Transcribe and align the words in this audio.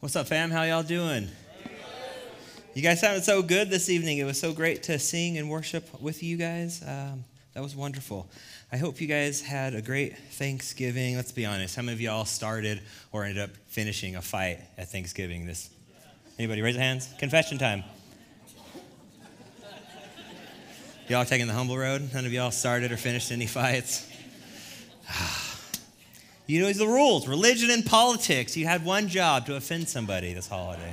What's 0.00 0.16
up, 0.16 0.28
fam? 0.28 0.50
How 0.50 0.62
y'all 0.62 0.82
doing? 0.82 1.28
You 2.72 2.80
guys 2.80 3.02
sounded 3.02 3.22
so 3.22 3.42
good 3.42 3.68
this 3.68 3.90
evening. 3.90 4.16
It 4.16 4.24
was 4.24 4.40
so 4.40 4.54
great 4.54 4.84
to 4.84 4.98
sing 4.98 5.36
and 5.36 5.50
worship 5.50 6.00
with 6.00 6.22
you 6.22 6.38
guys. 6.38 6.82
Um, 6.82 7.22
that 7.52 7.62
was 7.62 7.76
wonderful. 7.76 8.26
I 8.72 8.78
hope 8.78 9.02
you 9.02 9.06
guys 9.06 9.42
had 9.42 9.74
a 9.74 9.82
great 9.82 10.16
Thanksgiving. 10.16 11.16
Let's 11.16 11.32
be 11.32 11.44
honest. 11.44 11.76
How 11.76 11.82
many 11.82 11.92
of 11.92 12.00
y'all 12.00 12.24
started 12.24 12.80
or 13.12 13.24
ended 13.24 13.44
up 13.44 13.50
finishing 13.66 14.16
a 14.16 14.22
fight 14.22 14.60
at 14.78 14.90
Thanksgiving? 14.90 15.44
This 15.44 15.68
anybody 16.38 16.62
raise 16.62 16.76
your 16.76 16.82
hands? 16.82 17.12
Confession 17.18 17.58
time. 17.58 17.84
Y'all 21.08 21.26
taking 21.26 21.46
the 21.46 21.52
humble 21.52 21.76
road? 21.76 22.08
None 22.14 22.24
of 22.24 22.32
y'all 22.32 22.52
started 22.52 22.90
or 22.90 22.96
finished 22.96 23.32
any 23.32 23.46
fights. 23.46 24.10
You 26.50 26.62
know 26.62 26.72
the 26.72 26.84
rules 26.84 27.28
religion 27.28 27.70
and 27.70 27.86
politics. 27.86 28.56
You 28.56 28.66
had 28.66 28.84
one 28.84 29.06
job 29.06 29.46
to 29.46 29.54
offend 29.54 29.88
somebody 29.88 30.34
this 30.34 30.48
holiday. 30.48 30.92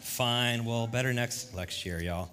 Fine. 0.00 0.64
Well, 0.64 0.86
better 0.86 1.12
next 1.12 1.56
next 1.56 1.84
year, 1.84 2.00
y'all. 2.00 2.30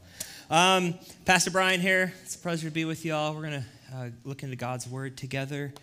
Um, 0.52 0.94
Pastor 1.26 1.50
Bryan 1.50 1.82
here. 1.82 2.14
It's 2.22 2.36
a 2.36 2.38
pleasure 2.38 2.68
to 2.68 2.72
be 2.72 2.86
with 2.86 3.06
y'all. 3.06 3.34
We're 3.34 3.42
going 3.42 3.64
to 3.64 3.98
uh, 3.98 4.10
look 4.24 4.44
into 4.44 4.56
God's 4.56 4.88
word 4.88 5.18
together. 5.18 5.74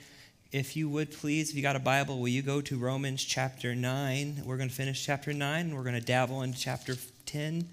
If 0.53 0.77
you 0.77 0.89
would 0.89 1.11
please, 1.11 1.51
if 1.51 1.57
you 1.57 1.63
got 1.63 1.75
a 1.75 1.81
Bible, 1.81 2.21
will 2.21 2.29
you 2.29 2.43
go 2.43 2.61
to 2.61 2.79
Romans 2.79 3.25
chapter 3.25 3.75
9? 3.75 4.43
We're 4.45 4.59
going 4.59 4.69
to 4.69 4.75
finish 4.77 5.05
chapter 5.05 5.33
9. 5.33 5.75
We're 5.75 5.83
going 5.83 5.97
to 5.97 6.01
dabble 6.01 6.43
into 6.43 6.57
chapter 6.57 6.95
10. 7.25 7.69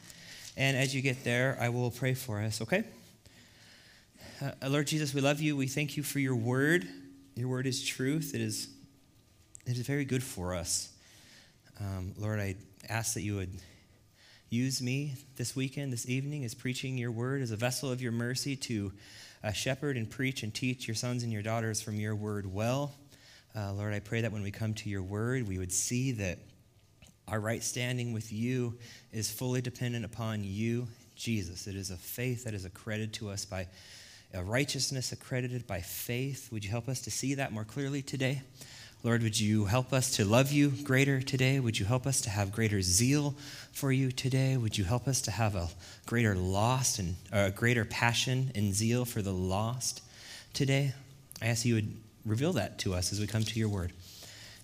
And 0.58 0.76
as 0.76 0.96
you 0.96 1.04
get 1.04 1.24
there, 1.24 1.56
I 1.62 1.70
will 1.70 1.92
pray 1.92 2.16
for 2.16 2.42
us, 2.42 2.64
okay? 2.64 2.84
Uh, 4.42 4.70
Lord 4.70 4.88
Jesus, 4.88 5.14
we 5.14 5.22
love 5.22 5.40
you. 5.40 5.56
We 5.56 5.68
thank 5.68 5.98
you 5.98 6.02
for 6.02 6.18
your 6.18 6.36
word. 6.36 6.88
Your 7.36 7.48
word 7.48 7.66
is 7.66 7.84
truth. 7.84 8.36
It 8.36 8.42
is, 8.42 8.68
it 9.66 9.76
is 9.76 9.88
very 9.88 10.06
good 10.06 10.24
for 10.24 10.54
us. 10.54 10.94
Um, 11.80 12.14
Lord, 12.16 12.40
I 12.40 12.56
ask 12.88 13.16
that 13.16 13.24
you 13.24 13.36
would 13.38 13.50
use 14.50 14.84
me 14.84 15.16
this 15.36 15.56
weekend, 15.56 15.92
this 15.92 16.08
evening, 16.08 16.46
as 16.46 16.54
preaching 16.54 16.96
your 16.96 17.10
word, 17.10 17.42
as 17.42 17.50
a 17.50 17.56
vessel 17.56 17.92
of 17.92 18.04
your 18.04 18.12
mercy 18.12 18.56
to 18.56 18.94
uh, 19.44 19.52
shepherd 19.52 19.98
and 19.98 20.12
preach 20.12 20.44
and 20.44 20.54
teach 20.54 20.88
your 20.88 20.94
sons 20.94 21.24
and 21.24 21.34
your 21.34 21.42
daughters 21.42 21.82
from 21.82 21.96
your 21.96 22.16
word 22.16 22.46
well. 22.46 22.94
Uh, 23.56 23.74
Lord, 23.74 23.96
I 23.96 24.00
pray 24.00 24.22
that 24.22 24.32
when 24.32 24.44
we 24.44 24.52
come 24.52 24.76
to 24.76 24.90
your 24.90 25.02
word, 25.02 25.48
we 25.48 25.58
would 25.58 25.72
see 25.72 26.12
that 26.12 26.38
our 27.28 27.40
right 27.40 27.64
standing 27.64 28.14
with 28.14 28.32
you 28.32 28.78
is 29.12 29.32
fully 29.32 29.62
dependent 29.62 30.06
upon 30.06 30.44
you, 30.44 30.88
Jesus. 31.16 31.66
It 31.66 31.76
is 31.76 31.90
a 31.90 31.98
faith 31.98 32.44
that 32.44 32.54
is 32.54 32.66
accredited 32.66 33.12
to 33.14 33.32
us 33.32 33.44
by 33.44 33.68
a 34.34 34.44
righteousness 34.44 35.12
accredited 35.12 35.68
by 35.68 35.82
faith. 35.82 36.52
Would 36.52 36.64
you 36.64 36.72
help 36.72 36.90
us 36.90 37.02
to 37.02 37.12
see 37.12 37.36
that 37.36 37.52
more 37.52 37.64
clearly 37.64 38.02
today? 38.02 38.42
Lord, 39.04 39.22
would 39.22 39.38
you 39.38 39.66
help 39.66 39.92
us 39.92 40.12
to 40.16 40.24
love 40.24 40.52
you 40.52 40.70
greater 40.70 41.22
today? 41.22 41.60
Would 41.60 41.78
you 41.78 41.86
help 41.86 42.08
us 42.08 42.22
to 42.22 42.30
have 42.30 42.54
greater 42.54 42.82
zeal 42.82 43.36
for 43.74 43.92
you 43.92 44.14
today? 44.14 44.56
Would 44.56 44.78
you 44.78 44.86
help 44.86 45.10
us 45.10 45.22
to 45.24 45.32
have 45.32 45.56
a 45.56 45.68
greater 46.06 46.36
lost 46.36 47.00
and 47.00 47.16
uh, 47.34 47.48
a 47.48 47.52
greater 47.52 47.84
passion 47.84 48.52
and 48.56 48.74
zeal 48.74 49.04
for 49.04 49.22
the 49.22 49.34
lost 49.34 50.02
today? 50.54 50.94
I 51.42 51.48
ask 51.48 51.66
you 51.66 51.76
would 51.76 51.94
reveal 52.26 52.54
that 52.54 52.80
to 52.80 52.94
us 52.94 53.12
as 53.12 53.20
we 53.20 53.28
come 53.28 53.44
to 53.44 53.60
your 53.60 53.68
word. 53.68 53.92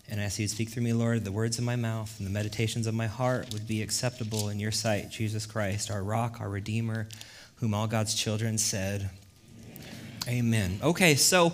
And 0.09 0.21
I 0.21 0.23
ask 0.23 0.39
you 0.39 0.47
to 0.47 0.53
speak 0.53 0.69
through 0.69 0.83
me, 0.83 0.93
Lord, 0.93 1.25
the 1.25 1.31
words 1.33 1.59
of 1.59 1.65
my 1.65 1.75
mouth 1.75 2.17
and 2.17 2.25
the 2.25 2.31
meditations 2.31 2.87
of 2.87 2.93
my 2.93 3.07
heart 3.07 3.51
would 3.51 3.67
be 3.67 3.83
acceptable 3.83 4.47
in 4.47 4.57
your 4.57 4.71
sight, 4.71 5.11
Jesus 5.11 5.45
Christ, 5.45 5.91
our 5.91 6.01
rock, 6.01 6.39
our 6.39 6.49
redeemer, 6.49 7.09
whom 7.55 7.73
all 7.73 7.87
God's 7.87 8.15
children 8.15 8.57
said, 8.57 9.09
Amen. 10.29 10.79
Okay, 10.83 11.15
so 11.15 11.53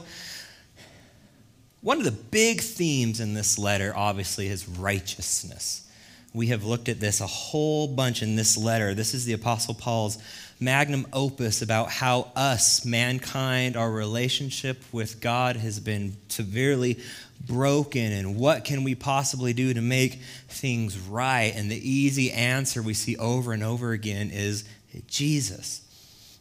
one 1.79 1.97
of 1.97 2.03
the 2.03 2.11
big 2.11 2.59
themes 2.59 3.21
in 3.21 3.33
this 3.33 3.57
letter, 3.57 3.93
obviously, 3.95 4.47
is 4.47 4.67
righteousness. 4.67 5.89
We 6.33 6.47
have 6.47 6.65
looked 6.65 6.89
at 6.89 6.99
this 6.99 7.21
a 7.21 7.27
whole 7.27 7.87
bunch 7.87 8.21
in 8.21 8.35
this 8.35 8.57
letter. 8.57 8.93
This 8.93 9.13
is 9.13 9.23
the 9.23 9.31
Apostle 9.31 9.75
Paul's 9.75 10.17
magnum 10.59 11.07
opus 11.13 11.61
about 11.61 11.89
how 11.89 12.33
us, 12.35 12.83
mankind, 12.83 13.77
our 13.77 13.89
relationship 13.89 14.83
with 14.91 15.21
God 15.21 15.55
has 15.55 15.79
been 15.79 16.17
severely 16.27 16.99
broken 17.47 18.11
and 18.11 18.35
what 18.35 18.65
can 18.65 18.83
we 18.83 18.93
possibly 18.93 19.53
do 19.53 19.73
to 19.73 19.81
make 19.81 20.15
things 20.49 20.99
right. 20.99 21.53
And 21.55 21.71
the 21.71 21.89
easy 21.89 22.29
answer 22.29 22.81
we 22.81 22.93
see 22.93 23.15
over 23.15 23.53
and 23.53 23.63
over 23.63 23.93
again 23.93 24.31
is 24.31 24.65
Jesus. 25.07 25.81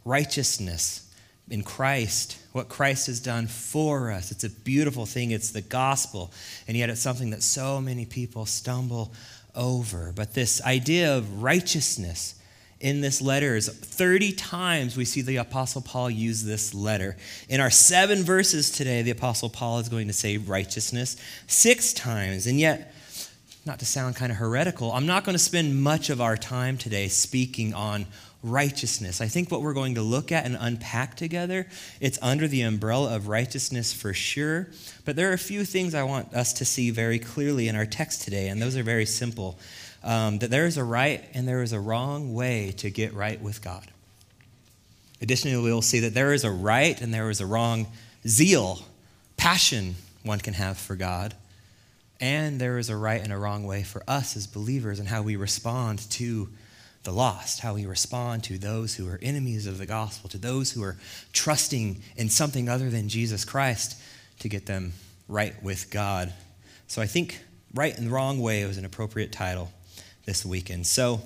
Righteousness 0.04 1.03
in 1.48 1.62
Christ, 1.62 2.38
what 2.52 2.68
Christ 2.68 3.06
has 3.08 3.20
done 3.20 3.46
for 3.46 4.10
us. 4.10 4.30
It's 4.30 4.44
a 4.44 4.50
beautiful 4.50 5.06
thing. 5.06 5.30
It's 5.30 5.50
the 5.50 5.60
gospel. 5.60 6.32
And 6.66 6.76
yet 6.76 6.88
it's 6.88 7.00
something 7.00 7.30
that 7.30 7.42
so 7.42 7.80
many 7.80 8.06
people 8.06 8.46
stumble 8.46 9.12
over. 9.54 10.12
But 10.14 10.34
this 10.34 10.62
idea 10.62 11.16
of 11.16 11.42
righteousness 11.42 12.40
in 12.80 13.00
this 13.00 13.22
letter 13.22 13.56
is 13.56 13.68
30 13.68 14.32
times 14.32 14.96
we 14.96 15.04
see 15.04 15.22
the 15.22 15.36
Apostle 15.36 15.80
Paul 15.80 16.10
use 16.10 16.44
this 16.44 16.74
letter. 16.74 17.16
In 17.48 17.60
our 17.60 17.70
seven 17.70 18.24
verses 18.24 18.70
today, 18.70 19.02
the 19.02 19.10
Apostle 19.10 19.48
Paul 19.48 19.78
is 19.78 19.88
going 19.88 20.06
to 20.08 20.12
say 20.12 20.38
righteousness 20.38 21.16
six 21.46 21.92
times. 21.92 22.46
And 22.46 22.58
yet, 22.58 22.94
not 23.66 23.78
to 23.78 23.86
sound 23.86 24.16
kind 24.16 24.30
of 24.30 24.38
heretical, 24.38 24.92
I'm 24.92 25.06
not 25.06 25.24
going 25.24 25.34
to 25.34 25.42
spend 25.42 25.82
much 25.82 26.10
of 26.10 26.20
our 26.20 26.36
time 26.36 26.76
today 26.76 27.08
speaking 27.08 27.72
on 27.72 28.06
righteousness. 28.44 29.20
I 29.20 29.26
think 29.26 29.50
what 29.50 29.62
we're 29.62 29.72
going 29.72 29.94
to 29.94 30.02
look 30.02 30.30
at 30.30 30.44
and 30.44 30.56
unpack 30.60 31.16
together, 31.16 31.66
it's 31.98 32.18
under 32.20 32.46
the 32.46 32.60
umbrella 32.62 33.16
of 33.16 33.26
righteousness 33.26 33.92
for 33.92 34.12
sure. 34.12 34.68
But 35.04 35.16
there 35.16 35.30
are 35.30 35.34
a 35.34 35.38
few 35.38 35.64
things 35.64 35.94
I 35.94 36.02
want 36.02 36.34
us 36.34 36.52
to 36.54 36.64
see 36.64 36.90
very 36.90 37.18
clearly 37.18 37.68
in 37.68 37.74
our 37.74 37.86
text 37.86 38.22
today, 38.22 38.48
and 38.48 38.60
those 38.60 38.76
are 38.76 38.82
very 38.82 39.06
simple. 39.06 39.58
Um, 40.04 40.38
that 40.40 40.50
there 40.50 40.66
is 40.66 40.76
a 40.76 40.84
right 40.84 41.24
and 41.32 41.48
there 41.48 41.62
is 41.62 41.72
a 41.72 41.80
wrong 41.80 42.34
way 42.34 42.72
to 42.76 42.90
get 42.90 43.14
right 43.14 43.40
with 43.40 43.62
God. 43.62 43.86
Additionally, 45.22 45.56
we'll 45.62 45.80
see 45.80 46.00
that 46.00 46.12
there 46.12 46.34
is 46.34 46.44
a 46.44 46.50
right 46.50 47.00
and 47.00 47.14
there 47.14 47.30
is 47.30 47.40
a 47.40 47.46
wrong 47.46 47.86
zeal, 48.28 48.80
passion 49.38 49.94
one 50.22 50.40
can 50.40 50.52
have 50.54 50.76
for 50.76 50.96
God. 50.96 51.34
And 52.20 52.60
there 52.60 52.76
is 52.78 52.90
a 52.90 52.96
right 52.96 53.22
and 53.22 53.32
a 53.32 53.38
wrong 53.38 53.64
way 53.64 53.82
for 53.82 54.02
us 54.06 54.36
as 54.36 54.46
believers 54.46 54.98
and 54.98 55.08
how 55.08 55.22
we 55.22 55.36
respond 55.36 55.98
to 56.12 56.48
the 57.04 57.12
lost, 57.12 57.60
how 57.60 57.74
we 57.74 57.86
respond 57.86 58.42
to 58.44 58.58
those 58.58 58.94
who 58.96 59.08
are 59.08 59.18
enemies 59.22 59.66
of 59.66 59.78
the 59.78 59.86
gospel, 59.86 60.28
to 60.30 60.38
those 60.38 60.72
who 60.72 60.82
are 60.82 60.96
trusting 61.32 62.02
in 62.16 62.28
something 62.28 62.68
other 62.68 62.90
than 62.90 63.08
Jesus 63.08 63.44
Christ 63.44 64.00
to 64.40 64.48
get 64.48 64.66
them 64.66 64.92
right 65.28 65.60
with 65.62 65.90
God. 65.90 66.32
So 66.88 67.00
I 67.00 67.06
think 67.06 67.40
right 67.74 67.96
and 67.96 68.10
wrong 68.10 68.40
way 68.40 68.64
was 68.64 68.78
an 68.78 68.84
appropriate 68.84 69.32
title 69.32 69.70
this 70.26 70.44
weekend. 70.44 70.86
So, 70.86 71.20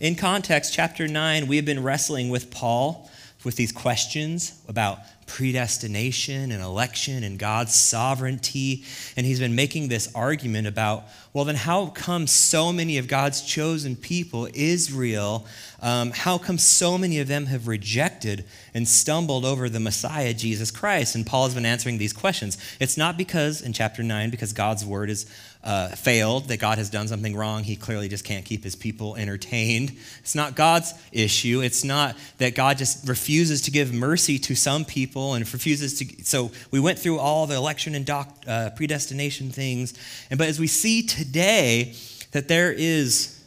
in 0.00 0.16
context, 0.16 0.74
chapter 0.74 1.06
9, 1.06 1.46
we 1.46 1.56
have 1.56 1.64
been 1.64 1.82
wrestling 1.82 2.28
with 2.28 2.50
Paul 2.50 3.08
with 3.44 3.56
these 3.56 3.70
questions 3.70 4.60
about 4.68 4.98
predestination 5.26 6.52
and 6.52 6.62
election 6.62 7.24
and 7.24 7.38
God's 7.38 7.74
sovereignty. 7.74 8.84
And 9.16 9.26
he's 9.26 9.40
been 9.40 9.54
making 9.54 9.88
this 9.88 10.12
argument 10.14 10.66
about, 10.66 11.04
well, 11.32 11.44
then 11.44 11.54
how 11.56 11.86
come 11.86 12.26
so 12.26 12.72
many 12.72 12.98
of 12.98 13.08
God's 13.08 13.42
chosen 13.42 13.96
people, 13.96 14.48
Israel, 14.54 15.46
um, 15.80 16.12
how 16.12 16.38
come 16.38 16.58
so 16.58 16.98
many 16.98 17.18
of 17.20 17.28
them 17.28 17.46
have 17.46 17.66
rejected 17.66 18.44
and 18.74 18.86
stumbled 18.86 19.44
over 19.44 19.68
the 19.68 19.80
Messiah, 19.80 20.34
Jesus 20.34 20.70
Christ? 20.70 21.14
And 21.14 21.26
Paul 21.26 21.44
has 21.44 21.54
been 21.54 21.66
answering 21.66 21.98
these 21.98 22.12
questions. 22.12 22.58
It's 22.78 22.96
not 22.96 23.16
because, 23.16 23.62
in 23.62 23.72
chapter 23.72 24.02
9, 24.02 24.30
because 24.30 24.52
God's 24.52 24.84
word 24.84 25.10
is 25.10 25.26
uh, 25.64 25.88
failed, 25.88 26.48
that 26.48 26.58
God 26.58 26.78
has 26.78 26.90
done 26.90 27.06
something 27.08 27.36
wrong. 27.36 27.62
He 27.62 27.76
clearly 27.76 28.08
just 28.08 28.24
can't 28.24 28.44
keep 28.44 28.64
his 28.64 28.74
people 28.74 29.16
entertained. 29.16 29.96
It's 30.20 30.34
not 30.34 30.56
God's 30.56 30.92
issue. 31.12 31.60
It's 31.60 31.84
not 31.84 32.16
that 32.38 32.54
God 32.54 32.78
just 32.78 33.08
refuses 33.08 33.62
to 33.62 33.70
give 33.70 33.92
mercy 33.92 34.38
to 34.40 34.54
some 34.54 34.84
people 34.84 35.34
and 35.34 35.52
refuses 35.52 35.98
to. 35.98 36.24
So 36.24 36.50
we 36.70 36.80
went 36.80 36.98
through 36.98 37.18
all 37.18 37.46
the 37.46 37.54
election 37.54 37.94
and 37.94 38.04
doc, 38.04 38.28
uh, 38.46 38.70
predestination 38.74 39.50
things. 39.50 39.94
And 40.30 40.38
but 40.38 40.48
as 40.48 40.58
we 40.58 40.66
see 40.66 41.02
today, 41.02 41.94
that 42.32 42.48
there 42.48 42.72
is 42.72 43.38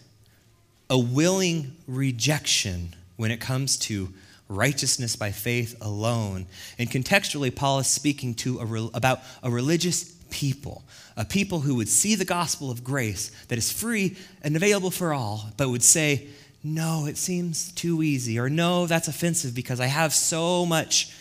a 0.89 0.97
willing 0.97 1.75
rejection 1.88 2.95
when 3.18 3.31
it 3.31 3.41
comes 3.41 3.77
to 3.77 4.09
righteousness 4.47 5.15
by 5.15 5.31
faith 5.31 5.75
alone. 5.81 6.45
And 6.77 6.89
contextually, 6.89 7.53
Paul 7.53 7.79
is 7.79 7.88
speaking 7.88 8.35
to 8.35 8.59
a, 8.59 8.89
about 8.95 9.21
a 9.41 9.50
religious 9.50 10.14
people, 10.35 10.83
a 11.15 11.23
people 11.23 11.61
who 11.61 11.75
would 11.75 11.87
see 11.87 12.13
the 12.13 12.25
gospel 12.25 12.69
of 12.69 12.83
grace 12.83 13.29
that 13.47 13.57
is 13.57 13.71
free 13.71 14.17
and 14.43 14.53
available 14.53 14.91
for 14.91 15.13
all, 15.13 15.49
but 15.55 15.69
would 15.69 15.81
say, 15.81 16.27
No, 16.61 17.05
it 17.05 17.15
seems 17.15 17.71
too 17.71 18.03
easy, 18.03 18.37
or 18.37 18.49
No, 18.49 18.85
that's 18.85 19.07
offensive 19.07 19.55
because 19.55 19.79
I 19.79 19.85
have 19.85 20.13
so 20.13 20.65
much 20.65 21.15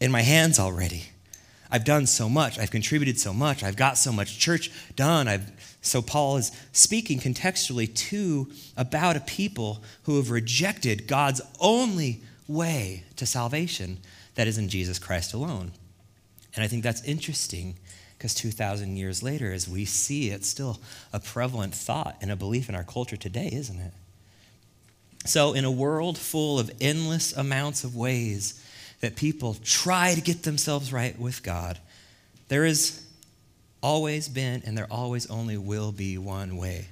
in 0.00 0.10
my 0.10 0.22
hands 0.22 0.58
already. 0.58 1.04
I've 1.70 1.84
done 1.84 2.06
so 2.06 2.28
much. 2.28 2.58
I've 2.58 2.72
contributed 2.72 3.20
so 3.20 3.32
much. 3.32 3.62
I've 3.62 3.76
got 3.76 3.98
so 3.98 4.12
much 4.12 4.38
church 4.38 4.72
done. 4.96 5.28
I've, 5.28 5.50
so 5.80 6.02
Paul 6.02 6.38
is 6.38 6.50
speaking 6.72 7.20
contextually 7.20 7.94
to 8.10 8.50
about 8.76 9.16
a 9.16 9.20
people 9.20 9.82
who 10.04 10.16
have 10.16 10.30
rejected 10.32 11.06
God's 11.06 11.40
only 11.60 12.22
way 12.48 13.04
to 13.16 13.26
salvation 13.26 13.98
that 14.34 14.48
is 14.48 14.58
in 14.58 14.68
Jesus 14.68 14.98
Christ 14.98 15.34
alone. 15.34 15.72
And 16.56 16.64
I 16.64 16.68
think 16.68 16.82
that's 16.82 17.04
interesting 17.04 17.76
Because 18.16 18.34
2,000 18.34 18.96
years 18.96 19.22
later, 19.22 19.52
as 19.52 19.68
we 19.68 19.84
see, 19.84 20.30
it's 20.30 20.48
still 20.48 20.80
a 21.12 21.20
prevalent 21.20 21.74
thought 21.74 22.16
and 22.20 22.30
a 22.30 22.36
belief 22.36 22.68
in 22.68 22.74
our 22.74 22.84
culture 22.84 23.16
today, 23.16 23.50
isn't 23.52 23.78
it? 23.78 23.92
So, 25.26 25.52
in 25.54 25.64
a 25.64 25.70
world 25.70 26.16
full 26.16 26.58
of 26.58 26.70
endless 26.80 27.36
amounts 27.36 27.84
of 27.84 27.96
ways 27.96 28.62
that 29.00 29.16
people 29.16 29.56
try 29.62 30.14
to 30.14 30.20
get 30.20 30.44
themselves 30.44 30.92
right 30.92 31.18
with 31.18 31.42
God, 31.42 31.78
there 32.48 32.64
has 32.64 33.04
always 33.82 34.28
been 34.28 34.62
and 34.64 34.78
there 34.78 34.86
always 34.90 35.28
only 35.28 35.58
will 35.58 35.92
be 35.92 36.16
one 36.16 36.56
way. 36.56 36.86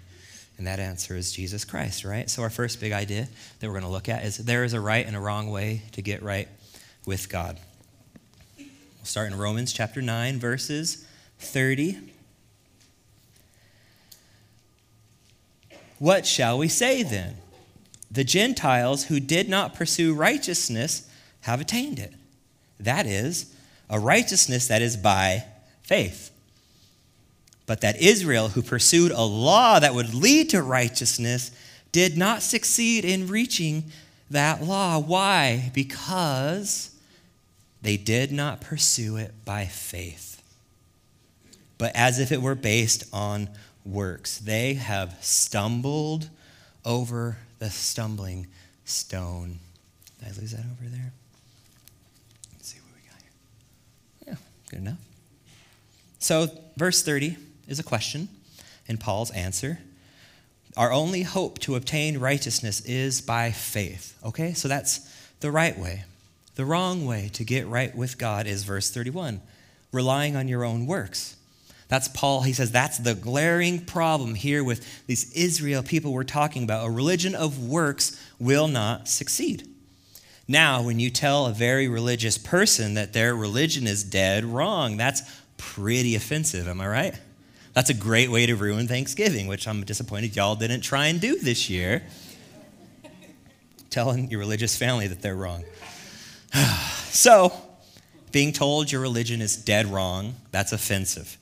And 0.59 0.67
that 0.67 0.79
answer 0.79 1.17
is 1.17 1.33
Jesus 1.33 1.65
Christ, 1.65 2.05
right? 2.05 2.29
So, 2.29 2.43
our 2.43 2.51
first 2.51 2.81
big 2.81 2.93
idea 2.93 3.29
that 3.61 3.67
we're 3.67 3.73
going 3.73 3.85
to 3.85 3.89
look 3.89 4.09
at 4.09 4.25
is 4.25 4.37
there 4.37 4.65
is 4.65 4.75
a 4.75 4.81
right 4.81 5.07
and 5.07 5.17
a 5.17 5.21
wrong 5.21 5.51
way 5.51 5.83
to 5.93 6.03
get 6.03 6.23
right 6.23 6.49
with 7.07 7.29
God. 7.29 7.59
We'll 8.59 8.67
start 9.05 9.33
in 9.33 9.39
Romans 9.39 9.73
chapter 9.73 10.03
9, 10.03 10.39
verses 10.39 11.07
30. 11.39 11.99
What 15.99 16.27
shall 16.27 16.59
we 16.59 16.69
say 16.69 17.03
then? 17.03 17.37
The 18.11 18.25
Gentiles 18.25 19.05
who 19.05 19.21
did 19.21 19.49
not 19.49 19.75
pursue 19.75 20.15
righteousness 20.15 21.09
have 21.43 21.61
attained 21.61 21.99
it. 21.99 22.13
That 22.79 23.07
is, 23.07 23.55
a 23.89 23.99
righteousness 23.99 24.69
that 24.69 24.83
is 24.83 24.97
by 24.97 25.45
faith. 25.83 26.31
But 27.67 27.81
that 27.81 28.01
Israel, 28.01 28.49
who 28.49 28.63
pursued 28.63 29.13
a 29.13 29.23
law 29.23 29.79
that 29.79 29.95
would 29.95 30.15
lead 30.15 30.51
to 30.51 30.63
righteousness, 30.63 31.51
did 31.93 32.17
not 32.17 32.43
succeed 32.43 33.05
in 33.05 33.29
reaching 33.29 33.85
that 34.31 34.63
law. 34.63 34.99
Why? 34.99 35.71
Because 35.75 36.91
they 37.83 37.97
did 37.97 38.33
not 38.33 38.61
pursue 38.61 39.17
it 39.17 39.33
by 39.45 39.67
faith, 39.67 40.34
but 41.79 41.93
as 41.95 42.19
if 42.19 42.33
it 42.33 42.41
were 42.41 42.55
based 42.55 43.05
on 43.13 43.49
works. 43.85 44.39
They 44.39 44.75
have 44.75 45.17
stumbled 45.21 46.29
over 46.85 47.37
the 47.59 47.71
stumbling 47.71 48.47
stone. 48.85 49.59
Did 50.19 50.29
I 50.29 50.41
lose 50.41 50.53
that 50.53 50.61
over 50.61 50.89
there? 50.89 51.13
Let's 52.53 52.69
see 52.69 52.79
what 52.81 52.95
we 52.95 53.09
got 53.09 53.19
here. 53.21 54.27
Yeah, 54.29 54.35
good 54.71 54.81
enough. 54.81 54.99
So, 56.19 56.49
verse 56.77 57.03
30 57.03 57.37
is 57.69 57.79
a 57.79 57.83
question, 57.83 58.29
and 58.89 58.99
Paul's 58.99 59.31
answer. 59.33 59.79
Our 60.77 60.93
only 60.93 61.23
hope 61.23 61.59
to 61.61 61.77
obtain 61.77 62.19
righteousness 62.19 62.81
is 62.81 63.21
by 63.21 63.53
faith. 63.53 64.19
Okay, 64.25 64.55
so 64.55 64.67
that's 64.67 65.01
the 65.41 65.51
right 65.51 65.79
way. 65.79 66.05
The 66.57 66.65
wrong 66.65 67.05
way 67.05 67.31
to 67.35 67.45
get 67.45 67.67
right 67.67 67.95
with 67.95 68.19
God 68.19 68.47
is 68.47 68.65
verse 68.65 68.91
31 68.91 69.41
relying 69.93 70.35
on 70.35 70.49
your 70.49 70.65
own 70.65 70.87
works. 70.87 71.37
That's 71.95 72.09
Paul. 72.09 72.43
He 72.43 72.53
says 72.53 72.73
that's 72.73 72.99
the 72.99 73.15
glaring 73.15 73.85
problem 73.85 74.35
here 74.35 74.65
with 74.65 75.07
these 75.07 75.31
Israel 75.31 75.81
people 75.81 76.13
we're 76.13 76.25
talking 76.25 76.65
about. 76.65 76.85
A 76.85 76.91
religion 76.91 77.37
of 77.37 77.69
works 77.69 78.21
will 78.41 78.67
not 78.67 79.07
succeed. 79.07 79.69
Now, 80.49 80.83
when 80.83 80.99
you 80.99 81.09
tell 81.09 81.47
a 81.47 81.53
very 81.53 81.87
religious 81.87 82.37
person 82.37 82.95
that 82.95 83.13
their 83.13 83.37
religion 83.37 83.87
is 83.87 84.03
dead 84.03 84.45
wrong, 84.45 84.97
that's 84.97 85.23
pretty 85.57 86.17
offensive, 86.17 86.67
am 86.67 86.81
I 86.81 86.89
right? 86.89 87.15
That's 87.75 87.91
a 87.91 87.95
great 87.95 88.29
way 88.29 88.47
to 88.47 88.57
ruin 88.57 88.89
Thanksgiving, 88.89 89.47
which 89.47 89.69
I'm 89.69 89.85
disappointed 89.85 90.35
y'all 90.35 90.57
didn't 90.57 90.81
try 90.81 91.07
and 91.07 91.21
do 91.21 91.39
this 91.39 91.71
year. 91.71 92.03
Telling 93.91 94.33
your 94.33 94.41
religious 94.41 94.77
family 94.77 95.07
that 95.07 95.23
they're 95.23 95.37
wrong. 95.37 95.63
so, 97.05 97.53
being 98.33 98.53
told 98.53 98.91
your 98.91 99.01
religion 99.01 99.41
is 99.41 99.57
dead 99.57 99.87
wrong, 99.87 100.35
that's 100.51 100.73
offensive. 100.73 101.39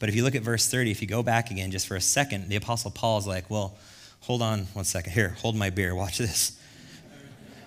But 0.00 0.08
if 0.08 0.16
you 0.16 0.24
look 0.24 0.34
at 0.34 0.42
verse 0.42 0.66
30, 0.66 0.90
if 0.90 1.00
you 1.00 1.06
go 1.06 1.22
back 1.22 1.52
again 1.52 1.70
just 1.70 1.86
for 1.86 1.94
a 1.94 2.00
second, 2.00 2.48
the 2.48 2.56
Apostle 2.56 2.90
Paul 2.90 3.18
is 3.18 3.26
like, 3.26 3.48
well, 3.48 3.76
hold 4.20 4.42
on 4.42 4.60
one 4.72 4.84
second. 4.84 5.12
Here, 5.12 5.36
hold 5.38 5.54
my 5.54 5.70
beer. 5.70 5.94
Watch 5.94 6.18
this. 6.18 6.58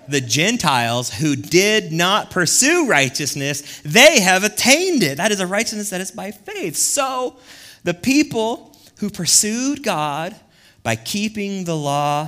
The 0.10 0.20
Gentiles 0.20 1.14
who 1.14 1.36
did 1.38 1.94
not 1.94 2.32
pursue 2.32 2.88
righteousness, 2.88 3.82
they 3.86 4.20
have 4.20 4.44
attained 4.44 5.04
it. 5.04 5.18
That 5.18 5.32
is 5.32 5.40
a 5.40 5.48
righteousness 5.48 5.92
that 5.92 6.02
is 6.02 6.12
by 6.12 6.32
faith. 6.32 6.76
So, 6.76 7.38
the 7.84 7.94
people 7.94 8.76
who 8.98 9.10
pursued 9.10 9.84
God 9.84 10.36
by 10.82 10.96
keeping 10.96 11.64
the 11.64 11.78
law, 11.78 12.28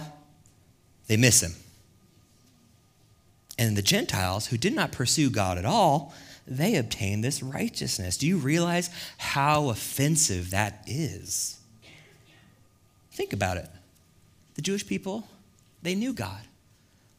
they 1.07 1.17
miss 1.17 1.41
him. 1.41 1.53
And 3.57 3.75
the 3.75 3.81
Gentiles 3.81 4.47
who 4.47 4.57
did 4.57 4.73
not 4.73 4.91
pursue 4.91 5.29
God 5.29 5.57
at 5.57 5.65
all, 5.65 6.13
they 6.47 6.75
obtain 6.75 7.21
this 7.21 7.41
righteousness. 7.41 8.17
Do 8.17 8.27
you 8.27 8.37
realize 8.37 8.89
how 9.17 9.69
offensive 9.69 10.51
that 10.51 10.83
is? 10.85 11.59
Think 13.11 13.33
about 13.33 13.57
it. 13.57 13.69
The 14.55 14.61
Jewish 14.61 14.85
people, 14.85 15.27
they 15.81 15.95
knew 15.95 16.13
God. 16.13 16.41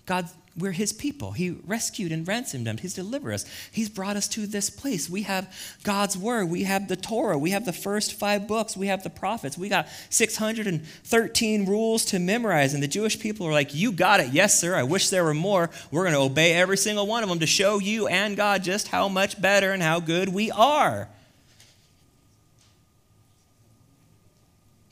God 0.04 0.28
we're 0.58 0.72
his 0.72 0.92
people. 0.92 1.32
He 1.32 1.50
rescued 1.50 2.12
and 2.12 2.26
ransomed 2.26 2.66
them. 2.66 2.78
He's 2.78 2.94
delivered 2.94 3.32
us. 3.32 3.44
He's 3.70 3.88
brought 3.88 4.16
us 4.16 4.26
to 4.28 4.46
this 4.46 4.70
place. 4.70 5.10
We 5.10 5.22
have 5.22 5.54
God's 5.82 6.16
word. 6.16 6.48
We 6.48 6.64
have 6.64 6.88
the 6.88 6.96
Torah. 6.96 7.36
We 7.36 7.50
have 7.50 7.66
the 7.66 7.72
first 7.72 8.14
five 8.14 8.48
books. 8.48 8.76
We 8.76 8.86
have 8.86 9.02
the 9.02 9.10
prophets. 9.10 9.58
We 9.58 9.68
got 9.68 9.88
613 10.08 11.66
rules 11.66 12.06
to 12.06 12.18
memorize. 12.18 12.72
And 12.72 12.82
the 12.82 12.88
Jewish 12.88 13.20
people 13.20 13.46
are 13.46 13.52
like, 13.52 13.74
You 13.74 13.92
got 13.92 14.20
it. 14.20 14.32
Yes, 14.32 14.58
sir. 14.58 14.74
I 14.74 14.82
wish 14.82 15.10
there 15.10 15.24
were 15.24 15.34
more. 15.34 15.70
We're 15.90 16.04
going 16.04 16.14
to 16.14 16.20
obey 16.20 16.54
every 16.54 16.78
single 16.78 17.06
one 17.06 17.22
of 17.22 17.28
them 17.28 17.40
to 17.40 17.46
show 17.46 17.78
you 17.78 18.06
and 18.06 18.36
God 18.36 18.62
just 18.62 18.88
how 18.88 19.08
much 19.08 19.40
better 19.40 19.72
and 19.72 19.82
how 19.82 20.00
good 20.00 20.30
we 20.30 20.50
are. 20.50 21.08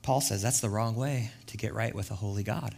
Paul 0.02 0.20
says 0.20 0.42
that's 0.42 0.60
the 0.60 0.68
wrong 0.68 0.96
way 0.96 1.30
to 1.46 1.56
get 1.56 1.72
right 1.72 1.94
with 1.94 2.10
a 2.10 2.14
holy 2.14 2.42
God. 2.42 2.74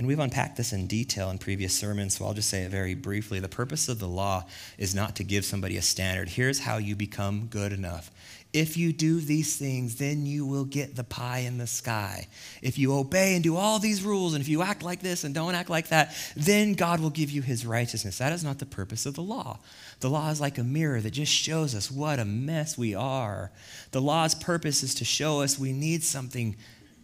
And 0.00 0.06
we've 0.06 0.18
unpacked 0.18 0.56
this 0.56 0.72
in 0.72 0.86
detail 0.86 1.28
in 1.28 1.36
previous 1.36 1.74
sermons, 1.74 2.16
so 2.16 2.24
I'll 2.24 2.32
just 2.32 2.48
say 2.48 2.62
it 2.62 2.70
very 2.70 2.94
briefly. 2.94 3.38
The 3.38 3.50
purpose 3.50 3.86
of 3.86 3.98
the 3.98 4.08
law 4.08 4.46
is 4.78 4.94
not 4.94 5.16
to 5.16 5.24
give 5.24 5.44
somebody 5.44 5.76
a 5.76 5.82
standard. 5.82 6.30
Here's 6.30 6.60
how 6.60 6.78
you 6.78 6.96
become 6.96 7.48
good 7.50 7.70
enough. 7.70 8.10
If 8.54 8.78
you 8.78 8.94
do 8.94 9.20
these 9.20 9.58
things, 9.58 9.96
then 9.96 10.24
you 10.24 10.46
will 10.46 10.64
get 10.64 10.96
the 10.96 11.04
pie 11.04 11.40
in 11.40 11.58
the 11.58 11.66
sky. 11.66 12.28
If 12.62 12.78
you 12.78 12.94
obey 12.94 13.34
and 13.34 13.44
do 13.44 13.56
all 13.56 13.78
these 13.78 14.02
rules, 14.02 14.32
and 14.32 14.40
if 14.40 14.48
you 14.48 14.62
act 14.62 14.82
like 14.82 15.02
this 15.02 15.22
and 15.22 15.34
don't 15.34 15.54
act 15.54 15.68
like 15.68 15.88
that, 15.88 16.16
then 16.34 16.72
God 16.72 17.00
will 17.00 17.10
give 17.10 17.30
you 17.30 17.42
his 17.42 17.66
righteousness. 17.66 18.16
That 18.16 18.32
is 18.32 18.42
not 18.42 18.58
the 18.58 18.64
purpose 18.64 19.04
of 19.04 19.16
the 19.16 19.22
law. 19.22 19.58
The 20.00 20.08
law 20.08 20.30
is 20.30 20.40
like 20.40 20.56
a 20.56 20.64
mirror 20.64 21.02
that 21.02 21.10
just 21.10 21.30
shows 21.30 21.74
us 21.74 21.90
what 21.90 22.18
a 22.18 22.24
mess 22.24 22.78
we 22.78 22.94
are. 22.94 23.52
The 23.90 24.00
law's 24.00 24.34
purpose 24.34 24.82
is 24.82 24.94
to 24.94 25.04
show 25.04 25.42
us 25.42 25.58
we 25.58 25.74
need 25.74 26.02
something 26.02 26.56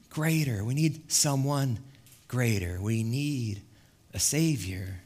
greater, 0.09 0.65
we 0.65 0.73
need 0.73 1.13
someone 1.13 1.81
greater. 2.29 2.79
We 2.81 3.03
need 3.03 3.63
a 4.13 4.19
Savior. 4.19 5.01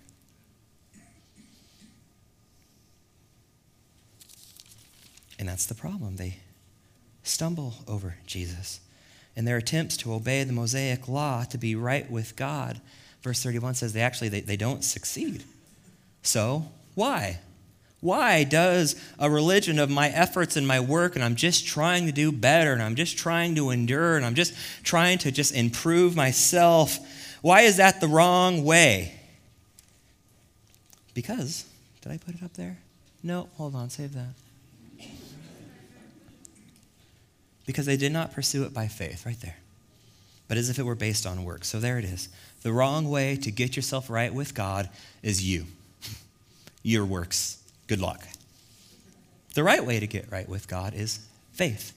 And 5.38 5.48
that's 5.48 5.66
the 5.66 5.74
problem. 5.74 6.16
They 6.16 6.38
stumble 7.22 7.74
over 7.88 8.16
Jesus. 8.26 8.80
In 9.36 9.44
their 9.44 9.56
attempts 9.56 9.96
to 9.98 10.12
obey 10.12 10.44
the 10.44 10.52
Mosaic 10.52 11.08
law 11.08 11.44
to 11.44 11.56
be 11.56 11.74
right 11.74 12.10
with 12.10 12.36
God, 12.36 12.80
verse 13.22 13.42
31 13.42 13.74
says 13.74 13.92
they 13.92 14.02
actually 14.02 14.28
they, 14.28 14.40
they 14.40 14.56
don't 14.56 14.84
succeed. 14.84 15.44
So 16.22 16.70
why? 16.94 17.40
Why 18.00 18.44
does 18.44 18.96
a 19.18 19.30
religion 19.30 19.78
of 19.78 19.90
my 19.90 20.08
efforts 20.08 20.56
and 20.56 20.66
my 20.66 20.80
work, 20.80 21.16
and 21.16 21.24
I'm 21.24 21.36
just 21.36 21.66
trying 21.66 22.06
to 22.06 22.12
do 22.12 22.32
better, 22.32 22.72
and 22.72 22.82
I'm 22.82 22.94
just 22.94 23.18
trying 23.18 23.54
to 23.56 23.70
endure, 23.70 24.16
and 24.16 24.24
I'm 24.24 24.34
just 24.34 24.54
trying 24.82 25.18
to 25.18 25.30
just 25.30 25.54
improve 25.54 26.16
myself, 26.16 26.98
why 27.42 27.62
is 27.62 27.76
that 27.76 28.00
the 28.00 28.08
wrong 28.08 28.64
way? 28.64 29.14
Because, 31.12 31.66
did 32.00 32.12
I 32.12 32.16
put 32.16 32.34
it 32.34 32.42
up 32.42 32.54
there? 32.54 32.78
No, 33.22 33.48
hold 33.56 33.74
on, 33.74 33.90
save 33.90 34.14
that. 34.14 35.08
Because 37.66 37.86
they 37.86 37.98
did 37.98 38.12
not 38.12 38.32
pursue 38.32 38.64
it 38.64 38.72
by 38.72 38.88
faith, 38.88 39.26
right 39.26 39.40
there, 39.40 39.56
but 40.48 40.56
as 40.56 40.70
if 40.70 40.78
it 40.78 40.82
were 40.84 40.94
based 40.94 41.26
on 41.26 41.44
works. 41.44 41.68
So 41.68 41.78
there 41.78 41.98
it 41.98 42.04
is. 42.04 42.30
The 42.62 42.72
wrong 42.72 43.08
way 43.08 43.36
to 43.36 43.50
get 43.50 43.76
yourself 43.76 44.08
right 44.10 44.32
with 44.32 44.54
God 44.54 44.88
is 45.22 45.46
you, 45.46 45.66
your 46.82 47.04
works. 47.04 47.59
Good 47.90 48.00
luck. 48.00 48.24
The 49.54 49.64
right 49.64 49.84
way 49.84 49.98
to 49.98 50.06
get 50.06 50.30
right 50.30 50.48
with 50.48 50.68
God 50.68 50.94
is 50.94 51.26
faith, 51.50 51.92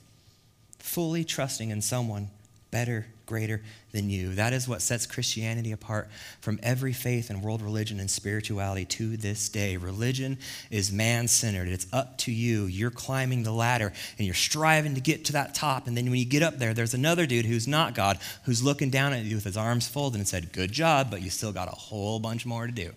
fully 0.79 1.23
trusting 1.23 1.69
in 1.69 1.83
someone 1.83 2.31
better 2.71 3.05
greater 3.27 3.61
than 3.91 4.09
you. 4.09 4.33
That 4.33 4.53
is 4.53 4.67
what 4.67 4.81
sets 4.81 5.05
Christianity 5.05 5.71
apart 5.71 6.09
from 6.41 6.59
every 6.63 6.93
faith 6.93 7.29
and 7.29 7.43
world 7.43 7.61
religion 7.61 7.99
and 7.99 8.09
spirituality 8.09 8.85
to 8.85 9.17
this 9.17 9.49
day. 9.49 9.77
Religion 9.77 10.39
is 10.71 10.91
man 10.91 11.27
centered. 11.27 11.67
It's 11.67 11.85
up 11.93 12.17
to 12.17 12.31
you. 12.31 12.65
You're 12.65 12.89
climbing 12.89 13.43
the 13.43 13.51
ladder 13.53 13.93
and 14.17 14.25
you're 14.25 14.33
striving 14.33 14.95
to 14.95 14.99
get 14.99 15.25
to 15.25 15.33
that 15.33 15.53
top. 15.53 15.85
And 15.85 15.95
then 15.95 16.05
when 16.05 16.15
you 16.15 16.25
get 16.25 16.41
up 16.41 16.57
there, 16.57 16.73
there's 16.73 16.95
another 16.95 17.27
dude 17.27 17.45
who's 17.45 17.67
not 17.67 17.93
God 17.93 18.17
who's 18.45 18.63
looking 18.63 18.89
down 18.89 19.13
at 19.13 19.25
you 19.25 19.35
with 19.35 19.45
his 19.45 19.57
arms 19.57 19.87
folded 19.87 20.17
and 20.17 20.27
said, 20.27 20.53
Good 20.53 20.71
job, 20.71 21.11
but 21.11 21.21
you 21.21 21.29
still 21.29 21.51
got 21.51 21.67
a 21.67 21.75
whole 21.75 22.19
bunch 22.19 22.47
more 22.47 22.65
to 22.65 22.73
do. 22.73 22.93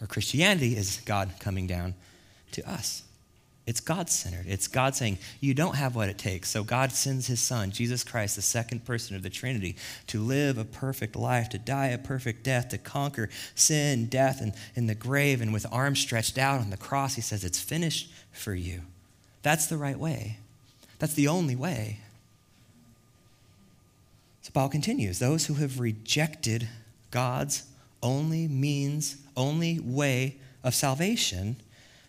Or 0.00 0.06
Christianity 0.06 0.76
is 0.76 1.00
God 1.04 1.30
coming 1.40 1.66
down 1.66 1.94
to 2.52 2.68
us. 2.68 3.02
It's 3.66 3.80
God 3.80 4.10
centered. 4.10 4.46
It's 4.48 4.66
God 4.66 4.96
saying, 4.96 5.18
You 5.40 5.54
don't 5.54 5.76
have 5.76 5.94
what 5.94 6.08
it 6.08 6.18
takes. 6.18 6.50
So 6.50 6.64
God 6.64 6.90
sends 6.90 7.26
his 7.26 7.40
son, 7.40 7.70
Jesus 7.70 8.02
Christ, 8.02 8.36
the 8.36 8.42
second 8.42 8.84
person 8.84 9.14
of 9.14 9.22
the 9.22 9.30
Trinity, 9.30 9.76
to 10.08 10.20
live 10.20 10.58
a 10.58 10.64
perfect 10.64 11.14
life, 11.14 11.50
to 11.50 11.58
die 11.58 11.88
a 11.88 11.98
perfect 11.98 12.42
death, 12.42 12.70
to 12.70 12.78
conquer 12.78 13.28
sin, 13.54 14.06
death, 14.06 14.40
and, 14.40 14.54
and 14.74 14.88
the 14.88 14.94
grave. 14.94 15.40
And 15.40 15.52
with 15.52 15.66
arms 15.70 16.00
stretched 16.00 16.38
out 16.38 16.60
on 16.60 16.70
the 16.70 16.76
cross, 16.76 17.14
he 17.14 17.20
says, 17.20 17.44
It's 17.44 17.60
finished 17.60 18.10
for 18.32 18.54
you. 18.54 18.80
That's 19.42 19.66
the 19.66 19.76
right 19.76 19.98
way. 19.98 20.38
That's 20.98 21.14
the 21.14 21.28
only 21.28 21.54
way. 21.54 22.00
So 24.42 24.50
Paul 24.52 24.68
continues 24.68 25.18
those 25.18 25.46
who 25.46 25.54
have 25.54 25.78
rejected 25.78 26.68
God's 27.10 27.64
only 28.02 28.48
means, 28.48 29.16
only 29.40 29.80
way 29.80 30.36
of 30.62 30.74
salvation, 30.74 31.56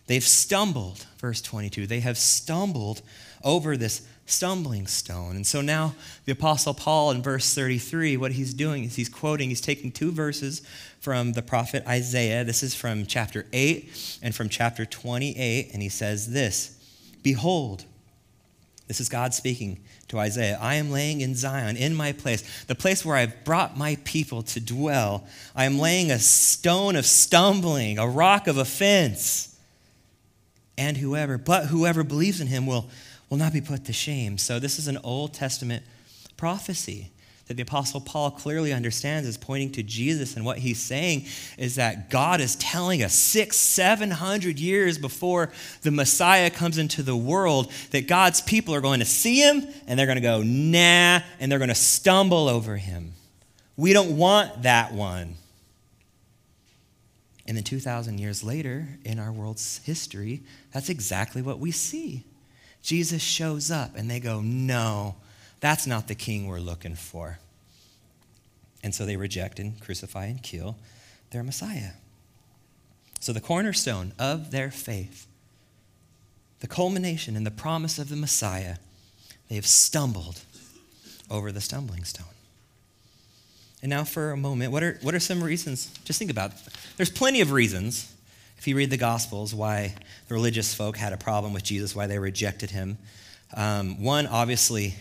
they've 0.06 0.22
stumbled, 0.22 1.06
verse 1.18 1.42
22, 1.42 1.86
they 1.86 2.00
have 2.00 2.18
stumbled 2.18 3.02
over 3.42 3.76
this 3.76 4.06
stumbling 4.26 4.86
stone. 4.86 5.36
And 5.36 5.46
so 5.46 5.60
now 5.60 5.94
the 6.24 6.32
Apostle 6.32 6.74
Paul 6.74 7.10
in 7.10 7.22
verse 7.22 7.54
33, 7.54 8.16
what 8.16 8.32
he's 8.32 8.54
doing 8.54 8.84
is 8.84 8.96
he's 8.96 9.08
quoting, 9.08 9.48
he's 9.48 9.60
taking 9.60 9.90
two 9.90 10.12
verses 10.12 10.62
from 11.00 11.32
the 11.32 11.42
prophet 11.42 11.84
Isaiah. 11.86 12.44
This 12.44 12.62
is 12.62 12.74
from 12.74 13.06
chapter 13.06 13.46
8 13.52 14.18
and 14.22 14.34
from 14.34 14.48
chapter 14.48 14.84
28, 14.84 15.70
and 15.72 15.82
he 15.82 15.88
says 15.88 16.30
this 16.32 16.78
Behold, 17.22 17.84
this 18.88 19.00
is 19.00 19.08
God 19.08 19.34
speaking 19.34 19.80
to 20.08 20.18
Isaiah. 20.18 20.58
I 20.60 20.74
am 20.76 20.90
laying 20.90 21.20
in 21.20 21.34
Zion, 21.34 21.76
in 21.76 21.94
my 21.94 22.12
place, 22.12 22.64
the 22.64 22.74
place 22.74 23.04
where 23.04 23.16
I've 23.16 23.44
brought 23.44 23.76
my 23.76 23.96
people 24.04 24.42
to 24.42 24.60
dwell. 24.60 25.26
I 25.54 25.64
am 25.64 25.78
laying 25.78 26.10
a 26.10 26.18
stone 26.18 26.96
of 26.96 27.06
stumbling, 27.06 27.98
a 27.98 28.06
rock 28.06 28.46
of 28.46 28.58
offense. 28.58 29.56
And 30.76 30.96
whoever, 30.96 31.38
but 31.38 31.66
whoever 31.66 32.02
believes 32.02 32.40
in 32.40 32.46
him 32.46 32.66
will, 32.66 32.88
will 33.30 33.36
not 33.36 33.52
be 33.52 33.60
put 33.60 33.84
to 33.86 33.92
shame. 33.92 34.38
So, 34.38 34.58
this 34.58 34.78
is 34.78 34.88
an 34.88 34.98
Old 35.04 35.34
Testament 35.34 35.84
prophecy 36.36 37.12
that 37.52 37.56
the 37.56 37.62
Apostle 37.64 38.00
Paul 38.00 38.30
clearly 38.30 38.72
understands 38.72 39.28
is 39.28 39.36
pointing 39.36 39.72
to 39.72 39.82
Jesus. 39.82 40.36
And 40.36 40.44
what 40.46 40.56
he's 40.56 40.80
saying 40.80 41.26
is 41.58 41.74
that 41.74 42.08
God 42.08 42.40
is 42.40 42.56
telling 42.56 43.02
us 43.02 43.12
six, 43.12 43.58
seven 43.58 44.10
hundred 44.10 44.58
years 44.58 44.96
before 44.96 45.50
the 45.82 45.90
Messiah 45.90 46.48
comes 46.48 46.78
into 46.78 47.02
the 47.02 47.14
world 47.14 47.70
that 47.90 48.08
God's 48.08 48.40
people 48.40 48.74
are 48.74 48.80
going 48.80 49.00
to 49.00 49.04
see 49.04 49.38
him 49.42 49.66
and 49.86 49.98
they're 49.98 50.06
going 50.06 50.16
to 50.16 50.22
go, 50.22 50.40
nah, 50.42 51.20
and 51.38 51.52
they're 51.52 51.58
going 51.58 51.68
to 51.68 51.74
stumble 51.74 52.48
over 52.48 52.78
him. 52.78 53.12
We 53.76 53.92
don't 53.92 54.16
want 54.16 54.62
that 54.62 54.94
one. 54.94 55.34
And 57.46 57.54
then 57.54 57.64
2,000 57.64 58.16
years 58.16 58.42
later, 58.42 58.88
in 59.04 59.18
our 59.18 59.30
world's 59.30 59.82
history, 59.84 60.40
that's 60.72 60.88
exactly 60.88 61.42
what 61.42 61.58
we 61.58 61.70
see. 61.70 62.24
Jesus 62.80 63.20
shows 63.20 63.70
up 63.70 63.94
and 63.94 64.10
they 64.10 64.20
go, 64.20 64.40
no, 64.40 65.16
that's 65.60 65.86
not 65.86 66.08
the 66.08 66.14
king 66.14 66.46
we're 66.46 66.60
looking 66.60 66.94
for. 66.94 67.38
And 68.82 68.94
so 68.94 69.06
they 69.06 69.16
reject 69.16 69.58
and 69.58 69.80
crucify 69.80 70.26
and 70.26 70.42
kill 70.42 70.76
their 71.30 71.42
Messiah. 71.42 71.92
So, 73.20 73.32
the 73.32 73.40
cornerstone 73.40 74.12
of 74.18 74.50
their 74.50 74.72
faith, 74.72 75.28
the 76.58 76.66
culmination 76.66 77.36
and 77.36 77.46
the 77.46 77.52
promise 77.52 77.98
of 77.98 78.08
the 78.08 78.16
Messiah, 78.16 78.76
they 79.48 79.54
have 79.54 79.66
stumbled 79.66 80.40
over 81.30 81.52
the 81.52 81.60
stumbling 81.60 82.02
stone. 82.02 82.26
And 83.80 83.90
now, 83.90 84.04
for 84.04 84.32
a 84.32 84.36
moment, 84.36 84.72
what 84.72 84.82
are, 84.82 84.98
what 85.02 85.14
are 85.14 85.20
some 85.20 85.42
reasons? 85.42 85.86
Just 86.04 86.18
think 86.18 86.30
about 86.30 86.52
it. 86.52 86.58
There's 86.96 87.10
plenty 87.10 87.40
of 87.40 87.52
reasons, 87.52 88.12
if 88.58 88.66
you 88.66 88.76
read 88.76 88.90
the 88.90 88.96
Gospels, 88.96 89.54
why 89.54 89.94
the 90.28 90.34
religious 90.34 90.74
folk 90.74 90.96
had 90.96 91.12
a 91.12 91.16
problem 91.16 91.52
with 91.52 91.64
Jesus, 91.64 91.94
why 91.94 92.06
they 92.06 92.18
rejected 92.18 92.70
him. 92.70 92.98
Um, 93.54 94.02
one, 94.02 94.26
obviously, 94.26 94.94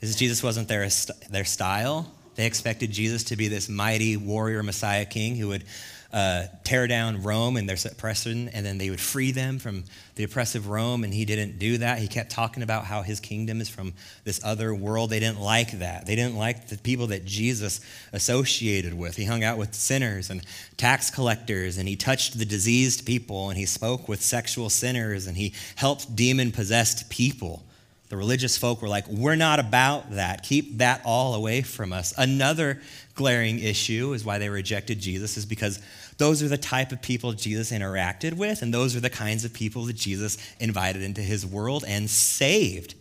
is 0.00 0.16
Jesus 0.16 0.42
wasn't 0.42 0.68
their, 0.68 0.88
their 1.30 1.44
style. 1.44 2.10
They 2.34 2.46
expected 2.46 2.90
Jesus 2.90 3.24
to 3.24 3.36
be 3.36 3.48
this 3.48 3.68
mighty 3.68 4.16
warrior 4.16 4.62
Messiah 4.62 5.04
king 5.04 5.36
who 5.36 5.48
would 5.48 5.64
uh, 6.12 6.44
tear 6.62 6.86
down 6.86 7.22
Rome 7.22 7.56
and 7.56 7.66
their 7.66 7.78
oppression, 7.90 8.50
and 8.50 8.66
then 8.66 8.76
they 8.76 8.90
would 8.90 9.00
free 9.00 9.32
them 9.32 9.58
from 9.58 9.84
the 10.16 10.24
oppressive 10.24 10.68
Rome. 10.68 11.04
And 11.04 11.14
he 11.14 11.24
didn't 11.24 11.58
do 11.58 11.78
that. 11.78 12.00
He 12.00 12.08
kept 12.08 12.30
talking 12.30 12.62
about 12.62 12.84
how 12.84 13.00
his 13.00 13.18
kingdom 13.18 13.62
is 13.62 13.70
from 13.70 13.94
this 14.24 14.38
other 14.44 14.74
world. 14.74 15.08
They 15.08 15.20
didn't 15.20 15.40
like 15.40 15.78
that. 15.78 16.04
They 16.04 16.14
didn't 16.14 16.36
like 16.36 16.68
the 16.68 16.76
people 16.76 17.06
that 17.08 17.24
Jesus 17.24 17.80
associated 18.12 18.92
with. 18.92 19.16
He 19.16 19.24
hung 19.24 19.42
out 19.42 19.56
with 19.56 19.74
sinners 19.74 20.28
and 20.28 20.44
tax 20.76 21.10
collectors, 21.10 21.78
and 21.78 21.88
he 21.88 21.96
touched 21.96 22.38
the 22.38 22.44
diseased 22.44 23.06
people, 23.06 23.48
and 23.48 23.56
he 23.56 23.64
spoke 23.64 24.06
with 24.06 24.20
sexual 24.20 24.68
sinners, 24.68 25.26
and 25.26 25.38
he 25.38 25.54
helped 25.76 26.14
demon 26.14 26.52
possessed 26.52 27.08
people. 27.08 27.64
The 28.12 28.18
religious 28.18 28.58
folk 28.58 28.82
were 28.82 28.90
like, 28.90 29.08
we're 29.08 29.36
not 29.36 29.58
about 29.58 30.10
that. 30.10 30.42
Keep 30.42 30.76
that 30.76 31.00
all 31.02 31.34
away 31.34 31.62
from 31.62 31.94
us. 31.94 32.12
Another 32.18 32.78
glaring 33.14 33.58
issue 33.58 34.12
is 34.12 34.22
why 34.22 34.36
they 34.36 34.50
rejected 34.50 35.00
Jesus, 35.00 35.38
is 35.38 35.46
because 35.46 35.80
those 36.18 36.42
are 36.42 36.48
the 36.48 36.58
type 36.58 36.92
of 36.92 37.00
people 37.00 37.32
Jesus 37.32 37.72
interacted 37.72 38.34
with, 38.34 38.60
and 38.60 38.74
those 38.74 38.94
are 38.94 39.00
the 39.00 39.08
kinds 39.08 39.46
of 39.46 39.54
people 39.54 39.86
that 39.86 39.96
Jesus 39.96 40.36
invited 40.60 41.00
into 41.00 41.22
his 41.22 41.46
world 41.46 41.86
and 41.88 42.10
saved. 42.10 42.96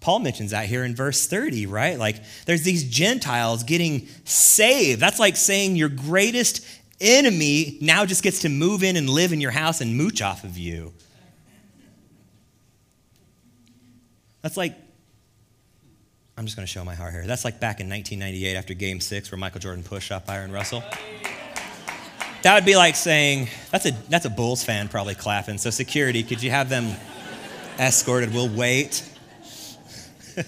Paul 0.00 0.18
mentions 0.18 0.50
that 0.50 0.66
here 0.66 0.82
in 0.82 0.96
verse 0.96 1.28
30, 1.28 1.66
right? 1.66 1.96
Like 1.96 2.16
there's 2.44 2.64
these 2.64 2.82
Gentiles 2.82 3.62
getting 3.62 4.08
saved. 4.24 5.00
That's 5.00 5.20
like 5.20 5.36
saying 5.36 5.76
your 5.76 5.88
greatest 5.88 6.66
enemy 7.00 7.78
now 7.80 8.04
just 8.04 8.24
gets 8.24 8.40
to 8.40 8.48
move 8.48 8.82
in 8.82 8.96
and 8.96 9.08
live 9.08 9.32
in 9.32 9.40
your 9.40 9.52
house 9.52 9.80
and 9.80 9.96
mooch 9.96 10.20
off 10.20 10.42
of 10.42 10.58
you. 10.58 10.92
That's 14.48 14.56
like, 14.56 14.74
I'm 16.38 16.46
just 16.46 16.56
going 16.56 16.66
to 16.66 16.72
show 16.72 16.82
my 16.82 16.94
heart 16.94 17.12
here. 17.12 17.26
That's 17.26 17.44
like 17.44 17.60
back 17.60 17.80
in 17.80 17.90
1998 17.90 18.56
after 18.56 18.72
game 18.72 18.98
six 18.98 19.30
where 19.30 19.36
Michael 19.36 19.60
Jordan 19.60 19.84
pushed 19.84 20.10
up 20.10 20.24
Bryon 20.24 20.50
Russell. 20.50 20.82
That 22.40 22.54
would 22.54 22.64
be 22.64 22.74
like 22.74 22.96
saying, 22.96 23.48
that's 23.70 23.84
a, 23.84 23.90
that's 24.08 24.24
a 24.24 24.30
Bulls 24.30 24.64
fan 24.64 24.88
probably 24.88 25.14
clapping. 25.14 25.58
So, 25.58 25.68
security, 25.68 26.22
could 26.22 26.42
you 26.42 26.50
have 26.50 26.70
them 26.70 26.96
escorted? 27.78 28.32
We'll 28.32 28.48
wait. 28.48 29.06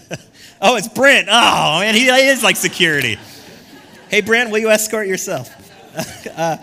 oh, 0.62 0.76
it's 0.76 0.88
Brent. 0.88 1.28
Oh, 1.30 1.80
man, 1.80 1.94
he 1.94 2.08
is 2.08 2.42
like 2.42 2.56
security. 2.56 3.18
Hey, 4.08 4.22
Brent, 4.22 4.50
will 4.50 4.60
you 4.60 4.70
escort 4.70 5.08
yourself? 5.08 5.50
uh, 6.38 6.56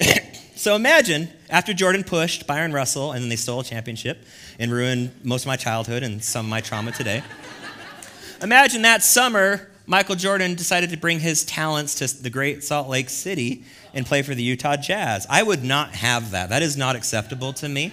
so 0.54 0.76
imagine 0.76 1.28
after 1.54 1.72
Jordan 1.72 2.02
pushed 2.02 2.48
Bryon 2.48 2.72
Russell 2.72 3.12
and 3.12 3.22
then 3.22 3.28
they 3.28 3.36
stole 3.36 3.60
a 3.60 3.64
championship, 3.64 4.24
and 4.58 4.72
ruined 4.72 5.12
most 5.22 5.44
of 5.44 5.46
my 5.46 5.56
childhood 5.56 6.02
and 6.02 6.22
some 6.22 6.46
of 6.46 6.50
my 6.50 6.60
trauma 6.60 6.90
today. 6.90 7.22
Imagine 8.42 8.82
that 8.82 9.04
summer, 9.04 9.68
Michael 9.86 10.16
Jordan 10.16 10.56
decided 10.56 10.90
to 10.90 10.96
bring 10.96 11.20
his 11.20 11.44
talents 11.44 11.94
to 11.94 12.22
the 12.22 12.28
great 12.28 12.64
Salt 12.64 12.88
Lake 12.88 13.08
City 13.08 13.62
and 13.94 14.04
play 14.04 14.22
for 14.22 14.34
the 14.34 14.42
Utah 14.42 14.74
Jazz. 14.74 15.28
I 15.30 15.44
would 15.44 15.62
not 15.62 15.90
have 15.90 16.32
that. 16.32 16.48
That 16.48 16.62
is 16.62 16.76
not 16.76 16.96
acceptable 16.96 17.52
to 17.54 17.68
me. 17.68 17.92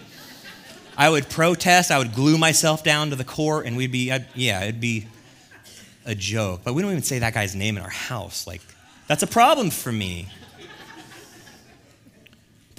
I 0.97 1.09
would 1.09 1.29
protest, 1.29 1.91
I 1.91 1.99
would 1.99 2.15
glue 2.15 2.39
myself 2.39 2.83
down 2.83 3.11
to 3.11 3.15
the 3.15 3.23
court, 3.23 3.67
and 3.67 3.77
we'd 3.77 3.91
be, 3.91 4.11
I'd, 4.11 4.25
yeah, 4.33 4.63
it'd 4.63 4.81
be 4.81 5.05
a 6.03 6.15
joke. 6.15 6.61
But 6.63 6.73
we 6.73 6.81
don't 6.81 6.91
even 6.91 7.03
say 7.03 7.19
that 7.19 7.35
guy's 7.35 7.53
name 7.53 7.77
in 7.77 7.83
our 7.83 7.89
house. 7.89 8.47
Like, 8.47 8.61
that's 9.05 9.21
a 9.21 9.27
problem 9.27 9.69
for 9.69 9.91
me. 9.91 10.29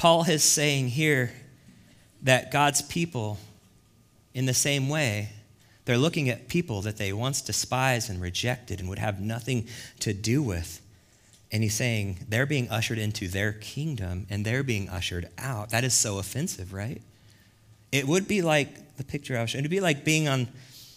Paul 0.03 0.25
is 0.29 0.43
saying 0.43 0.89
here 0.89 1.31
that 2.25 2.51
God's 2.51 2.83
people 2.83 3.39
in 4.35 4.47
the 4.47 4.53
same 4.53 4.89
way, 4.89 5.29
they're 5.85 5.97
looking 5.97 6.29
at 6.29 6.49
people 6.49 6.83
that 6.83 6.97
they 6.97 7.13
once 7.13 7.41
despised 7.41 8.11
and 8.11 8.21
rejected 8.21 8.81
and 8.81 8.89
would 8.89 8.99
have 8.99 9.21
nothing 9.21 9.69
to 10.01 10.13
do 10.13 10.43
with. 10.43 10.81
And 11.53 11.63
he's 11.63 11.75
saying 11.75 12.19
they're 12.29 12.47
being 12.47 12.69
ushered 12.69 12.99
into 12.99 13.29
their 13.29 13.53
kingdom 13.53 14.27
and 14.29 14.45
they're 14.45 14.65
being 14.65 14.89
ushered 14.89 15.29
out. 15.39 15.71
That 15.71 15.85
is 15.85 15.95
so 15.95 16.19
offensive, 16.19 16.73
right? 16.73 17.01
It 17.93 18.05
would 18.09 18.27
be 18.27 18.43
like 18.43 18.97
the 18.97 19.05
picture 19.05 19.39
I 19.39 19.43
was 19.43 19.51
showing. 19.51 19.63
It 19.65 19.69
would 19.69 19.71
be 19.71 19.79
like 19.79 20.05
being 20.05 20.27
on, 20.27 20.49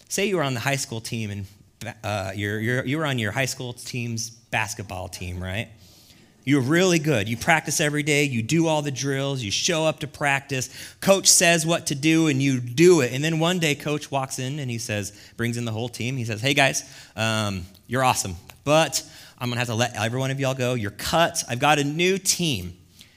say 0.08 0.26
you 0.26 0.36
were 0.36 0.42
on 0.42 0.54
the 0.54 0.58
high 0.58 0.74
school 0.74 1.00
team 1.00 1.30
and 1.30 1.94
uh, 2.02 2.32
you're, 2.34 2.58
you're, 2.58 2.84
you 2.84 2.98
were 2.98 3.06
on 3.06 3.20
your 3.20 3.30
high 3.30 3.44
school 3.44 3.72
team's 3.72 4.30
basketball 4.30 5.06
team, 5.06 5.40
right? 5.40 5.68
You're 6.46 6.60
really 6.60 7.00
good. 7.00 7.28
You 7.28 7.36
practice 7.36 7.80
every 7.80 8.04
day. 8.04 8.22
You 8.22 8.40
do 8.40 8.68
all 8.68 8.80
the 8.80 8.92
drills. 8.92 9.42
You 9.42 9.50
show 9.50 9.84
up 9.84 9.98
to 9.98 10.06
practice. 10.06 10.70
Coach 11.00 11.26
says 11.26 11.66
what 11.66 11.88
to 11.88 11.96
do, 11.96 12.28
and 12.28 12.40
you 12.40 12.60
do 12.60 13.00
it. 13.00 13.12
And 13.12 13.22
then 13.22 13.40
one 13.40 13.58
day, 13.58 13.74
coach 13.74 14.12
walks 14.12 14.38
in 14.38 14.60
and 14.60 14.70
he 14.70 14.78
says, 14.78 15.12
brings 15.36 15.56
in 15.56 15.64
the 15.64 15.72
whole 15.72 15.88
team. 15.88 16.16
He 16.16 16.24
says, 16.24 16.40
Hey, 16.40 16.54
guys, 16.54 16.84
um, 17.16 17.66
you're 17.88 18.04
awesome, 18.04 18.36
but 18.62 19.02
I'm 19.38 19.48
going 19.48 19.56
to 19.56 19.58
have 19.58 19.68
to 19.68 19.74
let 19.74 19.96
every 19.96 20.20
one 20.20 20.30
of 20.30 20.38
y'all 20.38 20.54
go. 20.54 20.74
You're 20.74 20.92
cut. 20.92 21.42
I've 21.48 21.58
got 21.58 21.80
a 21.80 21.84
new 21.84 22.16
team. 22.16 22.76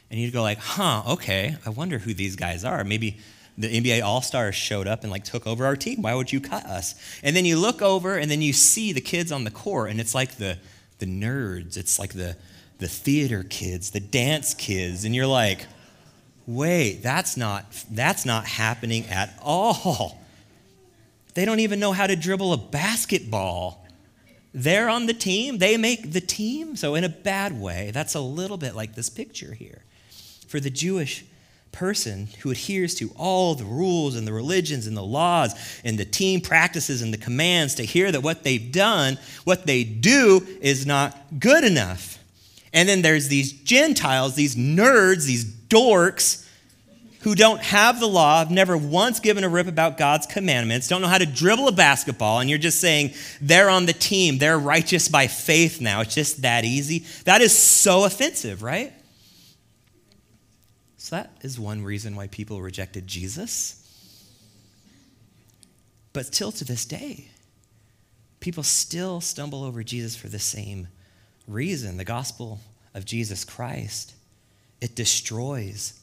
And 0.10 0.20
you'd 0.20 0.34
go 0.34 0.42
like, 0.42 0.58
huh, 0.58 1.04
okay, 1.08 1.56
I 1.68 1.70
wonder 1.70 2.00
who 2.00 2.16
these 2.16 2.36
guys 2.36 2.66
are. 2.66 2.84
Maybe 2.84 3.20
the 3.60 3.68
NBA 3.68 4.04
All 4.04 4.24
Stars 4.24 4.56
showed 4.56 4.88
up 4.88 5.04
and 5.04 5.12
like 5.12 5.24
took 5.24 5.46
over 5.46 5.68
our 5.68 5.76
team. 5.76 6.02
Why 6.02 6.16
would 6.16 6.34
you 6.34 6.42
cut 6.42 6.66
us? 6.66 6.96
And 7.22 7.36
then 7.36 7.46
you 7.46 7.60
look 7.60 7.84
over 7.84 8.18
and 8.18 8.32
then 8.32 8.42
you 8.42 8.54
see 8.54 8.92
the 8.92 9.02
kids 9.02 9.32
on 9.32 9.44
the 9.44 9.52
court, 9.52 9.92
and 9.92 10.00
it's 10.00 10.16
like 10.16 10.38
the 10.38 10.58
the 10.98 11.06
nerds. 11.06 11.78
It's 11.78 12.00
like 12.00 12.14
the 12.14 12.36
the 12.80 12.88
theater 12.88 13.44
kids, 13.44 13.92
the 13.92 14.00
dance 14.00 14.54
kids, 14.54 15.06
and 15.06 15.14
you're 15.14 15.28
like, 15.28 15.68
wait, 16.48 17.04
that's 17.04 17.38
not, 17.38 17.66
that's 17.92 18.26
not 18.26 18.46
happening 18.46 19.06
at 19.08 19.38
all. 19.42 20.18
They 21.36 21.46
don't 21.46 21.60
even 21.60 21.80
know 21.80 21.92
how 21.92 22.08
to 22.08 22.16
dribble 22.16 22.54
a 22.54 22.58
basketball. 22.58 23.86
They're 24.54 24.90
on 24.90 25.06
the 25.06 25.14
team, 25.14 25.60
they 25.60 25.78
make 25.78 26.12
the 26.12 26.22
team. 26.22 26.76
So, 26.76 26.96
in 26.96 27.04
a 27.04 27.10
bad 27.10 27.60
way, 27.60 27.92
that's 27.94 28.16
a 28.16 28.20
little 28.20 28.58
bit 28.58 28.76
like 28.76 28.96
this 28.96 29.10
picture 29.10 29.54
here. 29.54 29.84
For 30.48 30.60
the 30.60 30.72
Jewish 30.72 31.24
person 31.72 32.28
who 32.42 32.50
adheres 32.50 32.96
to 32.96 33.12
all 33.16 33.54
the 33.54 33.66
rules 33.66 34.16
and 34.16 34.28
the 34.28 34.34
religions 34.34 34.88
and 34.88 34.98
the 34.98 35.04
laws 35.04 35.54
and 35.84 36.00
the 36.00 36.06
team 36.06 36.42
practices 36.42 37.02
and 37.02 37.14
the 37.14 37.18
commands 37.18 37.76
to 37.76 37.84
hear 37.84 38.12
that 38.12 38.24
what 38.24 38.44
they've 38.44 38.72
done, 38.72 39.20
what 39.44 39.68
they 39.68 39.84
do, 39.84 40.46
is 40.62 40.88
not 40.88 41.16
good 41.40 41.64
enough. 41.64 42.19
And 42.74 42.88
then 42.88 43.02
there's 43.02 43.28
these 43.28 43.52
Gentiles, 43.52 44.36
these 44.36 44.56
nerds, 44.56 45.26
these 45.26 45.46
dorks 45.46 46.46
who 47.22 47.36
don't 47.36 47.62
have 47.62 48.00
the 48.00 48.08
law, 48.08 48.40
have 48.40 48.52
never 48.52 48.78
once 48.78 49.20
given 49.20 49.44
a 49.44 49.50
rip 49.50 49.68
about 49.68 49.98
God's 49.98 50.26
commandments, 50.26 50.88
don't 50.88 51.02
know 51.02 51.08
how 51.08 51.18
to 51.18 51.26
dribble 51.26 51.68
a 51.68 51.72
basketball, 51.72 52.40
and 52.40 52.50
you're 52.50 52.60
just 52.60 52.80
saying 52.80 53.14
they're 53.42 53.70
on 53.70 53.86
the 53.86 53.94
team, 53.94 54.38
they're 54.38 54.58
righteous 54.58 55.10
by 55.10 55.28
faith 55.28 55.82
now. 55.82 56.02
It's 56.02 56.16
just 56.16 56.44
that 56.44 56.64
easy. 56.64 57.06
That 57.26 57.42
is 57.42 57.58
so 57.58 58.06
offensive, 58.06 58.64
right? 58.64 58.94
So 60.98 61.18
that 61.18 61.32
is 61.42 61.60
one 61.60 61.84
reason 61.84 62.16
why 62.16 62.28
people 62.28 62.62
rejected 62.62 63.06
Jesus. 63.08 63.76
But 66.14 66.28
still 66.28 66.52
to 66.54 66.64
this 66.64 66.86
day, 66.86 67.28
people 68.40 68.64
still 68.64 69.20
stumble 69.20 69.64
over 69.64 69.84
Jesus 69.84 70.16
for 70.16 70.28
the 70.28 70.40
same 70.40 70.88
reason. 71.50 71.98
The 71.98 72.06
gospel 72.06 72.60
of 72.94 73.06
Jesus 73.06 73.44
Christ, 73.44 74.14
it 74.82 74.96
destroys 74.96 76.00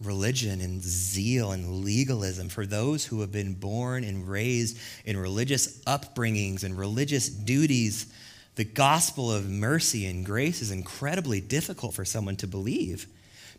religion 0.00 0.60
and 0.60 0.82
zeal 0.82 1.52
and 1.52 1.84
legalism 1.84 2.48
for 2.48 2.66
those 2.66 3.06
who 3.06 3.20
have 3.20 3.32
been 3.32 3.54
born 3.54 4.04
and 4.04 4.28
raised 4.28 4.78
in 5.04 5.16
religious 5.16 5.80
upbringings 5.84 6.64
and 6.64 6.76
religious 6.76 7.28
duties. 7.28 8.12
The 8.56 8.64
gospel 8.64 9.32
of 9.32 9.48
mercy 9.48 10.06
and 10.06 10.24
grace 10.24 10.60
is 10.60 10.70
incredibly 10.70 11.40
difficult 11.40 11.94
for 11.94 12.04
someone 12.04 12.36
to 12.36 12.46
believe 12.46 13.06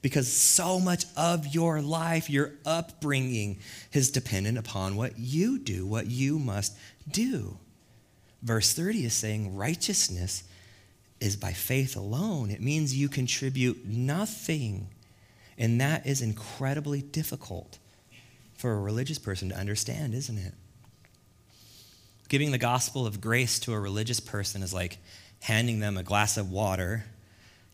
because 0.01 0.31
so 0.31 0.79
much 0.79 1.05
of 1.17 1.47
your 1.47 1.81
life, 1.81 2.29
your 2.29 2.51
upbringing, 2.65 3.57
is 3.91 4.11
dependent 4.11 4.57
upon 4.57 4.95
what 4.95 5.17
you 5.17 5.57
do, 5.57 5.85
what 5.85 6.05
you 6.07 6.37
must 6.37 6.77
do. 7.09 7.57
Verse 8.43 8.73
30 8.73 9.05
is 9.05 9.13
saying 9.13 9.55
righteousness 9.55 10.43
is 11.19 11.35
by 11.35 11.53
faith 11.53 11.95
alone. 11.95 12.51
It 12.51 12.61
means 12.61 12.95
you 12.95 13.09
contribute 13.09 13.85
nothing 13.85 14.89
and 15.57 15.79
that 15.81 16.05
is 16.05 16.21
incredibly 16.21 17.01
difficult 17.01 17.77
for 18.55 18.73
a 18.73 18.79
religious 18.79 19.19
person 19.19 19.49
to 19.49 19.55
understand, 19.55 20.13
isn't 20.13 20.37
it? 20.37 20.53
Giving 22.27 22.51
the 22.51 22.57
gospel 22.57 23.05
of 23.05 23.21
grace 23.21 23.59
to 23.59 23.73
a 23.73 23.79
religious 23.79 24.19
person 24.19 24.63
is 24.63 24.73
like 24.73 24.97
handing 25.41 25.79
them 25.79 25.97
a 25.97 26.03
glass 26.03 26.37
of 26.37 26.51
water 26.51 27.05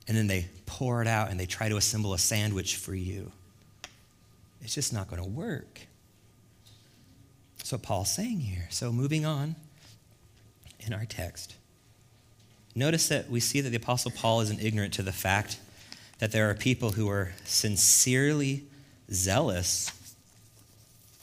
and 0.07 0.17
then 0.17 0.27
they 0.27 0.48
pour 0.65 1.01
it 1.01 1.07
out 1.07 1.29
and 1.29 1.39
they 1.39 1.45
try 1.45 1.69
to 1.69 1.77
assemble 1.77 2.13
a 2.13 2.19
sandwich 2.19 2.75
for 2.75 2.93
you. 2.93 3.31
It's 4.62 4.75
just 4.75 4.93
not 4.93 5.10
going 5.10 5.21
to 5.21 5.27
work. 5.27 5.81
That's 7.57 7.71
what 7.71 7.81
Paul's 7.81 8.12
saying 8.13 8.41
here. 8.41 8.67
So, 8.69 8.91
moving 8.91 9.25
on 9.25 9.55
in 10.79 10.93
our 10.93 11.05
text, 11.05 11.55
notice 12.75 13.07
that 13.09 13.29
we 13.29 13.39
see 13.39 13.61
that 13.61 13.69
the 13.69 13.77
Apostle 13.77 14.11
Paul 14.11 14.41
isn't 14.41 14.61
ignorant 14.61 14.93
to 14.95 15.03
the 15.03 15.11
fact 15.11 15.59
that 16.19 16.31
there 16.31 16.49
are 16.49 16.53
people 16.53 16.91
who 16.91 17.09
are 17.09 17.31
sincerely 17.45 18.63
zealous 19.11 19.91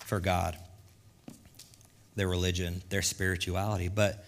for 0.00 0.20
God, 0.20 0.56
their 2.16 2.28
religion, 2.28 2.82
their 2.88 3.02
spirituality. 3.02 3.88
But 3.88 4.24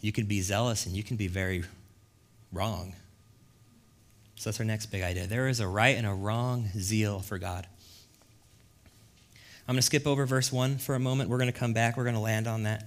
you 0.00 0.12
can 0.12 0.26
be 0.26 0.42
zealous 0.42 0.86
and 0.86 0.94
you 0.94 1.02
can 1.02 1.16
be 1.16 1.26
very 1.26 1.64
wrong. 2.52 2.94
So 4.36 4.50
that's 4.50 4.60
our 4.60 4.66
next 4.66 4.86
big 4.86 5.02
idea. 5.02 5.26
There 5.26 5.48
is 5.48 5.60
a 5.60 5.68
right 5.68 5.96
and 5.96 6.06
a 6.06 6.12
wrong 6.12 6.68
zeal 6.78 7.20
for 7.20 7.38
God. 7.38 7.66
I'm 9.66 9.74
going 9.74 9.78
to 9.78 9.82
skip 9.82 10.06
over 10.06 10.26
verse 10.26 10.52
1 10.52 10.76
for 10.76 10.94
a 10.94 10.98
moment. 10.98 11.30
We're 11.30 11.38
going 11.38 11.50
to 11.50 11.58
come 11.58 11.72
back. 11.72 11.96
We're 11.96 12.04
going 12.04 12.16
to 12.16 12.20
land 12.20 12.46
on 12.46 12.64
that. 12.64 12.84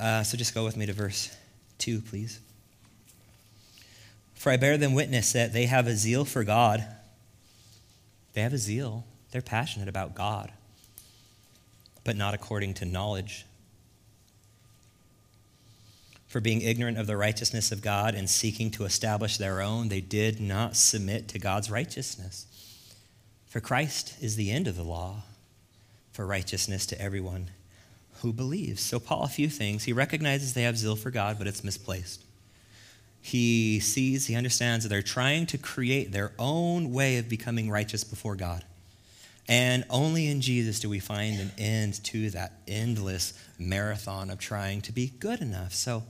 Uh, 0.00 0.24
so 0.24 0.36
just 0.36 0.54
go 0.54 0.64
with 0.64 0.76
me 0.76 0.86
to 0.86 0.92
verse 0.92 1.34
2, 1.78 2.00
please. 2.00 2.40
For 4.38 4.52
I 4.52 4.56
bear 4.56 4.78
them 4.78 4.94
witness 4.94 5.32
that 5.32 5.52
they 5.52 5.66
have 5.66 5.88
a 5.88 5.96
zeal 5.96 6.24
for 6.24 6.44
God. 6.44 6.86
They 8.34 8.40
have 8.40 8.52
a 8.52 8.58
zeal. 8.58 9.04
They're 9.32 9.42
passionate 9.42 9.88
about 9.88 10.14
God, 10.14 10.52
but 12.04 12.16
not 12.16 12.34
according 12.34 12.74
to 12.74 12.84
knowledge. 12.84 13.44
For 16.28 16.40
being 16.40 16.60
ignorant 16.60 16.98
of 16.98 17.08
the 17.08 17.16
righteousness 17.16 17.72
of 17.72 17.82
God 17.82 18.14
and 18.14 18.30
seeking 18.30 18.70
to 18.72 18.84
establish 18.84 19.38
their 19.38 19.60
own, 19.60 19.88
they 19.88 20.00
did 20.00 20.40
not 20.40 20.76
submit 20.76 21.26
to 21.28 21.40
God's 21.40 21.68
righteousness. 21.68 22.46
For 23.48 23.60
Christ 23.60 24.14
is 24.22 24.36
the 24.36 24.52
end 24.52 24.68
of 24.68 24.76
the 24.76 24.84
law 24.84 25.22
for 26.12 26.24
righteousness 26.24 26.86
to 26.86 27.00
everyone 27.00 27.50
who 28.20 28.32
believes. 28.32 28.82
So, 28.82 29.00
Paul, 29.00 29.24
a 29.24 29.28
few 29.28 29.48
things. 29.48 29.84
He 29.84 29.92
recognizes 29.92 30.54
they 30.54 30.62
have 30.62 30.78
zeal 30.78 30.96
for 30.96 31.10
God, 31.10 31.38
but 31.38 31.48
it's 31.48 31.64
misplaced 31.64 32.22
he 33.28 33.78
sees, 33.80 34.26
he 34.26 34.34
understands 34.34 34.84
that 34.84 34.88
they're 34.88 35.02
trying 35.02 35.44
to 35.46 35.58
create 35.58 36.12
their 36.12 36.32
own 36.38 36.92
way 36.92 37.18
of 37.18 37.28
becoming 37.28 37.70
righteous 37.70 38.02
before 38.02 38.36
God. 38.36 38.64
And 39.46 39.84
only 39.90 40.28
in 40.28 40.40
Jesus 40.40 40.80
do 40.80 40.88
we 40.88 40.98
find 40.98 41.38
an 41.38 41.52
end 41.58 42.02
to 42.04 42.30
that 42.30 42.52
endless 42.66 43.32
marathon 43.58 44.30
of 44.30 44.38
trying 44.38 44.80
to 44.82 44.92
be 44.92 45.08
good 45.18 45.40
enough. 45.40 45.74
So, 45.74 46.04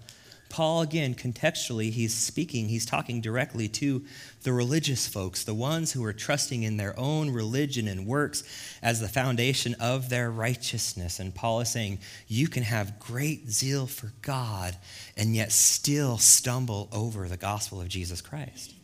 Paul, 0.49 0.81
again, 0.81 1.15
contextually, 1.15 1.91
he's 1.91 2.15
speaking, 2.15 2.69
he's 2.69 2.87
talking 2.87 3.21
directly 3.21 3.69
to 3.69 4.05
the 4.43 4.53
religious 4.53 5.07
folks, 5.07 5.45
the 5.45 5.55
ones 5.55 5.93
who 5.93 6.03
are 6.05 6.13
trusting 6.13 6.63
in 6.63 6.79
their 6.79 6.99
own 6.99 7.31
religion 7.31 7.87
and 7.87 8.07
works 8.07 8.45
as 8.83 9.01
the 9.01 9.09
foundation 9.09 9.75
of 9.75 10.09
their 10.09 10.31
righteousness. 10.31 11.21
And 11.21 11.35
Paul 11.35 11.61
is 11.61 11.71
saying, 11.71 11.99
you 12.29 12.49
can 12.49 12.63
have 12.63 12.99
great 12.99 13.51
zeal 13.51 13.87
for 13.87 14.13
God 14.23 14.77
and 15.17 15.37
yet 15.37 15.53
still 15.53 16.17
stumble 16.17 16.89
over 16.93 17.29
the 17.29 17.37
gospel 17.37 17.81
of 17.81 17.89
Jesus 17.89 18.23
Christ. 18.23 18.75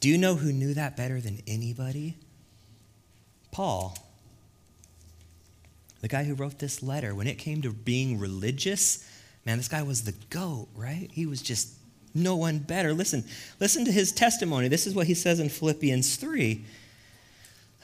Do 0.00 0.08
you 0.08 0.18
know 0.18 0.34
who 0.34 0.52
knew 0.52 0.74
that 0.74 0.96
better 0.96 1.20
than 1.20 1.40
anybody? 1.46 2.16
Paul. 3.52 3.96
The 6.00 6.08
guy 6.08 6.24
who 6.24 6.34
wrote 6.34 6.58
this 6.58 6.82
letter, 6.82 7.14
when 7.14 7.26
it 7.26 7.36
came 7.36 7.60
to 7.62 7.72
being 7.72 8.18
religious, 8.18 9.04
Man, 9.46 9.56
this 9.56 9.68
guy 9.68 9.82
was 9.82 10.02
the 10.04 10.14
goat, 10.28 10.68
right? 10.74 11.08
He 11.12 11.26
was 11.26 11.40
just 11.40 11.74
no 12.14 12.36
one 12.36 12.58
better. 12.58 12.92
Listen, 12.92 13.24
listen 13.60 13.84
to 13.84 13.92
his 13.92 14.12
testimony. 14.12 14.68
This 14.68 14.86
is 14.86 14.94
what 14.94 15.06
he 15.06 15.14
says 15.14 15.40
in 15.40 15.48
Philippians 15.48 16.16
3. 16.16 16.64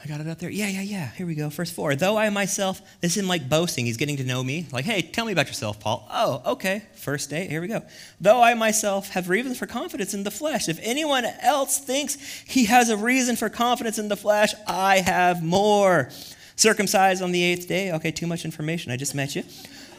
I 0.03 0.07
got 0.07 0.21
it 0.21 0.27
up 0.27 0.37
there. 0.37 0.51
Yeah, 0.51 0.67
yeah, 0.67 0.81
yeah. 0.81 1.09
Here 1.11 1.25
we 1.25 1.33
go. 1.33 1.49
Verse 1.49 1.71
4. 1.71 1.95
Though 1.95 2.17
I 2.17 2.29
myself, 2.29 2.81
this 3.01 3.17
isn't 3.17 3.27
like 3.27 3.49
boasting. 3.49 3.87
He's 3.87 3.97
getting 3.97 4.17
to 4.17 4.23
know 4.23 4.43
me. 4.43 4.67
Like, 4.71 4.85
hey, 4.85 5.01
tell 5.01 5.25
me 5.25 5.31
about 5.31 5.47
yourself, 5.47 5.79
Paul. 5.79 6.07
Oh, 6.11 6.53
okay. 6.53 6.83
First 6.93 7.31
date. 7.31 7.49
Here 7.49 7.61
we 7.61 7.67
go. 7.67 7.81
Though 8.21 8.41
I 8.41 8.53
myself 8.53 9.09
have 9.09 9.27
reasons 9.27 9.57
for 9.57 9.65
confidence 9.65 10.13
in 10.13 10.23
the 10.23 10.29
flesh. 10.29 10.69
If 10.69 10.79
anyone 10.83 11.25
else 11.25 11.79
thinks 11.79 12.15
he 12.45 12.65
has 12.65 12.89
a 12.89 12.97
reason 12.97 13.35
for 13.35 13.49
confidence 13.49 13.97
in 13.97 14.07
the 14.07 14.17
flesh, 14.17 14.53
I 14.67 14.99
have 14.99 15.43
more. 15.43 16.11
Circumcised 16.55 17.23
on 17.23 17.31
the 17.31 17.43
eighth 17.43 17.67
day. 17.67 17.91
Okay, 17.93 18.11
too 18.11 18.27
much 18.27 18.45
information. 18.45 18.91
I 18.91 18.97
just 18.97 19.15
met 19.15 19.35
you 19.35 19.43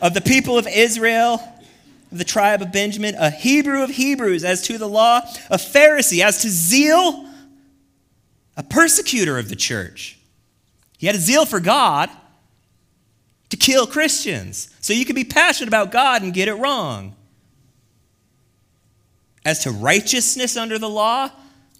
of 0.00 0.14
the 0.14 0.20
people 0.20 0.58
of 0.58 0.66
Israel, 0.66 1.40
of 2.10 2.18
the 2.18 2.24
tribe 2.24 2.62
of 2.62 2.72
Benjamin, 2.72 3.14
a 3.16 3.30
Hebrew 3.30 3.82
of 3.82 3.90
Hebrews, 3.90 4.44
as 4.44 4.62
to 4.62 4.78
the 4.78 4.88
law, 4.88 5.20
a 5.50 5.56
Pharisee, 5.56 6.24
as 6.24 6.42
to 6.42 6.48
zeal, 6.48 7.26
a 8.56 8.62
persecutor 8.62 9.38
of 9.38 9.48
the 9.48 9.56
church. 9.56 10.18
He 10.98 11.06
had 11.06 11.16
a 11.16 11.20
zeal 11.20 11.46
for 11.46 11.60
God 11.60 12.10
to 13.50 13.56
kill 13.56 13.86
Christians. 13.86 14.68
So 14.80 14.92
you 14.92 15.04
can 15.04 15.14
be 15.14 15.24
passionate 15.24 15.68
about 15.68 15.92
God 15.92 16.22
and 16.22 16.34
get 16.34 16.48
it 16.48 16.54
wrong. 16.54 17.14
As 19.44 19.60
to 19.60 19.70
righteousness 19.70 20.56
under 20.56 20.78
the 20.78 20.88
law, 20.88 21.30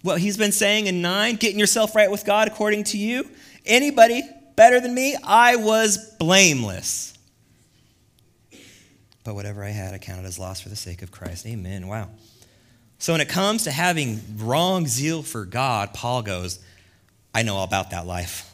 what 0.01 0.21
he's 0.21 0.37
been 0.37 0.51
saying 0.51 0.87
in 0.87 1.01
9, 1.01 1.35
getting 1.35 1.59
yourself 1.59 1.95
right 1.95 2.09
with 2.09 2.25
God 2.25 2.47
according 2.47 2.85
to 2.85 2.97
you, 2.97 3.29
anybody 3.65 4.23
better 4.55 4.79
than 4.79 4.93
me, 4.93 5.15
I 5.23 5.57
was 5.57 6.15
blameless. 6.17 7.13
But 9.29 9.35
whatever 9.35 9.63
I 9.63 9.69
had, 9.69 9.93
I 9.93 9.99
counted 9.99 10.25
as 10.25 10.39
loss 10.39 10.59
for 10.59 10.69
the 10.69 10.75
sake 10.75 11.03
of 11.03 11.11
Christ. 11.11 11.45
Amen. 11.45 11.87
Wow. 11.87 12.09
So 12.97 13.13
when 13.13 13.21
it 13.21 13.29
comes 13.29 13.65
to 13.65 13.71
having 13.71 14.19
wrong 14.37 14.87
zeal 14.87 15.21
for 15.21 15.45
God, 15.45 15.93
Paul 15.93 16.23
goes, 16.23 16.57
I 17.31 17.43
know 17.43 17.57
all 17.57 17.63
about 17.63 17.91
that 17.91 18.07
life. 18.07 18.51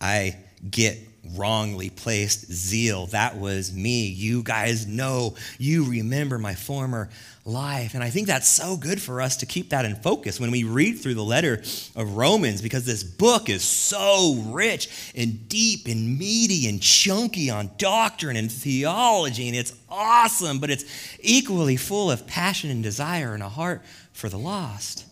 I 0.00 0.38
get 0.68 0.98
wrongly 1.36 1.90
placed 1.90 2.50
zeal. 2.50 3.06
That 3.06 3.38
was 3.38 3.72
me. 3.72 4.08
You 4.08 4.42
guys 4.42 4.88
know, 4.88 5.36
you 5.56 5.88
remember 5.88 6.36
my 6.36 6.56
former 6.56 7.08
life. 7.46 7.94
And 7.94 8.02
I 8.02 8.10
think 8.10 8.26
that's 8.26 8.48
so 8.48 8.76
good 8.76 9.00
for 9.00 9.20
us 9.20 9.36
to 9.38 9.46
keep 9.46 9.70
that 9.70 9.84
in 9.84 9.94
focus 9.94 10.40
when 10.40 10.50
we 10.50 10.64
read 10.64 10.98
through 10.98 11.14
the 11.14 11.24
letter 11.24 11.62
of 11.94 12.16
Romans 12.16 12.60
because 12.60 12.84
this 12.84 13.04
book 13.04 13.48
is 13.48 13.62
so 13.62 14.42
rich 14.48 15.12
and 15.14 15.48
deep 15.48 15.86
and 15.86 16.18
meaty 16.18 16.68
and 16.68 16.82
chunky 16.82 17.48
on 17.48 17.70
doctrine 17.78 18.36
and 18.36 18.50
theology. 18.50 19.46
And 19.46 19.56
it's 19.56 19.72
awesome, 19.88 20.58
but 20.58 20.70
it's 20.70 20.84
equally 21.20 21.76
full 21.76 22.10
of 22.10 22.26
passion 22.26 22.70
and 22.70 22.82
desire 22.82 23.32
and 23.32 23.42
a 23.42 23.48
heart 23.48 23.82
for 24.12 24.28
the 24.28 24.38
lost. 24.38 25.04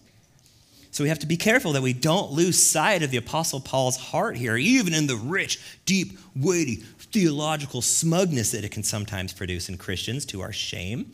So 0.91 1.03
we 1.03 1.09
have 1.09 1.19
to 1.21 1.27
be 1.27 1.37
careful 1.37 1.73
that 1.73 1.83
we 1.83 1.93
don't 1.93 2.31
lose 2.31 2.61
sight 2.61 3.03
of 3.03 3.11
the 3.11 3.17
Apostle 3.17 3.59
Paul's 3.61 3.97
heart 3.97 4.37
here, 4.37 4.57
even 4.57 4.95
in 4.95 5.09
the 5.09 5.17
rich, 5.17 5.61
deep, 5.87 6.19
weighty, 6.37 6.77
theological 6.77 7.83
smugness 7.83 8.53
that 8.53 8.65
it 8.65 8.71
can 8.71 8.85
sometimes 8.85 9.33
produce 9.33 9.69
in 9.69 9.77
Christians 9.77 10.25
to 10.27 10.41
our 10.41 10.53
shame. 10.53 11.13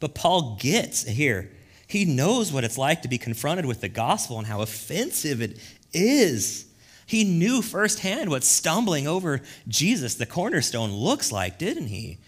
But 0.00 0.14
Paul 0.14 0.56
gets 0.60 1.04
here. 1.04 1.50
He 1.86 2.04
knows 2.04 2.52
what 2.52 2.64
it's 2.64 2.78
like 2.78 3.02
to 3.02 3.08
be 3.08 3.18
confronted 3.18 3.66
with 3.66 3.80
the 3.80 3.88
gospel 3.88 4.38
and 4.38 4.46
how 4.46 4.60
offensive 4.60 5.40
it 5.40 5.58
is. 5.92 6.66
He 7.06 7.22
knew 7.22 7.62
firsthand 7.62 8.30
what 8.30 8.42
stumbling 8.42 9.06
over 9.06 9.40
Jesus, 9.68 10.16
the 10.16 10.26
cornerstone, 10.26 10.90
looks 10.90 11.30
like, 11.30 11.58
didn't 11.58 11.86
he? 11.86 12.18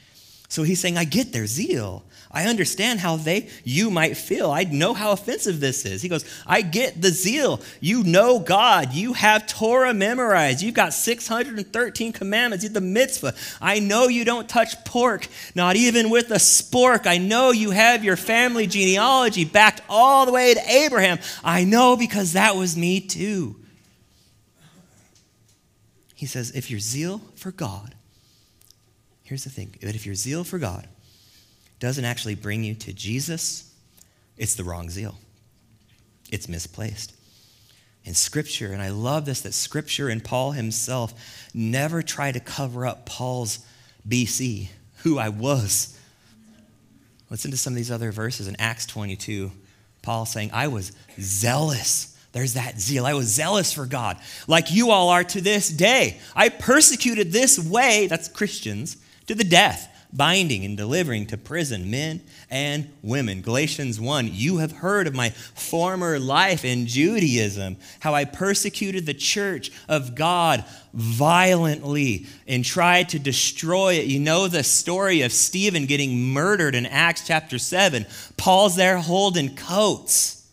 So 0.49 0.63
he's 0.63 0.81
saying, 0.81 0.97
I 0.97 1.05
get 1.05 1.33
their 1.33 1.47
zeal. 1.47 2.05
I 2.31 2.45
understand 2.45 3.01
how 3.01 3.17
they 3.17 3.49
you 3.65 3.91
might 3.91 4.17
feel. 4.17 4.51
I 4.51 4.65
know 4.65 4.93
how 4.93 5.13
offensive 5.13 5.61
this 5.61 5.87
is. 5.87 6.03
He 6.03 6.09
goes, 6.09 6.25
I 6.47 6.61
get 6.61 7.01
the 7.01 7.11
zeal. 7.11 7.61
You 7.81 8.03
know 8.03 8.39
God. 8.39 8.93
You 8.93 9.15
have 9.15 9.47
Torah 9.47 9.95
memorized. 9.95 10.63
You've 10.63 10.75
got 10.75 10.93
613 10.93 12.13
commandments. 12.13 12.65
You 12.65 12.71
the 12.71 12.81
mitzvah. 12.81 13.35
I 13.61 13.81
know 13.81 14.09
you 14.09 14.25
don't 14.25 14.49
touch 14.49 14.85
pork, 14.85 15.27
not 15.55 15.77
even 15.77 16.11
with 16.11 16.31
a 16.31 16.35
spork. 16.35 17.07
I 17.07 17.17
know 17.19 17.51
you 17.51 17.71
have 17.71 18.05
your 18.05 18.17
family 18.17 18.67
genealogy 18.67 19.45
backed 19.45 19.81
all 19.89 20.27
the 20.27 20.33
way 20.33 20.53
to 20.53 20.71
Abraham. 20.71 21.19
I 21.43 21.65
know 21.65 21.97
because 21.97 22.35
that 22.35 22.57
was 22.57 22.77
me 22.77 23.01
too. 23.01 23.57
He 26.15 26.27
says, 26.27 26.51
if 26.51 26.71
your 26.71 26.81
zeal 26.81 27.23
for 27.37 27.53
God, 27.53 27.95
here's 29.29 29.45
the 29.45 29.51
thing, 29.51 29.75
but 29.83 29.95
if 29.95 30.07
your 30.07 30.15
zeal 30.15 30.43
for 30.43 30.59
God 30.59 30.89
doesn't 31.81 32.07
actually 32.07 32.35
bring 32.35 32.65
you 32.65 32.75
to 32.75 32.95
Jesus, 32.95 33.75
it's 34.39 34.55
the 34.55 34.65
wrong 34.65 34.89
zeal. 34.89 35.17
It's 36.31 36.49
misplaced. 36.49 37.15
In 38.05 38.15
Scripture, 38.15 38.73
and 38.73 38.81
I 38.81 38.89
love 38.89 39.27
this 39.27 39.43
that 39.43 39.53
Scripture 39.53 40.09
and 40.09 40.25
Paul 40.25 40.53
himself 40.53 41.13
never 41.53 42.01
try 42.01 42.33
to 42.33 42.41
cover 42.41 42.87
up 42.87 43.05
Paul's 43.05 43.59
BC, 44.09 44.69
who 44.99 45.19
I 45.19 45.29
was. 45.29 45.99
Listen 47.29 47.51
to 47.51 47.59
some 47.59 47.75
of 47.75 47.77
these 47.77 47.91
other 47.91 48.11
verses 48.11 48.49
in 48.49 48.57
Acts 48.59 48.87
22. 48.87 49.53
Paul 50.01 50.25
saying, 50.25 50.51
I 50.55 50.69
was 50.69 50.93
zealous. 51.21 52.17
There's 52.33 52.55
that 52.55 52.81
zeal. 52.81 53.05
I 53.05 53.13
was 53.13 53.27
zealous 53.27 53.75
for 53.75 53.85
God, 53.85 54.17
like 54.47 54.73
you 54.73 54.91
all 54.91 55.11
are 55.11 55.25
to 55.25 55.43
this 55.43 55.69
day. 55.69 56.19
I 56.35 56.49
persecuted 56.49 57.31
this 57.31 57.59
way, 57.59 58.07
that's 58.07 58.29
Christians, 58.29 58.97
to 59.29 59.35
the 59.35 59.45
death 59.45 59.95
binding 60.13 60.65
and 60.65 60.77
delivering 60.77 61.27
to 61.27 61.37
prison 61.37 61.91
men 61.91 62.21
and 62.51 62.91
women. 63.03 63.43
Galatians 63.43 64.01
1 64.01 64.31
You 64.33 64.59
have 64.59 64.73
heard 64.73 65.07
of 65.07 65.15
my 65.15 65.31
former 65.31 66.19
life 66.19 66.65
in 66.65 66.87
Judaism, 66.87 67.77
how 68.01 68.15
I 68.15 68.25
persecuted 68.25 69.07
the 69.07 69.15
church 69.15 69.71
of 69.89 70.15
God 70.15 70.65
violently 70.95 72.27
and 72.47 72.65
tried 72.65 73.11
to 73.11 73.19
destroy 73.19 73.95
it. 73.95 74.07
You 74.07 74.21
know 74.21 74.49
the 74.49 74.65
story 74.65 75.23
of 75.23 75.33
Stephen 75.33 75.87
getting 75.87 76.33
murdered 76.33 76.75
in 76.75 76.87
Acts 76.87 77.27
chapter 77.27 77.59
7. 77.59 78.07
Paul's 78.37 78.77
there 78.77 78.99
holding 78.99 79.55
coats. 79.55 80.47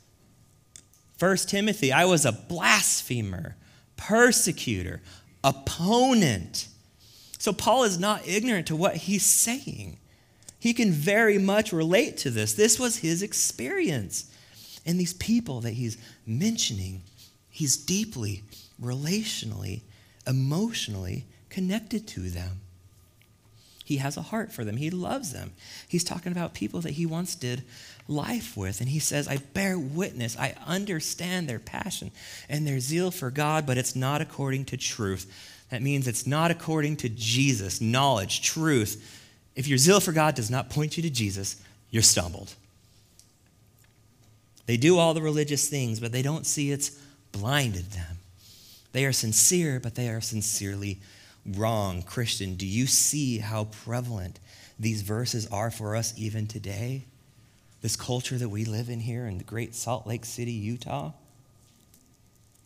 1 1.20 1.38
Timothy, 1.38 1.94
I 1.94 2.04
was 2.06 2.26
a 2.26 2.34
blasphemer, 2.34 3.56
persecutor, 3.96 5.02
opponent 5.46 6.68
so 7.46 7.54
Paul 7.54 7.84
is 7.84 8.00
not 8.00 8.28
ignorant 8.28 8.66
to 8.68 8.76
what 8.76 8.96
he's 8.96 9.24
saying. 9.24 10.00
He 10.58 10.74
can 10.74 10.92
very 10.92 11.38
much 11.38 11.72
relate 11.72 12.18
to 12.18 12.32
this. 12.32 12.54
This 12.54 12.80
was 12.80 12.98
his 12.98 13.22
experience. 13.22 14.32
And 14.84 15.00
these 15.00 15.14
people 15.14 15.62
that 15.62 15.74
he's 15.74 15.96
mentioning, 16.26 17.04
he's 17.52 17.78
deeply, 17.78 18.42
relationally, 18.82 19.82
emotionally 20.26 21.26
connected 21.50 22.08
to 22.08 22.32
them. 22.32 22.62
He 23.84 23.98
has 23.98 24.18
a 24.18 24.24
heart 24.24 24.52
for 24.52 24.66
them. 24.66 24.78
He 24.78 24.90
loves 24.90 25.32
them. 25.32 25.54
He's 25.88 26.04
talking 26.04 26.32
about 26.32 26.56
people 26.56 26.82
that 26.82 26.94
he 26.94 27.06
once 27.06 27.36
did 27.36 27.62
life 28.08 28.58
with. 28.58 28.80
And 28.80 28.90
he 28.90 28.98
says, 28.98 29.28
I 29.28 29.38
bear 29.38 29.78
witness. 29.78 30.36
I 30.36 30.56
understand 30.66 31.48
their 31.48 31.60
passion 31.60 32.10
and 32.50 32.66
their 32.66 32.80
zeal 32.80 33.12
for 33.12 33.30
God, 33.30 33.68
but 33.68 33.78
it's 33.78 33.96
not 33.96 34.20
according 34.20 34.66
to 34.66 34.78
truth. 34.78 35.32
That 35.70 35.82
means 35.82 36.08
it's 36.08 36.28
not 36.28 36.52
according 36.52 36.98
to 36.98 37.10
Jesus, 37.10 37.82
knowledge, 37.82 38.42
truth. 38.42 39.22
If 39.56 39.68
your 39.68 39.78
zeal 39.78 40.00
for 40.00 40.12
God 40.12 40.36
does 40.36 40.52
not 40.52 40.70
point 40.70 40.98
you 40.98 41.04
to 41.04 41.10
Jesus, 41.10 41.62
you're 41.90 42.04
stumbled. 42.04 42.54
They 44.66 44.78
do 44.78 44.98
all 44.98 45.14
the 45.14 45.22
religious 45.22 45.70
things, 45.70 46.00
but 46.00 46.12
they 46.12 46.22
don't 46.22 46.46
see 46.46 46.72
it's 46.72 46.92
blinded 47.32 47.92
them. 47.92 48.18
They 48.92 49.06
are 49.06 49.12
sincere, 49.12 49.80
but 49.80 49.96
they 49.96 50.10
are 50.10 50.22
sincerely 50.22 51.00
wrong. 51.46 52.02
Christian, 52.02 52.56
do 52.56 52.66
you 52.66 52.88
see 52.88 53.40
how 53.40 53.66
prevalent 53.66 54.40
these 54.80 55.02
verses 55.02 55.48
are 55.48 55.72
for 55.72 55.96
us 55.96 56.14
even 56.18 56.48
today? 56.48 57.06
This 57.82 57.96
culture 57.96 58.38
that 58.38 58.50
we 58.50 58.66
live 58.66 58.90
in 58.90 59.02
here 59.02 59.28
in 59.28 59.38
the 59.38 59.44
great 59.44 59.76
Salt 59.76 60.08
Lake 60.08 60.26
City, 60.26 60.52
Utah? 60.52 61.12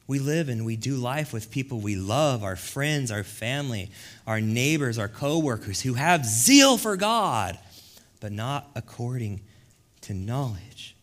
We 0.10 0.18
live 0.18 0.50
and 0.50 0.66
we 0.66 0.76
do 0.76 0.96
life 0.96 1.34
with 1.34 1.52
people 1.52 1.82
we 1.82 1.96
love, 1.96 2.44
our 2.44 2.56
friends, 2.56 3.12
our 3.12 3.24
family, 3.24 3.92
our 4.26 4.42
neighbors, 4.42 4.98
our 4.98 5.08
coworkers 5.08 5.82
who 5.82 5.94
have 5.94 6.26
zeal 6.26 6.80
for 6.80 6.98
God, 6.98 7.60
but 8.20 8.32
not 8.32 8.72
according 8.74 9.42
to 10.02 10.16
knowledge. 10.16 10.96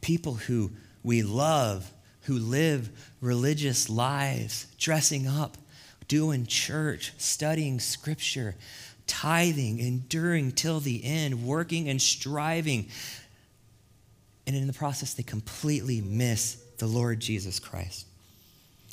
People 0.00 0.32
who 0.32 0.70
we 1.02 1.22
love, 1.22 1.92
who 2.22 2.38
live 2.38 2.88
religious 3.20 3.90
lives, 3.90 4.66
dressing 4.78 5.26
up, 5.26 5.58
doing 6.08 6.46
church, 6.46 7.12
studying 7.18 7.78
scripture, 7.78 8.54
tithing, 9.06 9.78
enduring 9.78 10.52
till 10.52 10.80
the 10.80 11.04
end, 11.04 11.44
working 11.44 11.86
and 11.90 12.00
striving. 12.00 12.88
And 14.46 14.56
in 14.56 14.66
the 14.66 14.72
process, 14.72 15.12
they 15.12 15.22
completely 15.22 16.00
miss 16.00 16.62
the 16.78 16.86
Lord 16.86 17.20
Jesus 17.20 17.58
Christ. 17.58 18.06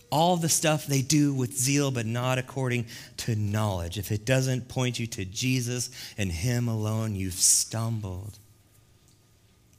All 0.09 0.37
the 0.37 0.49
stuff 0.49 0.85
they 0.85 1.01
do 1.01 1.33
with 1.33 1.57
zeal, 1.57 1.89
but 1.89 2.05
not 2.05 2.37
according 2.37 2.85
to 3.17 3.35
knowledge. 3.35 3.97
If 3.97 4.11
it 4.11 4.25
doesn't 4.25 4.69
point 4.69 4.99
you 4.99 5.07
to 5.07 5.25
Jesus 5.25 5.89
and 6.17 6.31
Him 6.31 6.67
alone, 6.67 7.15
you've 7.15 7.33
stumbled. 7.33 8.37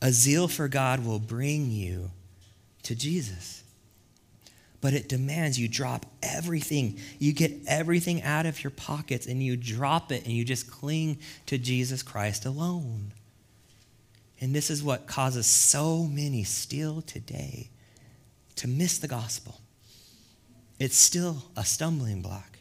A 0.03 0.11
zeal 0.11 0.49
for 0.49 0.69
God 0.69 1.07
will 1.07 1.21
bring 1.21 1.71
you 1.71 2.11
to 2.83 2.95
Jesus. 2.95 3.63
But 4.81 4.93
it 4.93 5.09
demands 5.09 5.59
you 5.59 5.67
drop 5.67 6.05
everything. 6.23 6.99
You 7.19 7.33
get 7.33 7.53
everything 7.67 8.23
out 8.23 8.45
of 8.45 8.63
your 8.63 8.71
pockets 8.71 9.27
and 9.27 9.43
you 9.43 9.57
drop 9.57 10.13
it 10.13 10.25
and 10.25 10.33
you 10.33 10.45
just 10.45 10.71
cling 10.71 11.19
to 11.47 11.57
Jesus 11.57 12.03
Christ 12.03 12.45
alone. 12.45 13.13
And 14.41 14.55
this 14.55 14.69
is 14.69 14.83
what 14.83 15.07
causes 15.07 15.47
so 15.47 16.05
many 16.05 16.45
still 16.45 17.01
today 17.01 17.71
to 18.57 18.69
miss 18.69 18.99
the 18.99 19.09
gospel. 19.09 19.61
It's 20.79 20.97
still 20.97 21.45
a 21.57 21.65
stumbling 21.65 22.23
block. 22.23 22.59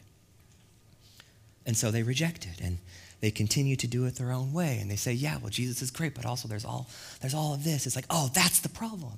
And 1.66 1.76
so 1.76 1.90
they 1.90 2.02
reject 2.02 2.46
it 2.46 2.60
and 2.62 2.78
they 3.20 3.30
continue 3.30 3.74
to 3.76 3.86
do 3.86 4.04
it 4.04 4.16
their 4.16 4.32
own 4.32 4.52
way. 4.52 4.78
And 4.80 4.90
they 4.90 4.96
say, 4.96 5.12
yeah, 5.12 5.38
well, 5.38 5.50
Jesus 5.50 5.80
is 5.82 5.90
great, 5.90 6.14
but 6.14 6.26
also 6.26 6.46
there's 6.46 6.64
all, 6.64 6.88
there's 7.20 7.34
all 7.34 7.54
of 7.54 7.64
this. 7.64 7.86
It's 7.86 7.96
like, 7.96 8.06
oh, 8.10 8.30
that's 8.34 8.60
the 8.60 8.68
problem. 8.68 9.14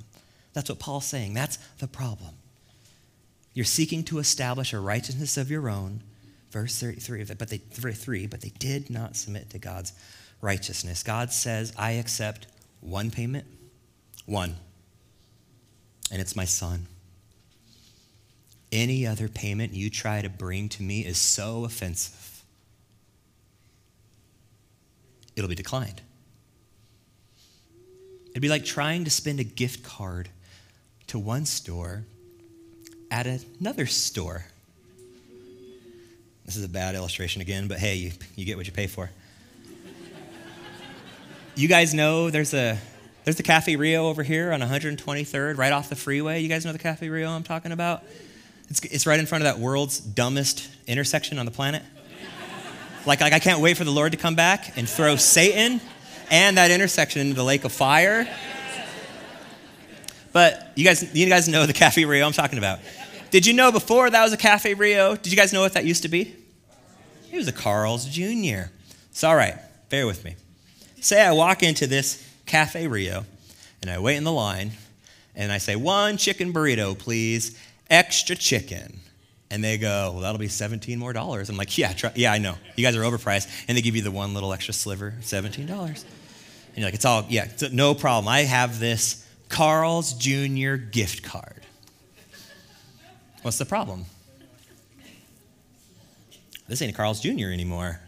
That's 0.52 0.70
what 0.70 0.78
Paul's 0.78 1.06
saying. 1.06 1.34
That's 1.34 1.56
the 1.78 1.88
problem. 1.88 2.30
You're 3.52 3.64
seeking 3.64 4.04
to 4.04 4.18
establish 4.18 4.72
a 4.72 4.78
righteousness 4.78 5.36
of 5.36 5.50
your 5.50 5.68
own, 5.68 6.02
verse 6.50 6.78
33, 6.78 7.24
but 7.36 7.48
they, 7.48 7.58
3, 7.58 8.26
but 8.26 8.40
they 8.42 8.52
did 8.58 8.90
not 8.90 9.16
submit 9.16 9.50
to 9.50 9.58
God's 9.58 9.92
righteousness. 10.40 11.02
God 11.02 11.32
says, 11.32 11.72
I 11.76 11.92
accept 11.92 12.46
one 12.80 13.10
payment, 13.10 13.46
one 14.26 14.56
and 16.10 16.20
it's 16.20 16.36
my 16.36 16.44
son. 16.44 16.86
Any 18.72 19.06
other 19.06 19.28
payment 19.28 19.72
you 19.72 19.90
try 19.90 20.22
to 20.22 20.28
bring 20.28 20.68
to 20.70 20.82
me 20.82 21.00
is 21.00 21.18
so 21.18 21.64
offensive, 21.64 22.42
it'll 25.34 25.48
be 25.48 25.54
declined. 25.54 26.00
It'd 28.30 28.42
be 28.42 28.48
like 28.48 28.64
trying 28.64 29.04
to 29.04 29.10
spend 29.10 29.40
a 29.40 29.44
gift 29.44 29.82
card 29.82 30.28
to 31.06 31.18
one 31.18 31.46
store 31.46 32.04
at 33.10 33.26
another 33.26 33.86
store. 33.86 34.44
This 36.44 36.56
is 36.56 36.64
a 36.64 36.68
bad 36.68 36.94
illustration 36.94 37.40
again, 37.40 37.66
but 37.66 37.78
hey, 37.78 37.94
you, 37.96 38.12
you 38.34 38.44
get 38.44 38.56
what 38.56 38.66
you 38.66 38.72
pay 38.72 38.86
for. 38.86 39.10
you 41.54 41.66
guys 41.66 41.94
know 41.94 42.30
there's 42.30 42.54
a 42.54 42.78
there's 43.26 43.36
the 43.36 43.42
Cafe 43.42 43.74
Rio 43.74 44.06
over 44.06 44.22
here 44.22 44.52
on 44.52 44.60
123rd, 44.60 45.58
right 45.58 45.72
off 45.72 45.88
the 45.88 45.96
freeway. 45.96 46.40
You 46.40 46.48
guys 46.48 46.64
know 46.64 46.70
the 46.70 46.78
Cafe 46.78 47.08
Rio 47.08 47.28
I'm 47.28 47.42
talking 47.42 47.72
about? 47.72 48.04
It's, 48.68 48.78
it's 48.84 49.04
right 49.04 49.18
in 49.18 49.26
front 49.26 49.42
of 49.44 49.52
that 49.52 49.60
world's 49.60 49.98
dumbest 49.98 50.70
intersection 50.86 51.36
on 51.40 51.44
the 51.44 51.50
planet. 51.50 51.82
Like, 53.04 53.20
like, 53.20 53.32
I 53.32 53.40
can't 53.40 53.60
wait 53.60 53.76
for 53.76 53.82
the 53.82 53.90
Lord 53.90 54.12
to 54.12 54.18
come 54.18 54.36
back 54.36 54.78
and 54.78 54.88
throw 54.88 55.16
Satan 55.16 55.80
and 56.30 56.56
that 56.56 56.70
intersection 56.70 57.20
into 57.20 57.34
the 57.34 57.42
lake 57.42 57.64
of 57.64 57.72
fire. 57.72 58.28
But 60.32 60.70
you 60.76 60.84
guys, 60.84 61.12
you 61.12 61.28
guys 61.28 61.48
know 61.48 61.66
the 61.66 61.72
Cafe 61.72 62.04
Rio 62.04 62.24
I'm 62.24 62.32
talking 62.32 62.58
about. 62.58 62.78
Did 63.32 63.44
you 63.44 63.54
know 63.54 63.72
before 63.72 64.08
that 64.08 64.22
was 64.22 64.34
a 64.34 64.36
Cafe 64.36 64.74
Rio? 64.74 65.16
Did 65.16 65.32
you 65.32 65.36
guys 65.36 65.52
know 65.52 65.62
what 65.62 65.72
that 65.72 65.84
used 65.84 66.02
to 66.02 66.08
be? 66.08 66.32
It 67.32 67.36
was 67.36 67.48
a 67.48 67.52
Carl's 67.52 68.04
Jr. 68.04 68.70
It's 69.10 69.24
all 69.24 69.34
right. 69.34 69.56
Bear 69.88 70.06
with 70.06 70.24
me. 70.24 70.36
Say 71.00 71.20
I 71.20 71.32
walk 71.32 71.64
into 71.64 71.88
this 71.88 72.22
Cafe 72.46 72.86
Rio, 72.86 73.26
and 73.82 73.90
I 73.90 73.98
wait 73.98 74.16
in 74.16 74.24
the 74.24 74.32
line, 74.32 74.72
and 75.34 75.52
I 75.52 75.58
say, 75.58 75.76
one 75.76 76.16
chicken 76.16 76.52
burrito, 76.52 76.98
please, 76.98 77.58
extra 77.90 78.34
chicken. 78.34 79.00
And 79.50 79.62
they 79.62 79.78
go, 79.78 80.10
well, 80.12 80.22
that'll 80.22 80.38
be 80.38 80.48
17 80.48 80.98
more 80.98 81.12
dollars. 81.12 81.48
I'm 81.48 81.56
like, 81.56 81.76
yeah, 81.78 81.92
try, 81.92 82.10
yeah, 82.16 82.32
I 82.32 82.38
know. 82.38 82.56
You 82.74 82.84
guys 82.84 82.96
are 82.96 83.02
overpriced. 83.02 83.48
And 83.68 83.76
they 83.76 83.82
give 83.82 83.94
you 83.94 84.02
the 84.02 84.10
one 84.10 84.34
little 84.34 84.52
extra 84.52 84.74
sliver, 84.74 85.14
$17. 85.20 85.68
And 85.68 86.04
you're 86.74 86.86
like, 86.86 86.94
it's 86.94 87.04
all, 87.04 87.24
yeah, 87.28 87.44
it's 87.44 87.70
no 87.70 87.94
problem. 87.94 88.26
I 88.28 88.40
have 88.40 88.80
this 88.80 89.24
Carl's 89.48 90.14
Jr. 90.14 90.74
gift 90.74 91.22
card. 91.22 91.62
What's 93.42 93.58
the 93.58 93.64
problem? 93.64 94.06
This 96.66 96.82
ain't 96.82 96.96
Carl's 96.96 97.20
Jr. 97.20 97.50
anymore. 97.52 98.00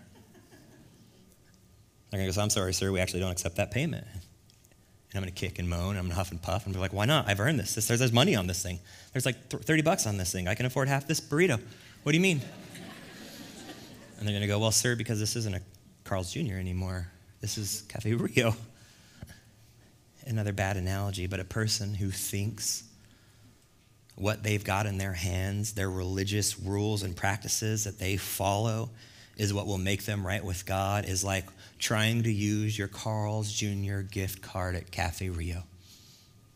They're 2.11 2.19
going 2.19 2.29
to 2.29 2.37
go, 2.37 2.43
I'm 2.43 2.51
sorry, 2.51 2.75
sir, 2.75 2.91
we 2.91 2.99
actually 2.99 3.21
don't 3.21 3.31
accept 3.31 3.57
that 3.57 3.71
payment. 3.71 4.07
And 5.11 5.19
I'm 5.19 5.23
going 5.23 5.33
to 5.33 5.41
kick 5.41 5.59
and 5.59 5.69
moan, 5.69 5.91
and 5.91 5.99
I'm 5.99 6.05
going 6.05 6.11
to 6.11 6.17
huff 6.17 6.31
and 6.31 6.41
puff, 6.41 6.67
and 6.67 6.75
be 6.75 6.81
like, 6.81 6.93
why 6.93 7.07
not? 7.07 7.29
I've 7.29 7.41
earned 7.41 7.59
this. 7.59 7.75
this 7.75 7.87
there's, 7.87 8.01
there's 8.01 8.13
money 8.13 8.37
on 8.37 8.47
this 8.47 8.63
thing. 8.63 8.79
There's 9.13 9.25
like 9.25 9.49
30 9.49 9.83
bucks 9.83 10.07
on 10.07 10.19
this 10.19 10.31
thing. 10.31 10.49
I 10.49 10.55
can 10.55 10.67
afford 10.67 10.89
half 10.89 11.07
this 11.07 11.21
burrito. 11.21 11.61
What 12.03 12.13
do 12.13 12.19
you 12.19 12.23
mean? 12.23 12.43
and 14.19 14.27
they're 14.27 14.35
going 14.35 14.43
to 14.43 14.49
go, 14.49 14.59
well, 14.59 14.71
sir, 14.71 14.97
because 14.97 15.19
this 15.19 15.37
isn't 15.37 15.55
a 15.55 15.61
Carl's 16.05 16.33
Jr. 16.33 16.55
anymore. 16.55 17.07
This 17.41 17.59
is 17.59 17.83
Cafe 17.89 18.15
Rio. 18.15 18.55
Another 20.27 20.53
bad 20.53 20.77
analogy, 20.77 21.27
but 21.27 21.39
a 21.39 21.45
person 21.45 21.95
who 21.95 22.11
thinks 22.11 22.85
what 24.15 24.43
they've 24.43 24.65
got 24.65 24.87
in 24.87 24.99
their 24.99 25.13
hands, 25.13 25.75
their 25.75 25.91
religious 25.91 26.59
rules 26.59 27.03
and 27.03 27.15
practices 27.15 27.85
that 27.85 27.99
they 27.99 28.17
follow, 28.17 28.91
is 29.39 29.55
what 29.55 29.67
will 29.67 29.79
make 29.79 30.05
them 30.05 30.27
right 30.27 30.45
with 30.45 30.67
God, 30.67 31.05
is 31.07 31.25
like 31.25 31.45
trying 31.79 32.25
to 32.25 32.33
use 32.33 32.77
your 32.77 32.89
Carl's 32.89 33.53
Jr. 33.53 34.01
gift 34.01 34.43
card 34.43 34.75
at 34.75 34.91
Cafe 34.91 35.29
Rio. 35.31 35.63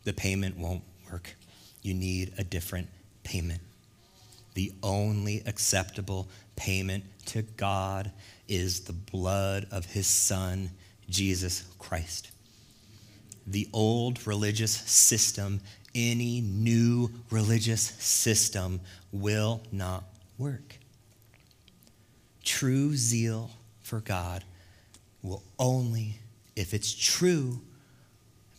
The 0.03 0.13
payment 0.13 0.57
won't 0.57 0.83
work. 1.09 1.33
You 1.81 1.93
need 1.93 2.33
a 2.37 2.43
different 2.43 2.89
payment. 3.23 3.61
The 4.53 4.73
only 4.83 5.41
acceptable 5.45 6.27
payment 6.55 7.05
to 7.27 7.41
God 7.41 8.11
is 8.47 8.81
the 8.81 8.93
blood 8.93 9.65
of 9.71 9.85
his 9.85 10.05
Son, 10.05 10.69
Jesus 11.09 11.63
Christ. 11.79 12.31
The 13.47 13.67
old 13.73 14.27
religious 14.27 14.71
system, 14.71 15.61
any 15.95 16.41
new 16.41 17.11
religious 17.29 17.81
system, 17.81 18.81
will 19.11 19.61
not 19.71 20.03
work. 20.37 20.77
True 22.43 22.95
zeal 22.95 23.51
for 23.81 23.99
God 23.99 24.43
will 25.21 25.43
only, 25.57 26.19
if 26.55 26.73
it's 26.73 26.93
true, 26.93 27.61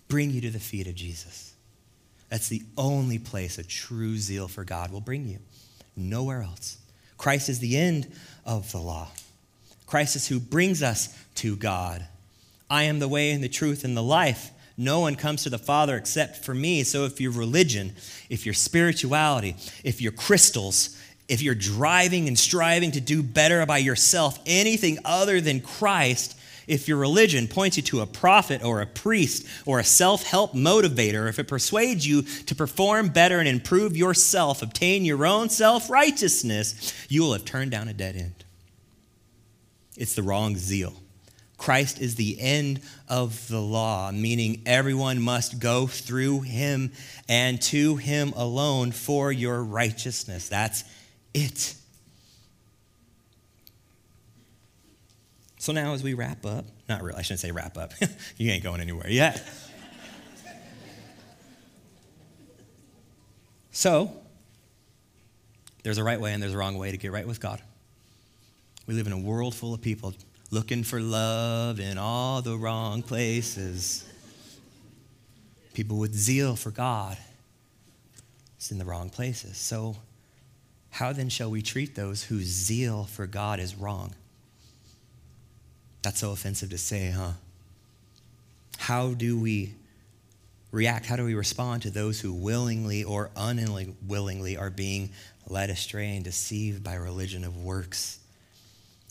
bring 0.08 0.30
you 0.30 0.40
to 0.42 0.50
the 0.50 0.58
feet 0.58 0.86
of 0.86 0.94
Jesus. 0.94 1.54
That's 2.30 2.48
the 2.48 2.62
only 2.76 3.18
place 3.18 3.58
a 3.58 3.64
true 3.64 4.16
zeal 4.16 4.48
for 4.48 4.64
God 4.64 4.90
will 4.90 5.00
bring 5.00 5.26
you. 5.26 5.38
Nowhere 5.96 6.42
else. 6.42 6.78
Christ 7.16 7.48
is 7.48 7.60
the 7.60 7.76
end 7.76 8.10
of 8.44 8.72
the 8.72 8.78
law. 8.78 9.08
Christ 9.86 10.16
is 10.16 10.26
who 10.26 10.40
brings 10.40 10.82
us 10.82 11.16
to 11.36 11.56
God. 11.56 12.04
I 12.68 12.84
am 12.84 12.98
the 12.98 13.08
way 13.08 13.30
and 13.30 13.44
the 13.44 13.48
truth 13.48 13.84
and 13.84 13.96
the 13.96 14.02
life. 14.02 14.50
No 14.76 15.00
one 15.00 15.14
comes 15.14 15.44
to 15.44 15.50
the 15.50 15.58
Father 15.58 15.96
except 15.96 16.44
for 16.44 16.54
me. 16.54 16.82
So 16.82 17.04
if 17.04 17.20
your 17.20 17.30
religion, 17.30 17.94
if 18.28 18.44
your 18.44 18.54
spirituality, 18.54 19.56
if 19.84 20.02
your 20.02 20.12
crystals, 20.12 20.93
if 21.28 21.42
you're 21.42 21.54
driving 21.54 22.28
and 22.28 22.38
striving 22.38 22.92
to 22.92 23.00
do 23.00 23.22
better 23.22 23.64
by 23.66 23.78
yourself, 23.78 24.38
anything 24.46 24.98
other 25.04 25.40
than 25.40 25.60
Christ, 25.60 26.38
if 26.66 26.88
your 26.88 26.98
religion 26.98 27.48
points 27.48 27.76
you 27.76 27.82
to 27.84 28.00
a 28.00 28.06
prophet 28.06 28.64
or 28.64 28.80
a 28.80 28.86
priest 28.86 29.46
or 29.66 29.78
a 29.78 29.84
self 29.84 30.24
help 30.24 30.52
motivator, 30.52 31.28
if 31.28 31.38
it 31.38 31.48
persuades 31.48 32.06
you 32.06 32.22
to 32.22 32.54
perform 32.54 33.08
better 33.08 33.38
and 33.38 33.48
improve 33.48 33.96
yourself, 33.96 34.62
obtain 34.62 35.04
your 35.04 35.26
own 35.26 35.48
self 35.48 35.90
righteousness, 35.90 36.92
you 37.08 37.22
will 37.22 37.32
have 37.32 37.44
turned 37.44 37.70
down 37.70 37.88
a 37.88 37.94
dead 37.94 38.16
end. 38.16 38.44
It's 39.96 40.14
the 40.14 40.22
wrong 40.22 40.56
zeal. 40.56 40.94
Christ 41.56 42.00
is 42.00 42.16
the 42.16 42.38
end 42.40 42.80
of 43.08 43.48
the 43.48 43.60
law, 43.60 44.10
meaning 44.10 44.62
everyone 44.66 45.22
must 45.22 45.60
go 45.60 45.86
through 45.86 46.40
him 46.40 46.92
and 47.28 47.62
to 47.62 47.96
him 47.96 48.34
alone 48.36 48.92
for 48.92 49.30
your 49.30 49.62
righteousness. 49.62 50.48
That's 50.48 50.84
it. 51.34 51.74
So 55.58 55.72
now, 55.72 55.94
as 55.94 56.02
we 56.02 56.14
wrap 56.14 56.44
up, 56.44 56.66
not 56.88 57.02
really, 57.02 57.18
I 57.18 57.22
shouldn't 57.22 57.40
say 57.40 57.50
wrap 57.50 57.78
up. 57.78 57.92
you 58.36 58.50
ain't 58.50 58.62
going 58.62 58.80
anywhere 58.80 59.08
yet. 59.08 59.42
so, 63.72 64.12
there's 65.82 65.98
a 65.98 66.04
right 66.04 66.20
way 66.20 66.32
and 66.32 66.42
there's 66.42 66.54
a 66.54 66.58
wrong 66.58 66.76
way 66.76 66.90
to 66.90 66.96
get 66.96 67.12
right 67.12 67.26
with 67.26 67.40
God. 67.40 67.62
We 68.86 68.94
live 68.94 69.06
in 69.06 69.14
a 69.14 69.18
world 69.18 69.54
full 69.54 69.72
of 69.72 69.80
people 69.80 70.14
looking 70.50 70.84
for 70.84 71.00
love 71.00 71.80
in 71.80 71.98
all 71.98 72.42
the 72.42 72.56
wrong 72.56 73.02
places. 73.02 74.04
People 75.72 75.98
with 75.98 76.14
zeal 76.14 76.56
for 76.56 76.70
God, 76.70 77.16
it's 78.56 78.70
in 78.70 78.78
the 78.78 78.84
wrong 78.84 79.10
places. 79.10 79.56
So, 79.56 79.96
how 80.94 81.12
then 81.12 81.28
shall 81.28 81.50
we 81.50 81.60
treat 81.60 81.96
those 81.96 82.22
whose 82.22 82.46
zeal 82.46 83.02
for 83.02 83.26
God 83.26 83.58
is 83.58 83.74
wrong? 83.74 84.14
That's 86.02 86.20
so 86.20 86.30
offensive 86.30 86.70
to 86.70 86.78
say, 86.78 87.10
huh? 87.10 87.32
How 88.78 89.12
do 89.12 89.36
we 89.36 89.74
react? 90.70 91.06
How 91.06 91.16
do 91.16 91.24
we 91.24 91.34
respond 91.34 91.82
to 91.82 91.90
those 91.90 92.20
who 92.20 92.32
willingly 92.32 93.02
or 93.02 93.30
unwillingly 93.34 94.56
are 94.56 94.70
being 94.70 95.10
led 95.48 95.68
astray 95.68 96.14
and 96.14 96.24
deceived 96.24 96.84
by 96.84 96.94
religion 96.94 97.42
of 97.42 97.56
works? 97.56 98.20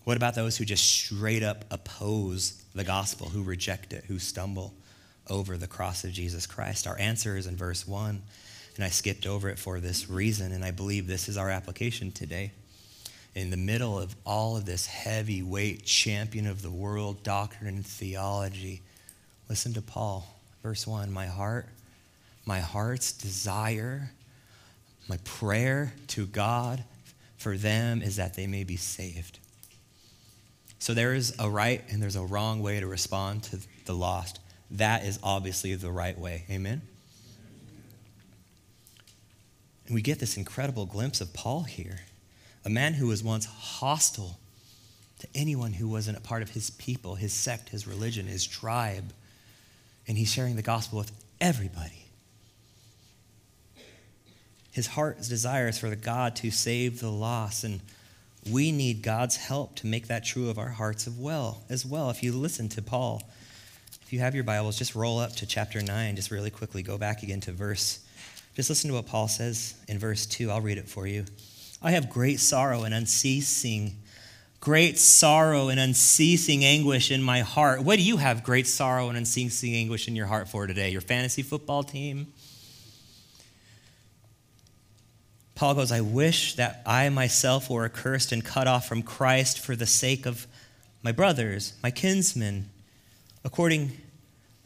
What 0.05 0.15
about 0.15 0.35
those 0.35 0.55
who 0.55 0.63
just 0.63 0.85
straight 0.85 1.43
up 1.43 1.65
oppose 1.69 2.63
the 2.73 2.85
gospel, 2.85 3.27
who 3.27 3.43
reject 3.43 3.91
it, 3.91 4.05
who 4.05 4.19
stumble 4.19 4.73
over 5.29 5.57
the 5.57 5.67
cross 5.67 6.05
of 6.05 6.13
Jesus 6.13 6.47
Christ? 6.47 6.87
Our 6.87 6.97
answer 6.97 7.35
is 7.35 7.45
in 7.45 7.57
verse 7.57 7.85
1, 7.85 8.21
and 8.75 8.83
I 8.83 8.89
skipped 8.89 9.25
over 9.25 9.49
it 9.49 9.59
for 9.59 9.79
this 9.79 10.09
reason, 10.09 10.51
and 10.51 10.63
I 10.63 10.71
believe 10.71 11.07
this 11.07 11.29
is 11.29 11.37
our 11.37 11.49
application 11.49 12.11
today 12.11 12.51
in 13.35 13.49
the 13.49 13.57
middle 13.57 13.97
of 13.97 14.15
all 14.25 14.57
of 14.57 14.65
this 14.65 14.85
heavyweight 14.85 15.85
champion 15.85 16.45
of 16.47 16.61
the 16.61 16.69
world 16.69 17.23
doctrine 17.23 17.67
and 17.67 17.85
theology, 17.85 18.81
listen 19.49 19.73
to 19.73 19.81
Paul, 19.81 20.27
verse 20.61 20.85
1 20.85 21.11
My 21.11 21.25
heart, 21.25 21.67
my 22.45 22.59
heart's 22.59 23.11
desire, 23.11 24.11
my 25.07 25.17
prayer 25.23 25.93
to 26.07 26.25
God 26.25 26.83
for 27.37 27.57
them 27.57 28.01
is 28.01 28.17
that 28.17 28.35
they 28.35 28.47
may 28.47 28.63
be 28.63 28.77
saved. 28.77 29.39
So 30.79 30.93
there 30.93 31.13
is 31.13 31.35
a 31.39 31.49
right 31.49 31.81
and 31.89 32.01
there's 32.01 32.15
a 32.15 32.23
wrong 32.23 32.61
way 32.61 32.79
to 32.79 32.87
respond 32.87 33.43
to 33.43 33.59
the 33.85 33.93
lost. 33.93 34.39
That 34.71 35.05
is 35.05 35.17
obviously 35.23 35.75
the 35.75 35.91
right 35.91 36.17
way. 36.17 36.45
Amen? 36.49 36.81
And 39.85 39.95
we 39.95 40.01
get 40.01 40.19
this 40.19 40.37
incredible 40.37 40.85
glimpse 40.85 41.21
of 41.21 41.33
Paul 41.33 41.63
here 41.63 42.01
a 42.65 42.69
man 42.69 42.93
who 42.93 43.07
was 43.07 43.21
once 43.21 43.45
hostile 43.45 44.39
to 45.19 45.27
anyone 45.35 45.73
who 45.73 45.87
wasn't 45.87 46.17
a 46.17 46.21
part 46.21 46.41
of 46.41 46.49
his 46.51 46.69
people, 46.69 47.15
his 47.15 47.33
sect, 47.33 47.69
his 47.69 47.87
religion, 47.87 48.25
his 48.25 48.45
tribe. 48.45 49.13
And 50.07 50.17
he's 50.17 50.31
sharing 50.31 50.55
the 50.55 50.61
gospel 50.61 50.99
with 50.99 51.11
everybody. 51.39 52.05
His 54.71 54.87
heart's 54.87 55.29
desire 55.29 55.67
is 55.67 55.77
for 55.77 55.89
the 55.89 55.95
God 55.95 56.35
to 56.37 56.51
save 56.51 56.99
the 56.99 57.09
lost. 57.09 57.63
And 57.63 57.79
we 58.49 58.71
need 58.71 59.01
God's 59.01 59.37
help 59.37 59.75
to 59.75 59.87
make 59.87 60.07
that 60.07 60.25
true 60.25 60.49
of 60.49 60.57
our 60.57 60.69
hearts 60.69 61.07
as 61.07 61.13
well. 61.13 61.63
As 61.69 61.85
well, 61.85 62.09
if 62.09 62.23
you 62.23 62.33
listen 62.33 62.67
to 62.69 62.81
Paul, 62.81 63.21
if 64.01 64.11
you 64.11 64.19
have 64.19 64.35
your 64.35 64.43
Bibles, 64.43 64.77
just 64.77 64.95
roll 64.95 65.19
up 65.19 65.33
to 65.37 65.45
chapter 65.45 65.81
9, 65.81 66.15
just 66.15 66.31
really 66.31 66.49
quickly. 66.49 66.81
Go 66.81 66.97
back 66.97 67.23
again 67.23 67.39
to 67.41 67.51
verse. 67.51 67.99
Just 68.55 68.69
listen 68.69 68.89
to 68.89 68.95
what 68.95 69.07
Paul 69.07 69.27
says 69.27 69.75
in 69.87 69.99
verse 69.99 70.25
2. 70.25 70.51
I'll 70.51 70.61
read 70.61 70.77
it 70.77 70.87
for 70.87 71.07
you. 71.07 71.25
I 71.81 71.91
have 71.91 72.09
great 72.09 72.39
sorrow 72.39 72.83
and 72.83 72.93
unceasing 72.93 73.95
great 74.63 74.97
sorrow 74.97 75.67
and 75.67 75.77
unceasing 75.77 76.63
anguish 76.63 77.11
in 77.11 77.21
my 77.21 77.41
heart. 77.41 77.83
What 77.83 77.97
do 77.97 78.01
you 78.01 78.15
have 78.15 78.45
great 78.45 78.65
sorrow 78.65 79.09
and 79.09 79.17
unceasing 79.17 79.75
anguish 79.75 80.07
in 80.07 80.15
your 80.15 80.25
heart 80.25 80.47
for 80.47 80.67
today? 80.67 80.89
Your 80.89 81.01
fantasy 81.01 81.41
football 81.41 81.83
team? 81.83 82.27
Paul 85.55 85.73
goes, 85.75 85.91
I 85.91 85.99
wish 85.99 86.55
that 86.55 86.81
I 86.85 87.09
myself 87.09 87.69
were 87.69 87.83
accursed 87.83 88.31
and 88.31 88.41
cut 88.41 88.65
off 88.65 88.87
from 88.87 89.03
Christ 89.03 89.59
for 89.59 89.75
the 89.75 89.85
sake 89.85 90.25
of 90.25 90.47
my 91.03 91.11
brothers, 91.11 91.73
my 91.83 91.91
kinsmen, 91.91 92.69
according 93.43 93.91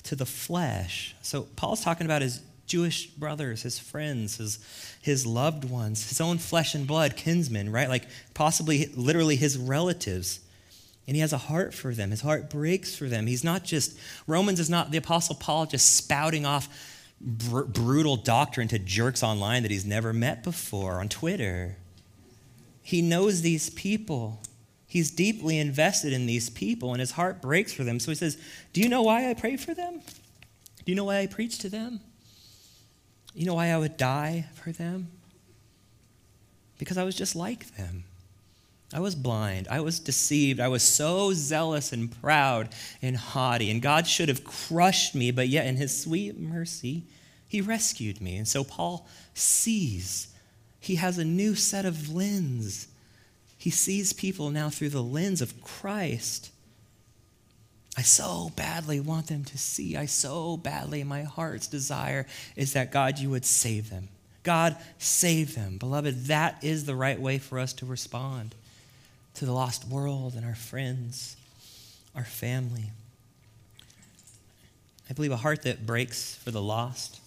to 0.04 0.16
the 0.16 0.28
flesh. 0.28 1.16
So 1.24 1.48
Paul's 1.56 1.84
talking 1.84 2.06
about 2.06 2.22
his 2.22 2.40
Jewish 2.68 3.08
brothers, 3.08 3.64
his 3.64 3.80
friends, 3.80 4.38
his, 4.38 4.60
his 5.02 5.26
loved 5.26 5.64
ones, 5.64 6.10
his 6.10 6.22
own 6.22 6.38
flesh 6.38 6.76
and 6.76 6.86
blood 6.86 7.16
kinsmen, 7.16 7.72
right? 7.72 7.90
Like 7.90 8.06
possibly 8.34 8.88
literally 8.96 9.38
his 9.38 9.58
relatives. 9.58 10.42
And 11.08 11.16
he 11.16 11.22
has 11.22 11.32
a 11.32 11.38
heart 11.38 11.74
for 11.74 11.94
them. 11.94 12.12
His 12.12 12.22
heart 12.22 12.50
breaks 12.50 12.94
for 12.94 13.06
them. 13.06 13.28
He's 13.28 13.44
not 13.44 13.64
just, 13.64 13.98
Romans 14.28 14.60
is 14.60 14.70
not 14.70 14.92
the 14.92 14.98
Apostle 14.98 15.36
Paul 15.36 15.66
just 15.66 15.96
spouting 15.96 16.46
off 16.46 16.68
br- 17.22 17.64
brutal 17.64 18.18
doctrine 18.18 18.68
to 18.68 18.80
jerks 18.80 19.24
online 19.24 19.64
that 19.64 19.72
he's 19.72 19.86
never 19.86 20.12
met 20.12 20.44
before 20.44 21.00
on 21.00 21.08
Twitter. 21.08 21.78
He 22.84 23.02
knows 23.02 23.42
these 23.42 23.70
people. 23.70 24.42
He's 24.86 25.12
deeply 25.12 25.58
invested 25.58 26.14
in 26.14 26.26
these 26.26 26.50
people, 26.50 26.92
and 26.92 27.00
his 27.00 27.12
heart 27.12 27.42
breaks 27.42 27.74
for 27.74 27.84
them. 27.84 28.00
So 28.00 28.12
he 28.12 28.16
says, 28.16 28.38
Do 28.74 28.82
you 28.82 28.90
know 28.90 29.02
why 29.02 29.30
I 29.30 29.34
pray 29.34 29.58
for 29.58 29.74
them? 29.74 30.02
Do 30.86 30.92
you 30.92 30.96
know 30.96 31.06
why 31.06 31.20
I 31.20 31.28
preach 31.28 31.58
to 31.60 31.70
them? 31.70 32.00
You 33.38 33.46
know 33.46 33.54
why 33.54 33.68
I 33.68 33.78
would 33.78 33.98
die 33.98 34.48
for 34.56 34.72
them? 34.72 35.10
Because 36.80 36.98
I 36.98 37.04
was 37.04 37.14
just 37.14 37.36
like 37.36 37.78
them. 37.78 38.04
I 38.92 39.00
was 39.00 39.14
blind. 39.14 39.68
I 39.70 39.80
was 39.82 40.00
deceived. 40.00 40.60
I 40.60 40.70
was 40.70 40.82
so 40.82 41.34
zealous 41.34 41.94
and 41.94 42.12
proud 42.20 42.70
and 43.00 43.16
haughty. 43.16 43.70
And 43.70 43.80
God 43.80 44.08
should 44.08 44.28
have 44.30 44.44
crushed 44.44 45.14
me, 45.14 45.30
but 45.30 45.50
yet 45.50 45.68
in 45.68 45.76
his 45.76 46.02
sweet 46.02 46.40
mercy, 46.40 47.04
he 47.48 47.62
rescued 47.62 48.22
me. 48.22 48.38
And 48.38 48.48
so 48.48 48.64
Paul 48.64 49.08
sees. 49.36 50.30
He 50.80 50.96
has 50.96 51.20
a 51.20 51.24
new 51.24 51.54
set 51.54 51.86
of 51.86 52.12
lens. 52.12 52.88
He 53.56 53.70
sees 53.70 54.14
people 54.14 54.50
now 54.50 54.72
through 54.72 54.90
the 54.90 55.04
lens 55.04 55.44
of 55.44 55.62
Christ. 55.62 56.50
I 57.98 58.04
so 58.04 58.52
badly 58.56 59.00
want 59.00 59.26
them 59.26 59.44
to 59.46 59.58
see. 59.58 59.98
I 59.98 60.06
so 60.06 60.56
badly, 60.56 61.04
my 61.04 61.24
heart's 61.24 61.66
desire 61.66 62.28
is 62.56 62.74
that 62.74 62.92
God, 62.92 63.18
you 63.18 63.32
would 63.32 63.44
save 63.44 63.90
them. 63.90 64.10
God, 64.44 64.78
save 65.00 65.56
them. 65.56 65.80
Beloved, 65.80 66.26
that 66.28 66.64
is 66.64 66.86
the 66.86 66.96
right 66.96 67.20
way 67.20 67.40
for 67.40 67.58
us 67.58 67.74
to 67.74 67.88
respond 67.88 68.54
to 69.34 69.46
the 69.46 69.52
lost 69.52 69.88
world 69.88 70.36
and 70.36 70.46
our 70.46 70.56
friends, 70.56 71.36
our 72.16 72.24
family. 72.24 72.92
I 75.10 75.14
believe 75.14 75.32
a 75.32 75.38
heart 75.38 75.64
that 75.64 75.88
breaks 75.88 76.36
for 76.36 76.52
the 76.52 76.62
lost 76.62 77.20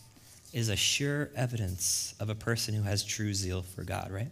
is 0.52 0.68
a 0.68 0.76
sure 0.76 1.30
evidence 1.34 2.14
of 2.20 2.30
a 2.30 2.34
person 2.36 2.74
who 2.74 2.82
has 2.82 3.02
true 3.02 3.34
zeal 3.34 3.62
for 3.62 3.82
God, 3.82 4.10
right? 4.12 4.30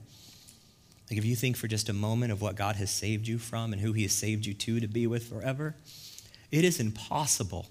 Like 1.10 1.18
if 1.18 1.24
you 1.24 1.34
think 1.34 1.56
for 1.56 1.66
just 1.66 1.88
a 1.88 1.92
moment 1.92 2.30
of 2.30 2.40
what 2.40 2.54
God 2.54 2.76
has 2.76 2.90
saved 2.90 3.26
you 3.26 3.38
from 3.38 3.72
and 3.72 3.82
who 3.82 3.92
he 3.92 4.02
has 4.02 4.12
saved 4.12 4.46
you 4.46 4.54
to 4.54 4.80
to 4.80 4.86
be 4.86 5.06
with 5.06 5.28
forever, 5.28 5.74
it 6.50 6.64
is 6.64 6.80
impossible. 6.80 7.66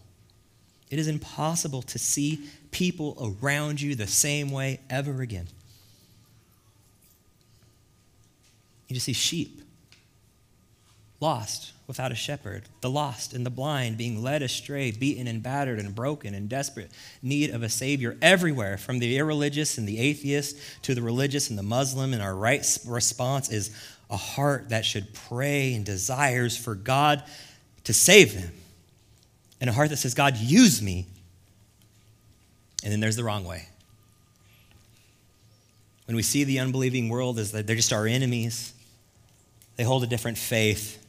It 0.89 0.99
is 0.99 1.07
impossible 1.07 1.81
to 1.83 1.99
see 1.99 2.47
people 2.71 3.35
around 3.41 3.81
you 3.81 3.95
the 3.95 4.07
same 4.07 4.51
way 4.51 4.79
ever 4.89 5.21
again. 5.21 5.47
You 8.87 8.93
just 8.93 9.05
see 9.05 9.13
sheep 9.13 9.61
lost 11.19 11.73
without 11.87 12.11
a 12.11 12.15
shepherd, 12.15 12.63
the 12.81 12.89
lost 12.89 13.33
and 13.33 13.45
the 13.45 13.49
blind 13.49 13.97
being 13.97 14.21
led 14.21 14.41
astray, 14.41 14.91
beaten 14.91 15.25
and 15.27 15.41
battered 15.41 15.79
and 15.79 15.95
broken, 15.95 16.33
in 16.33 16.47
desperate 16.47 16.91
need 17.21 17.49
of 17.49 17.63
a 17.63 17.69
Savior 17.69 18.17
everywhere, 18.21 18.77
from 18.77 18.99
the 18.99 19.17
irreligious 19.17 19.77
and 19.77 19.87
the 19.87 19.99
atheist 19.99 20.57
to 20.83 20.93
the 20.93 21.01
religious 21.01 21.49
and 21.49 21.57
the 21.57 21.63
Muslim. 21.63 22.13
And 22.13 22.21
our 22.21 22.35
right 22.35 22.77
response 22.85 23.49
is 23.49 23.71
a 24.09 24.17
heart 24.17 24.69
that 24.69 24.85
should 24.85 25.13
pray 25.13 25.73
and 25.73 25.85
desires 25.85 26.55
for 26.55 26.75
God 26.75 27.23
to 27.85 27.93
save 27.93 28.33
them, 28.35 28.51
and 29.59 29.69
a 29.69 29.73
heart 29.73 29.89
that 29.89 29.97
says, 29.97 30.13
God, 30.13 30.37
use 30.37 30.81
me. 30.81 31.07
And 32.83 32.91
then 32.91 32.99
there's 32.99 33.15
the 33.15 33.23
wrong 33.23 33.43
way. 33.43 33.67
When 36.05 36.15
we 36.15 36.23
see 36.23 36.43
the 36.43 36.59
unbelieving 36.59 37.09
world 37.09 37.39
as 37.39 37.51
they're 37.51 37.63
just 37.63 37.91
our 37.91 38.07
enemies, 38.07 38.73
they 39.75 39.83
hold 39.83 40.03
a 40.03 40.07
different 40.07 40.37
faith 40.37 41.03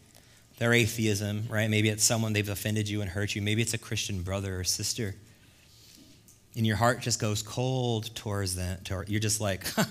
their 0.59 0.73
atheism, 0.73 1.45
right? 1.49 1.71
Maybe 1.71 1.89
it's 1.89 2.05
someone 2.05 2.33
they've 2.33 2.49
offended 2.49 2.89
you 2.89 3.01
and 3.01 3.09
hurt 3.09 3.35
you. 3.35 3.43
Maybe 3.43 3.63
it's 3.63 3.75
a 3.75 3.79
Christian 3.79 4.23
brother 4.23 4.59
or 4.59 4.65
sister. 4.65 5.15
And 6.57 6.67
your 6.67 6.77
heart 6.77 7.01
just 7.01 7.21
goes 7.21 7.43
cold 7.43 8.15
towards 8.17 8.57
them. 8.57 8.79
You're 9.07 9.21
just 9.21 9.41
like, 9.41 9.67
huh, 9.77 9.85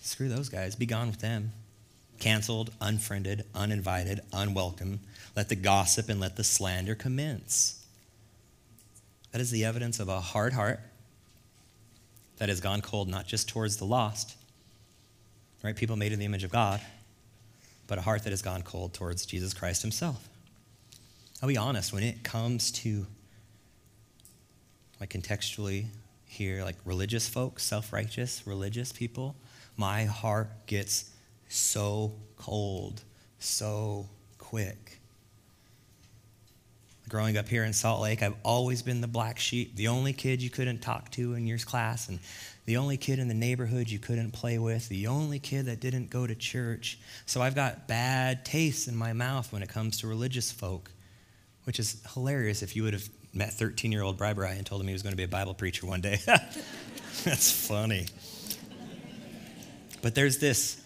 screw 0.00 0.28
those 0.28 0.48
guys. 0.48 0.76
Be 0.76 0.86
gone 0.86 1.08
with 1.08 1.20
them. 1.20 1.52
Canceled, 2.20 2.70
unfriended, 2.80 3.44
uninvited, 3.54 4.20
unwelcome. 4.32 5.00
Let 5.34 5.48
the 5.48 5.56
gossip 5.56 6.08
and 6.08 6.20
let 6.20 6.36
the 6.36 6.44
slander 6.44 6.94
commence. 6.94 7.84
That 9.32 9.40
is 9.40 9.50
the 9.50 9.64
evidence 9.64 9.98
of 9.98 10.08
a 10.08 10.20
hard 10.20 10.52
heart 10.52 10.80
that 12.36 12.48
has 12.48 12.60
gone 12.60 12.82
cold, 12.82 13.08
not 13.08 13.26
just 13.26 13.48
towards 13.48 13.76
the 13.78 13.84
lost, 13.84 14.36
right? 15.62 15.74
People 15.74 15.96
made 15.96 16.12
in 16.12 16.18
the 16.18 16.24
image 16.26 16.44
of 16.44 16.50
God 16.50 16.80
but 17.92 17.98
a 17.98 18.00
heart 18.00 18.24
that 18.24 18.30
has 18.30 18.40
gone 18.40 18.62
cold 18.62 18.94
towards 18.94 19.26
Jesus 19.26 19.52
Christ 19.52 19.82
himself. 19.82 20.26
I'll 21.42 21.48
be 21.48 21.58
honest, 21.58 21.92
when 21.92 22.02
it 22.02 22.22
comes 22.22 22.70
to, 22.72 23.06
like 24.98 25.10
contextually 25.10 25.88
here, 26.24 26.64
like 26.64 26.76
religious 26.86 27.28
folks, 27.28 27.62
self 27.62 27.92
righteous, 27.92 28.46
religious 28.46 28.92
people, 28.92 29.36
my 29.76 30.06
heart 30.06 30.48
gets 30.66 31.10
so 31.50 32.14
cold 32.38 33.02
so 33.38 34.08
quick. 34.38 35.00
Growing 37.12 37.36
up 37.36 37.46
here 37.46 37.62
in 37.62 37.74
Salt 37.74 38.00
Lake, 38.00 38.22
I've 38.22 38.36
always 38.42 38.80
been 38.80 39.02
the 39.02 39.06
black 39.06 39.38
sheep, 39.38 39.76
the 39.76 39.88
only 39.88 40.14
kid 40.14 40.40
you 40.40 40.48
couldn't 40.48 40.80
talk 40.80 41.10
to 41.10 41.34
in 41.34 41.46
your 41.46 41.58
class, 41.58 42.08
and 42.08 42.18
the 42.64 42.78
only 42.78 42.96
kid 42.96 43.18
in 43.18 43.28
the 43.28 43.34
neighborhood 43.34 43.90
you 43.90 43.98
couldn't 43.98 44.30
play 44.30 44.58
with, 44.58 44.88
the 44.88 45.08
only 45.08 45.38
kid 45.38 45.66
that 45.66 45.78
didn't 45.78 46.08
go 46.08 46.26
to 46.26 46.34
church. 46.34 46.98
So 47.26 47.42
I've 47.42 47.54
got 47.54 47.86
bad 47.86 48.46
taste 48.46 48.88
in 48.88 48.96
my 48.96 49.12
mouth 49.12 49.52
when 49.52 49.62
it 49.62 49.68
comes 49.68 50.00
to 50.00 50.06
religious 50.06 50.50
folk, 50.50 50.90
which 51.64 51.78
is 51.78 52.02
hilarious 52.14 52.62
if 52.62 52.76
you 52.76 52.84
would 52.84 52.94
have 52.94 53.06
met 53.34 53.52
13 53.52 53.92
year 53.92 54.00
old 54.00 54.16
Bri 54.16 54.32
Bri 54.32 54.48
and 54.48 54.64
told 54.64 54.80
him 54.80 54.86
he 54.86 54.94
was 54.94 55.02
going 55.02 55.12
to 55.12 55.16
be 55.18 55.24
a 55.24 55.28
Bible 55.28 55.52
preacher 55.52 55.84
one 55.84 56.00
day. 56.00 56.18
That's 57.24 57.52
funny. 57.68 58.06
But 60.00 60.14
there's 60.14 60.38
this 60.38 60.81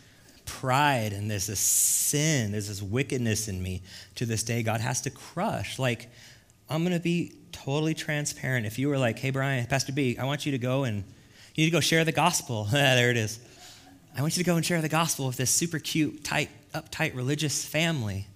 pride 0.47 1.13
and 1.13 1.31
there's 1.31 1.47
this 1.47 1.61
sin, 1.61 2.53
there's 2.53 2.69
this 2.69 2.81
wickedness 2.81 3.49
in 3.49 3.63
me 3.63 3.83
to 4.15 4.25
this 4.25 4.43
day 4.43 4.63
God 4.63 4.81
has 4.81 5.03
to 5.03 5.11
crush. 5.11 5.79
Like, 5.79 6.09
I'm 6.71 6.83
going 6.83 6.97
to 6.97 7.03
be 7.03 7.35
totally 7.53 7.95
transparent. 7.95 8.67
If 8.67 8.79
you 8.79 8.89
were 8.89 8.99
like, 8.99 9.19
hey, 9.19 9.31
Bryan, 9.31 9.67
Pastor 9.67 9.93
B, 9.93 10.17
I 10.19 10.25
want 10.25 10.47
you 10.47 10.53
to 10.53 10.59
go 10.59 10.85
and 10.85 11.05
you 11.55 11.65
need 11.65 11.71
to 11.71 11.77
go 11.77 11.81
share 11.81 12.05
the 12.05 12.13
gospel. 12.13 12.65
there 12.73 13.11
it 13.11 13.17
is. 13.17 13.39
I 14.17 14.23
want 14.23 14.37
you 14.37 14.43
to 14.43 14.47
go 14.47 14.57
and 14.57 14.65
share 14.65 14.81
the 14.81 14.89
gospel 14.89 15.27
with 15.27 15.37
this 15.37 15.51
super 15.51 15.79
cute, 15.79 16.25
tight, 16.25 16.49
uptight 16.75 17.15
religious 17.15 17.65
family. 17.65 18.27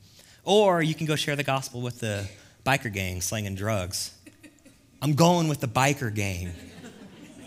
Or 0.45 0.83
you 0.83 0.95
can 0.95 1.07
go 1.07 1.17
share 1.17 1.37
the 1.37 1.45
gospel 1.45 1.81
with 1.81 2.01
the 2.01 2.29
biker 2.65 2.93
gang 2.93 3.21
slinging 3.21 3.55
drugs. 3.55 4.15
I'm 5.03 5.15
going 5.15 5.49
with 5.49 5.61
the 5.61 5.69
biker 5.69 6.15
gang. 6.15 6.53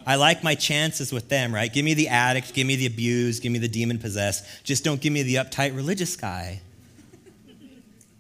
I 0.06 0.16
like 0.16 0.44
my 0.44 0.56
chances 0.56 1.14
with 1.14 1.30
them, 1.30 1.54
right? 1.54 1.72
Give 1.72 1.86
me 1.86 1.94
the 1.94 2.10
addict, 2.10 2.54
give 2.54 2.68
me 2.68 2.76
the 2.76 2.86
abused, 2.86 3.42
give 3.42 3.52
me 3.52 3.60
the 3.60 3.68
demon 3.68 4.00
possessed. 4.00 4.46
Just 4.64 4.84
don't 4.84 5.00
give 5.00 5.14
me 5.14 5.24
the 5.24 5.36
uptight 5.36 5.76
religious 5.76 6.16
guy. 6.16 6.62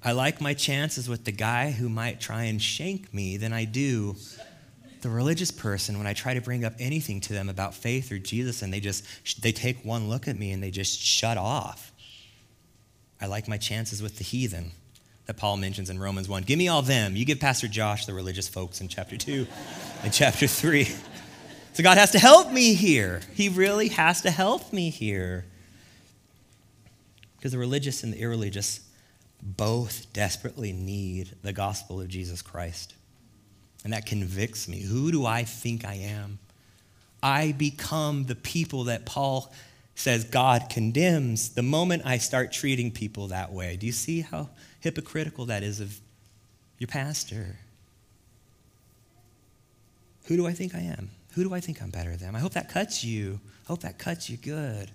I 0.04 0.12
like 0.12 0.42
my 0.42 0.54
chances 0.54 1.08
with 1.08 1.24
the 1.24 1.32
guy 1.32 1.72
who 1.72 1.88
might 1.88 2.20
try 2.20 2.44
and 2.44 2.62
shank 2.62 3.14
me 3.14 3.38
than 3.38 3.54
I 3.54 3.66
do 3.66 4.16
the 5.02 5.10
religious 5.10 5.52
person 5.52 5.98
when 5.98 6.08
I 6.08 6.14
try 6.14 6.34
to 6.34 6.42
bring 6.42 6.64
up 6.64 6.74
anything 6.80 7.20
to 7.22 7.34
them 7.34 7.50
about 7.50 7.74
faith 7.74 8.12
or 8.12 8.18
Jesus 8.18 8.62
and 8.62 8.74
they 8.74 8.80
just 8.80 9.42
they 9.42 9.52
take 9.52 9.84
one 9.84 10.10
look 10.10 10.28
at 10.28 10.38
me 10.38 10.52
and 10.52 10.64
they 10.64 10.72
just 10.72 11.00
shut 11.00 11.38
off. 11.38 11.92
I 13.22 13.28
like 13.28 13.48
my 13.48 13.58
chances 13.58 14.02
with 14.02 14.18
the 14.18 14.24
heathen 14.24 14.72
that 15.26 15.38
Paul 15.38 15.58
mentions 15.58 15.90
in 15.90 16.00
Romans 16.00 16.28
1. 16.28 16.44
Give 16.44 16.58
me 16.58 16.68
all 16.68 16.82
them. 16.82 17.16
You 17.16 17.26
give 17.26 17.40
Pastor 17.40 17.68
Josh 17.68 18.06
the 18.06 18.14
religious 18.14 18.48
folks 18.48 18.82
in 18.82 18.90
chapter 18.90 19.16
2 19.16 19.48
and 20.04 20.12
chapter 20.14 20.48
3. 20.48 20.88
So 21.74 21.82
God 21.82 21.98
has 21.98 22.12
to 22.12 22.20
help 22.20 22.52
me 22.52 22.76
here. 22.76 23.22
He 23.34 23.50
really 23.50 23.88
has 23.90 24.22
to 24.22 24.32
help 24.32 24.72
me 24.72 24.92
here. 24.92 25.46
Because 27.38 27.52
the 27.52 27.58
religious 27.58 28.04
and 28.04 28.14
the 28.14 28.20
irreligious 28.20 28.82
both 29.42 30.06
desperately 30.14 30.72
need 30.72 31.36
the 31.42 31.52
gospel 31.52 32.00
of 32.00 32.08
Jesus 32.08 32.44
Christ. 32.44 32.94
And 33.84 33.92
that 33.92 34.06
convicts 34.06 34.68
me. 34.68 34.82
Who 34.82 35.12
do 35.12 35.26
I 35.26 35.44
think 35.44 35.84
I 35.84 35.96
am? 35.96 36.38
I 37.24 37.54
become 37.54 38.26
the 38.26 38.36
people 38.36 38.86
that 38.86 39.06
Paul 39.06 39.52
says 39.96 40.26
God 40.26 40.70
condemns 40.70 41.50
the 41.50 41.64
moment 41.64 42.04
I 42.06 42.20
start 42.20 42.52
treating 42.52 42.92
people 42.92 43.28
that 43.30 43.52
way. 43.52 43.78
Do 43.78 43.86
you 43.88 43.92
see 43.92 44.22
how 44.22 44.50
hypocritical 44.80 45.48
that 45.48 45.64
is 45.64 45.80
of 45.80 46.00
your 46.78 46.88
pastor? 46.88 47.58
Who 50.26 50.38
do 50.38 50.46
I 50.46 50.54
think 50.54 50.76
I 50.76 50.80
am? 50.80 51.10
Who 51.34 51.44
do 51.44 51.54
I 51.54 51.60
think 51.60 51.82
I'm 51.82 51.90
better 51.90 52.16
than? 52.16 52.36
I 52.36 52.40
hope 52.40 52.54
that 52.54 52.70
cuts 52.70 53.04
you. 53.04 53.40
I 53.66 53.68
hope 53.68 53.82
that 53.82 53.98
cuts 53.98 54.30
you 54.30 54.38
good. 54.38 54.92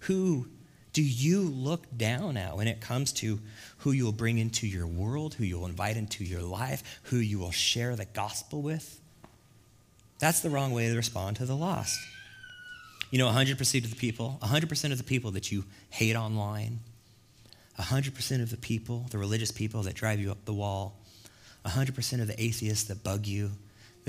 Who 0.00 0.48
do 0.92 1.02
you 1.02 1.42
look 1.42 1.84
down 1.96 2.36
at 2.36 2.56
when 2.56 2.68
it 2.68 2.80
comes 2.80 3.12
to 3.14 3.38
who 3.78 3.92
you 3.92 4.04
will 4.04 4.12
bring 4.12 4.38
into 4.38 4.66
your 4.66 4.86
world, 4.86 5.34
who 5.34 5.44
you 5.44 5.58
will 5.58 5.66
invite 5.66 5.96
into 5.96 6.24
your 6.24 6.42
life, 6.42 7.00
who 7.04 7.16
you 7.16 7.38
will 7.38 7.50
share 7.50 7.96
the 7.96 8.06
gospel 8.06 8.62
with? 8.62 9.00
That's 10.18 10.40
the 10.40 10.50
wrong 10.50 10.72
way 10.72 10.88
to 10.88 10.96
respond 10.96 11.36
to 11.36 11.46
the 11.46 11.54
lost. 11.54 12.00
You 13.10 13.18
know, 13.18 13.28
100% 13.28 13.84
of 13.84 13.90
the 13.90 13.96
people, 13.96 14.38
100% 14.42 14.92
of 14.92 14.98
the 14.98 15.04
people 15.04 15.30
that 15.32 15.52
you 15.52 15.64
hate 15.90 16.16
online, 16.16 16.80
100% 17.78 18.42
of 18.42 18.50
the 18.50 18.56
people, 18.56 19.06
the 19.10 19.18
religious 19.18 19.52
people 19.52 19.82
that 19.82 19.94
drive 19.94 20.18
you 20.18 20.30
up 20.30 20.44
the 20.44 20.52
wall, 20.52 20.96
100% 21.64 22.20
of 22.20 22.26
the 22.26 22.42
atheists 22.42 22.88
that 22.88 23.04
bug 23.04 23.26
you, 23.26 23.52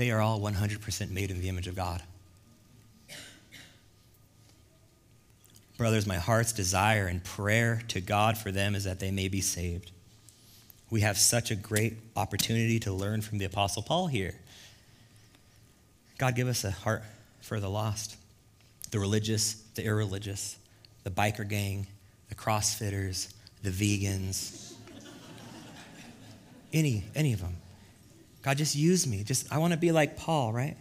they 0.00 0.10
are 0.10 0.22
all 0.22 0.40
100% 0.40 1.10
made 1.10 1.30
in 1.30 1.42
the 1.42 1.48
image 1.50 1.68
of 1.68 1.76
God. 1.76 2.02
Brothers, 5.76 6.06
my 6.06 6.16
heart's 6.16 6.54
desire 6.54 7.06
and 7.06 7.22
prayer 7.22 7.82
to 7.88 8.00
God 8.00 8.38
for 8.38 8.50
them 8.50 8.74
is 8.74 8.84
that 8.84 8.98
they 8.98 9.10
may 9.10 9.28
be 9.28 9.42
saved. 9.42 9.90
We 10.88 11.02
have 11.02 11.18
such 11.18 11.50
a 11.50 11.54
great 11.54 11.98
opportunity 12.16 12.80
to 12.80 12.92
learn 12.94 13.20
from 13.20 13.36
the 13.36 13.44
Apostle 13.44 13.82
Paul 13.82 14.06
here. 14.06 14.34
God, 16.16 16.34
give 16.34 16.48
us 16.48 16.64
a 16.64 16.70
heart 16.70 17.02
for 17.42 17.60
the 17.60 17.68
lost, 17.68 18.16
the 18.92 18.98
religious, 18.98 19.52
the 19.74 19.84
irreligious, 19.84 20.56
the 21.04 21.10
biker 21.10 21.46
gang, 21.46 21.86
the 22.30 22.34
crossfitters, 22.34 23.34
the 23.62 23.70
vegans, 23.70 24.72
any, 26.72 27.04
any 27.14 27.34
of 27.34 27.40
them. 27.42 27.56
God, 28.42 28.56
just 28.56 28.74
use 28.74 29.06
me. 29.06 29.22
Just 29.22 29.52
I 29.52 29.58
want 29.58 29.72
to 29.72 29.78
be 29.78 29.92
like 29.92 30.16
Paul, 30.16 30.52
right? 30.52 30.76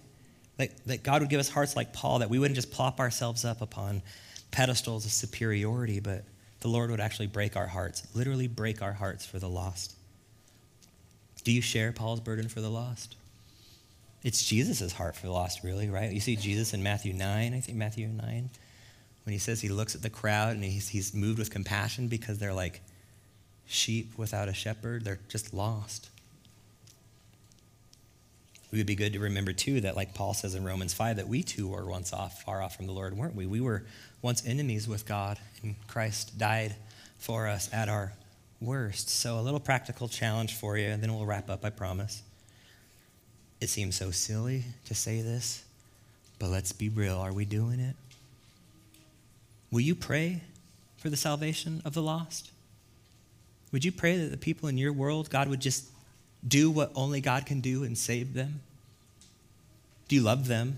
Like 0.58 0.84
that 0.86 1.04
God 1.04 1.22
would 1.22 1.30
give 1.30 1.40
us 1.40 1.50
hearts 1.50 1.76
like 1.76 1.94
Paul, 1.94 2.20
that 2.20 2.30
we 2.30 2.40
wouldn't 2.40 2.56
just 2.56 2.72
plop 2.72 3.00
ourselves 3.00 3.46
up 3.46 3.62
upon 3.62 4.02
pedestals 4.52 5.06
of 5.06 5.12
superiority, 5.12 6.00
but 6.00 6.24
the 6.62 6.68
Lord 6.68 6.92
would 6.92 7.00
actually 7.00 7.28
break 7.28 7.56
our 7.56 7.68
hearts, 7.68 8.06
literally 8.14 8.48
break 8.48 8.82
our 8.82 8.94
hearts 8.94 9.26
for 9.26 9.40
the 9.40 9.50
lost. 9.50 9.96
Do 11.44 11.52
you 11.52 11.62
share 11.62 11.92
Paul's 11.92 12.20
burden 12.20 12.50
for 12.50 12.62
the 12.62 12.70
lost? 12.70 13.16
It's 14.24 14.44
Jesus' 14.44 14.92
heart 14.92 15.16
for 15.16 15.28
the 15.28 15.32
lost, 15.32 15.64
really, 15.64 15.90
right? 15.90 16.12
You 16.12 16.20
see 16.20 16.36
Jesus 16.36 16.74
in 16.74 16.84
Matthew 16.84 17.14
9, 17.14 17.54
I 17.54 17.60
think 17.62 17.78
Matthew 17.78 18.08
9, 18.08 18.50
when 19.24 19.34
he 19.34 19.40
says 19.40 19.62
he 19.62 19.70
looks 19.70 19.96
at 19.96 20.02
the 20.02 20.10
crowd 20.10 20.56
and 20.56 20.64
he's, 20.64 20.90
he's 20.90 21.14
moved 21.14 21.40
with 21.40 21.50
compassion 21.50 22.10
because 22.10 22.38
they're 22.38 22.54
like 22.54 22.82
sheep 23.66 24.18
without 24.18 24.50
a 24.50 24.54
shepherd. 24.54 25.06
They're 25.06 25.20
just 25.30 25.54
lost. 25.54 26.10
It 28.72 28.78
would 28.78 28.86
be 28.86 28.96
good 28.96 29.14
to 29.14 29.20
remember, 29.20 29.52
too, 29.52 29.82
that 29.82 29.96
like 29.96 30.14
Paul 30.14 30.34
says 30.34 30.54
in 30.54 30.64
Romans 30.64 30.94
5, 30.94 31.18
that 31.18 31.28
we 31.28 31.42
too 31.42 31.70
were 31.70 31.86
once 31.86 32.14
off, 32.14 32.44
far 32.44 32.62
off 32.62 32.76
from 32.76 32.86
the 32.86 32.92
Lord, 32.92 33.18
weren't 33.18 33.36
we? 33.36 33.48
We 33.48 33.62
were 33.62 33.84
once 34.22 34.46
enemies 34.46 34.88
with 34.88 35.08
God, 35.08 35.40
and 35.64 35.76
Christ 35.88 36.38
died 36.38 36.76
for 37.18 37.48
us 37.48 37.70
at 37.74 37.90
our 37.90 38.14
worst. 38.62 39.10
So, 39.10 39.40
a 39.40 39.42
little 39.42 39.60
practical 39.60 40.08
challenge 40.08 40.54
for 40.54 40.78
you, 40.78 40.88
and 40.88 41.02
then 41.02 41.14
we'll 41.16 41.26
wrap 41.26 41.50
up, 41.50 41.66
I 41.66 41.72
promise. 41.72 42.22
It 43.60 43.70
seems 43.70 43.96
so 43.96 44.12
silly 44.12 44.66
to 44.86 44.94
say 44.94 45.22
this, 45.22 45.64
but 46.38 46.50
let's 46.50 46.72
be 46.72 46.90
real. 46.90 47.18
Are 47.18 47.34
we 47.34 47.46
doing 47.46 47.80
it? 47.80 47.96
Will 49.72 49.82
you 49.82 49.96
pray 49.96 50.42
for 50.98 51.10
the 51.10 51.18
salvation 51.18 51.82
of 51.86 51.94
the 51.94 52.02
lost? 52.02 52.52
Would 53.72 53.86
you 53.86 53.92
pray 53.92 54.18
that 54.18 54.32
the 54.32 54.38
people 54.38 54.70
in 54.70 54.78
your 54.78 54.94
world, 54.94 55.30
God 55.30 55.48
would 55.48 55.60
just 55.60 55.86
do 56.48 56.72
what 56.72 56.92
only 56.96 57.22
God 57.22 57.46
can 57.46 57.62
do 57.62 57.84
and 57.84 57.98
save 57.98 58.34
them? 58.34 58.62
Do 60.08 60.16
you 60.16 60.22
love 60.22 60.48
them? 60.48 60.78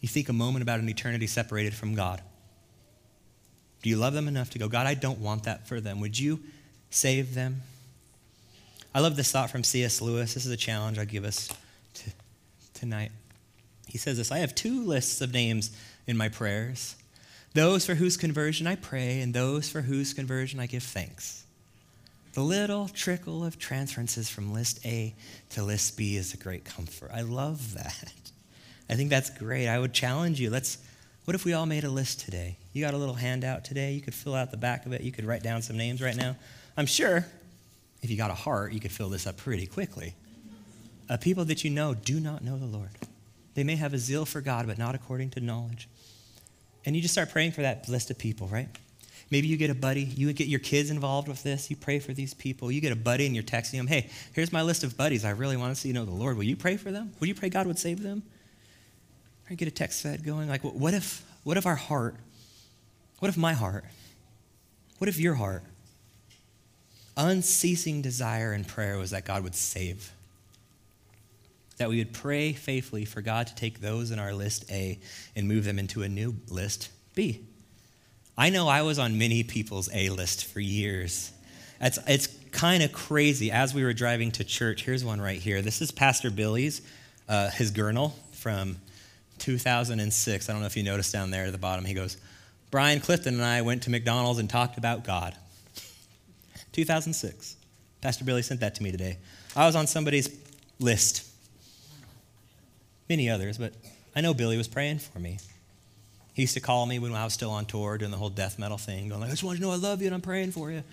You 0.00 0.08
think 0.08 0.28
a 0.28 0.32
moment 0.32 0.62
about 0.62 0.80
an 0.80 0.88
eternity 0.88 1.26
separated 1.26 1.74
from 1.74 1.94
God. 1.94 2.22
Do 3.82 3.90
you 3.90 3.96
love 3.96 4.14
them 4.14 4.28
enough 4.28 4.50
to 4.50 4.58
go, 4.58 4.68
God, 4.68 4.86
I 4.86 4.94
don't 4.94 5.20
want 5.20 5.44
that 5.44 5.66
for 5.66 5.80
them? 5.80 6.00
Would 6.00 6.18
you 6.18 6.40
save 6.90 7.34
them? 7.34 7.62
I 8.94 9.00
love 9.00 9.16
this 9.16 9.30
thought 9.30 9.50
from 9.50 9.62
C.S. 9.64 10.00
Lewis. 10.00 10.34
This 10.34 10.46
is 10.46 10.52
a 10.52 10.56
challenge 10.56 10.98
I 10.98 11.04
give 11.04 11.24
us 11.24 11.48
to, 11.94 12.10
tonight. 12.74 13.12
He 13.86 13.98
says 13.98 14.18
this 14.18 14.32
I 14.32 14.38
have 14.38 14.54
two 14.54 14.84
lists 14.84 15.20
of 15.20 15.32
names 15.32 15.70
in 16.06 16.16
my 16.16 16.28
prayers 16.28 16.96
those 17.54 17.86
for 17.86 17.94
whose 17.94 18.16
conversion 18.16 18.66
I 18.66 18.76
pray, 18.76 19.20
and 19.20 19.32
those 19.32 19.68
for 19.68 19.80
whose 19.80 20.12
conversion 20.12 20.60
I 20.60 20.66
give 20.66 20.82
thanks. 20.82 21.44
The 22.38 22.44
little 22.44 22.86
trickle 22.86 23.44
of 23.44 23.58
transferences 23.58 24.30
from 24.30 24.52
list 24.52 24.86
A 24.86 25.12
to 25.50 25.64
list 25.64 25.96
B 25.96 26.14
is 26.14 26.34
a 26.34 26.36
great 26.36 26.64
comfort. 26.64 27.10
I 27.12 27.22
love 27.22 27.74
that. 27.74 28.12
I 28.88 28.94
think 28.94 29.10
that's 29.10 29.28
great. 29.28 29.66
I 29.66 29.76
would 29.76 29.92
challenge 29.92 30.38
you. 30.38 30.48
Let's 30.48 30.78
what 31.24 31.34
if 31.34 31.44
we 31.44 31.52
all 31.52 31.66
made 31.66 31.82
a 31.82 31.90
list 31.90 32.20
today? 32.20 32.56
You 32.72 32.84
got 32.84 32.94
a 32.94 32.96
little 32.96 33.16
handout 33.16 33.64
today. 33.64 33.90
You 33.90 34.00
could 34.00 34.14
fill 34.14 34.36
out 34.36 34.52
the 34.52 34.56
back 34.56 34.86
of 34.86 34.92
it. 34.92 35.00
You 35.00 35.10
could 35.10 35.24
write 35.24 35.42
down 35.42 35.62
some 35.62 35.76
names 35.76 36.00
right 36.00 36.14
now. 36.14 36.36
I'm 36.76 36.86
sure 36.86 37.26
if 38.02 38.08
you 38.08 38.16
got 38.16 38.30
a 38.30 38.34
heart, 38.34 38.72
you 38.72 38.78
could 38.78 38.92
fill 38.92 39.08
this 39.08 39.26
up 39.26 39.36
pretty 39.36 39.66
quickly. 39.66 40.14
Uh, 41.10 41.16
people 41.16 41.44
that 41.46 41.64
you 41.64 41.70
know 41.70 41.92
do 41.92 42.20
not 42.20 42.44
know 42.44 42.56
the 42.56 42.66
Lord. 42.66 42.90
They 43.54 43.64
may 43.64 43.74
have 43.74 43.94
a 43.94 43.98
zeal 43.98 44.24
for 44.24 44.40
God, 44.40 44.68
but 44.68 44.78
not 44.78 44.94
according 44.94 45.30
to 45.30 45.40
knowledge. 45.40 45.88
And 46.84 46.94
you 46.94 47.02
just 47.02 47.14
start 47.14 47.30
praying 47.30 47.50
for 47.50 47.62
that 47.62 47.88
list 47.88 48.12
of 48.12 48.18
people, 48.18 48.46
right? 48.46 48.68
Maybe 49.30 49.46
you 49.46 49.58
get 49.58 49.68
a 49.68 49.74
buddy, 49.74 50.02
you 50.02 50.32
get 50.32 50.48
your 50.48 50.60
kids 50.60 50.90
involved 50.90 51.28
with 51.28 51.42
this, 51.42 51.70
you 51.70 51.76
pray 51.76 51.98
for 51.98 52.14
these 52.14 52.32
people. 52.32 52.72
You 52.72 52.80
get 52.80 52.92
a 52.92 52.96
buddy 52.96 53.26
and 53.26 53.34
you're 53.34 53.44
texting 53.44 53.72
them, 53.72 53.86
hey, 53.86 54.08
here's 54.32 54.52
my 54.52 54.62
list 54.62 54.84
of 54.84 54.96
buddies. 54.96 55.24
I 55.24 55.30
really 55.30 55.56
want 55.56 55.74
to 55.74 55.80
see 55.80 55.88
you 55.88 55.94
know 55.94 56.06
the 56.06 56.10
Lord. 56.10 56.36
Will 56.36 56.44
you 56.44 56.56
pray 56.56 56.78
for 56.78 56.90
them? 56.90 57.12
Will 57.20 57.28
you 57.28 57.34
pray 57.34 57.50
God 57.50 57.66
would 57.66 57.78
save 57.78 58.02
them? 58.02 58.22
Or 59.50 59.54
get 59.54 59.68
a 59.68 59.70
text 59.70 60.02
thread 60.02 60.24
going. 60.24 60.48
Like, 60.48 60.62
what 60.62 60.94
if, 60.94 61.24
what 61.44 61.58
if 61.58 61.66
our 61.66 61.76
heart, 61.76 62.16
what 63.18 63.28
if 63.28 63.36
my 63.36 63.52
heart, 63.52 63.84
what 64.96 65.08
if 65.08 65.18
your 65.18 65.34
heart, 65.34 65.62
unceasing 67.16 68.00
desire 68.00 68.52
and 68.52 68.66
prayer 68.66 68.96
was 68.96 69.10
that 69.10 69.26
God 69.26 69.42
would 69.42 69.54
save? 69.54 70.10
That 71.76 71.90
we 71.90 71.98
would 71.98 72.14
pray 72.14 72.54
faithfully 72.54 73.04
for 73.04 73.20
God 73.20 73.46
to 73.46 73.54
take 73.54 73.80
those 73.80 74.10
in 74.10 74.18
our 74.18 74.32
list 74.32 74.70
A 74.70 74.98
and 75.36 75.46
move 75.46 75.64
them 75.64 75.78
into 75.78 76.02
a 76.02 76.08
new 76.08 76.36
list 76.48 76.88
B. 77.14 77.42
I 78.40 78.50
know 78.50 78.68
I 78.68 78.82
was 78.82 79.00
on 79.00 79.18
many 79.18 79.42
people's 79.42 79.90
A 79.92 80.10
list 80.10 80.44
for 80.44 80.60
years. 80.60 81.32
It's, 81.80 81.98
it's 82.06 82.28
kind 82.52 82.84
of 82.84 82.92
crazy. 82.92 83.50
As 83.50 83.74
we 83.74 83.82
were 83.82 83.92
driving 83.92 84.30
to 84.32 84.44
church, 84.44 84.84
here's 84.84 85.04
one 85.04 85.20
right 85.20 85.40
here. 85.40 85.60
This 85.60 85.82
is 85.82 85.90
Pastor 85.90 86.30
Billy's, 86.30 86.80
uh, 87.28 87.50
his 87.50 87.72
gurnal 87.72 88.14
from 88.30 88.76
2006. 89.38 90.48
I 90.48 90.52
don't 90.52 90.60
know 90.60 90.66
if 90.68 90.76
you 90.76 90.84
noticed 90.84 91.12
down 91.12 91.32
there 91.32 91.46
at 91.46 91.52
the 91.52 91.58
bottom. 91.58 91.84
He 91.84 91.94
goes, 91.94 92.16
Brian 92.70 93.00
Clifton 93.00 93.34
and 93.34 93.42
I 93.42 93.62
went 93.62 93.82
to 93.82 93.90
McDonald's 93.90 94.38
and 94.38 94.48
talked 94.48 94.78
about 94.78 95.02
God. 95.02 95.34
2006. 96.70 97.56
Pastor 98.00 98.24
Billy 98.24 98.42
sent 98.42 98.60
that 98.60 98.76
to 98.76 98.84
me 98.84 98.92
today. 98.92 99.18
I 99.56 99.66
was 99.66 99.74
on 99.74 99.88
somebody's 99.88 100.30
list. 100.78 101.26
Many 103.08 103.30
others, 103.30 103.58
but 103.58 103.72
I 104.14 104.20
know 104.20 104.32
Billy 104.32 104.56
was 104.56 104.68
praying 104.68 105.00
for 105.00 105.18
me. 105.18 105.38
He 106.38 106.42
used 106.42 106.54
to 106.54 106.60
call 106.60 106.86
me 106.86 107.00
when 107.00 107.12
I 107.14 107.24
was 107.24 107.34
still 107.34 107.50
on 107.50 107.64
tour 107.64 107.98
doing 107.98 108.12
the 108.12 108.16
whole 108.16 108.30
death 108.30 108.60
metal 108.60 108.78
thing, 108.78 109.08
going 109.08 109.20
like, 109.20 109.26
I 109.26 109.32
just 109.32 109.42
want 109.42 109.58
you 109.58 109.64
to 109.64 109.66
know 109.66 109.72
I 109.72 109.76
love 109.76 110.00
you 110.00 110.06
and 110.06 110.14
I'm 110.14 110.20
praying 110.20 110.52
for 110.52 110.70
you. 110.70 110.84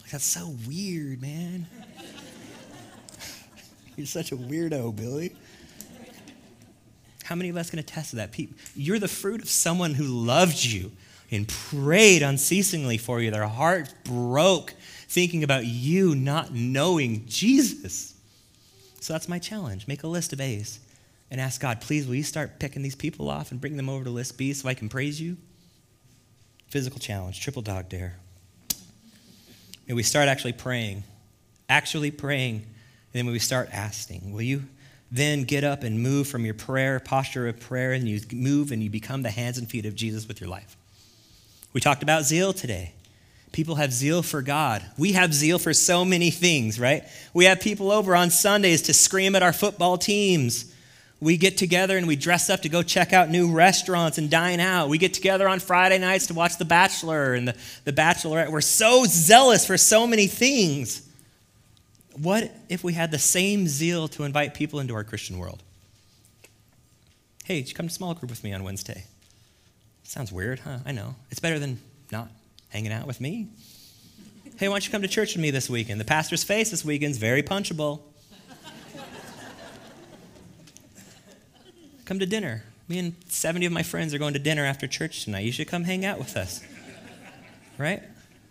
Like, 0.00 0.10
that's 0.12 0.24
so 0.24 0.54
weird, 0.68 1.20
man. 1.20 1.66
You're 3.96 4.06
such 4.06 4.30
a 4.30 4.36
weirdo, 4.36 4.94
Billy. 4.94 5.34
How 7.24 7.34
many 7.34 7.48
of 7.48 7.56
us 7.56 7.70
can 7.70 7.80
attest 7.80 8.10
to 8.10 8.16
that? 8.16 8.38
You're 8.76 9.00
the 9.00 9.08
fruit 9.08 9.42
of 9.42 9.48
someone 9.48 9.94
who 9.94 10.04
loved 10.04 10.62
you 10.62 10.92
and 11.28 11.48
prayed 11.48 12.22
unceasingly 12.22 12.96
for 12.96 13.20
you. 13.20 13.32
Their 13.32 13.48
heart 13.48 13.92
broke 14.04 14.74
thinking 15.08 15.42
about 15.42 15.66
you 15.66 16.14
not 16.14 16.54
knowing 16.54 17.24
Jesus. 17.26 18.14
So 19.00 19.12
that's 19.12 19.28
my 19.28 19.40
challenge. 19.40 19.88
Make 19.88 20.04
a 20.04 20.06
list 20.06 20.32
of 20.32 20.40
A's 20.40 20.78
and 21.34 21.40
ask 21.40 21.60
God, 21.60 21.80
please, 21.80 22.06
will 22.06 22.14
you 22.14 22.22
start 22.22 22.60
picking 22.60 22.82
these 22.82 22.94
people 22.94 23.28
off 23.28 23.50
and 23.50 23.60
bring 23.60 23.76
them 23.76 23.88
over 23.88 24.04
to 24.04 24.10
list 24.10 24.38
B 24.38 24.52
so 24.52 24.68
I 24.68 24.74
can 24.74 24.88
praise 24.88 25.20
you? 25.20 25.36
Physical 26.68 27.00
challenge, 27.00 27.40
triple 27.40 27.60
dog 27.60 27.88
dare. 27.88 28.14
And 29.88 29.96
we 29.96 30.04
start 30.04 30.28
actually 30.28 30.52
praying, 30.52 31.02
actually 31.68 32.12
praying, 32.12 32.58
and 32.58 32.64
then 33.12 33.26
we 33.26 33.40
start 33.40 33.68
asking, 33.72 34.32
will 34.32 34.42
you 34.42 34.62
then 35.10 35.42
get 35.42 35.64
up 35.64 35.82
and 35.82 36.00
move 36.00 36.28
from 36.28 36.44
your 36.44 36.54
prayer, 36.54 37.00
posture 37.00 37.48
of 37.48 37.58
prayer, 37.58 37.90
and 37.94 38.08
you 38.08 38.20
move 38.32 38.70
and 38.70 38.80
you 38.80 38.88
become 38.88 39.22
the 39.22 39.30
hands 39.30 39.58
and 39.58 39.68
feet 39.68 39.86
of 39.86 39.96
Jesus 39.96 40.28
with 40.28 40.40
your 40.40 40.48
life. 40.48 40.76
We 41.72 41.80
talked 41.80 42.04
about 42.04 42.22
zeal 42.22 42.52
today. 42.52 42.92
People 43.50 43.74
have 43.74 43.92
zeal 43.92 44.22
for 44.22 44.40
God. 44.40 44.84
We 44.96 45.14
have 45.14 45.34
zeal 45.34 45.58
for 45.58 45.74
so 45.74 46.04
many 46.04 46.30
things, 46.30 46.78
right? 46.78 47.02
We 47.32 47.46
have 47.46 47.58
people 47.58 47.90
over 47.90 48.14
on 48.14 48.30
Sundays 48.30 48.82
to 48.82 48.94
scream 48.94 49.34
at 49.34 49.42
our 49.42 49.52
football 49.52 49.98
teams. 49.98 50.70
We 51.20 51.36
get 51.36 51.56
together 51.56 51.96
and 51.96 52.06
we 52.06 52.16
dress 52.16 52.50
up 52.50 52.62
to 52.62 52.68
go 52.68 52.82
check 52.82 53.12
out 53.12 53.30
new 53.30 53.52
restaurants 53.52 54.18
and 54.18 54.28
dine 54.28 54.60
out. 54.60 54.88
We 54.88 54.98
get 54.98 55.14
together 55.14 55.48
on 55.48 55.60
Friday 55.60 55.98
nights 55.98 56.26
to 56.26 56.34
watch 56.34 56.58
The 56.58 56.64
Bachelor 56.64 57.34
and 57.34 57.48
the, 57.48 57.56
the 57.84 57.92
Bachelorette. 57.92 58.50
We're 58.50 58.60
so 58.60 59.04
zealous 59.06 59.66
for 59.66 59.78
so 59.78 60.06
many 60.06 60.26
things. 60.26 61.08
What 62.16 62.52
if 62.68 62.84
we 62.84 62.92
had 62.92 63.10
the 63.10 63.18
same 63.18 63.66
zeal 63.66 64.08
to 64.08 64.24
invite 64.24 64.54
people 64.54 64.80
into 64.80 64.94
our 64.94 65.04
Christian 65.04 65.38
world? 65.38 65.62
Hey, 67.44 67.60
did 67.60 67.68
you 67.68 67.74
come 67.74 67.88
to 67.88 67.94
small 67.94 68.14
group 68.14 68.30
with 68.30 68.44
me 68.44 68.52
on 68.52 68.62
Wednesday? 68.64 69.04
Sounds 70.02 70.30
weird, 70.30 70.60
huh? 70.60 70.78
I 70.84 70.92
know. 70.92 71.14
It's 71.30 71.40
better 71.40 71.58
than 71.58 71.80
not 72.12 72.28
hanging 72.68 72.92
out 72.92 73.06
with 73.06 73.20
me. 73.20 73.48
Hey, 74.56 74.68
why 74.68 74.74
don't 74.74 74.86
you 74.86 74.92
come 74.92 75.02
to 75.02 75.08
church 75.08 75.34
with 75.34 75.42
me 75.42 75.50
this 75.50 75.68
weekend? 75.68 76.00
The 76.00 76.04
pastor's 76.04 76.44
face 76.44 76.70
this 76.70 76.84
weekend's 76.84 77.18
very 77.18 77.42
punchable. 77.42 78.00
Come 82.04 82.18
to 82.18 82.26
dinner. 82.26 82.64
Me 82.88 82.98
and 82.98 83.14
70 83.28 83.66
of 83.66 83.72
my 83.72 83.82
friends 83.82 84.12
are 84.12 84.18
going 84.18 84.34
to 84.34 84.38
dinner 84.38 84.64
after 84.64 84.86
church 84.86 85.24
tonight. 85.24 85.44
You 85.44 85.52
should 85.52 85.68
come 85.68 85.84
hang 85.84 86.04
out 86.04 86.18
with 86.18 86.36
us. 86.36 86.62
Right? 87.78 88.02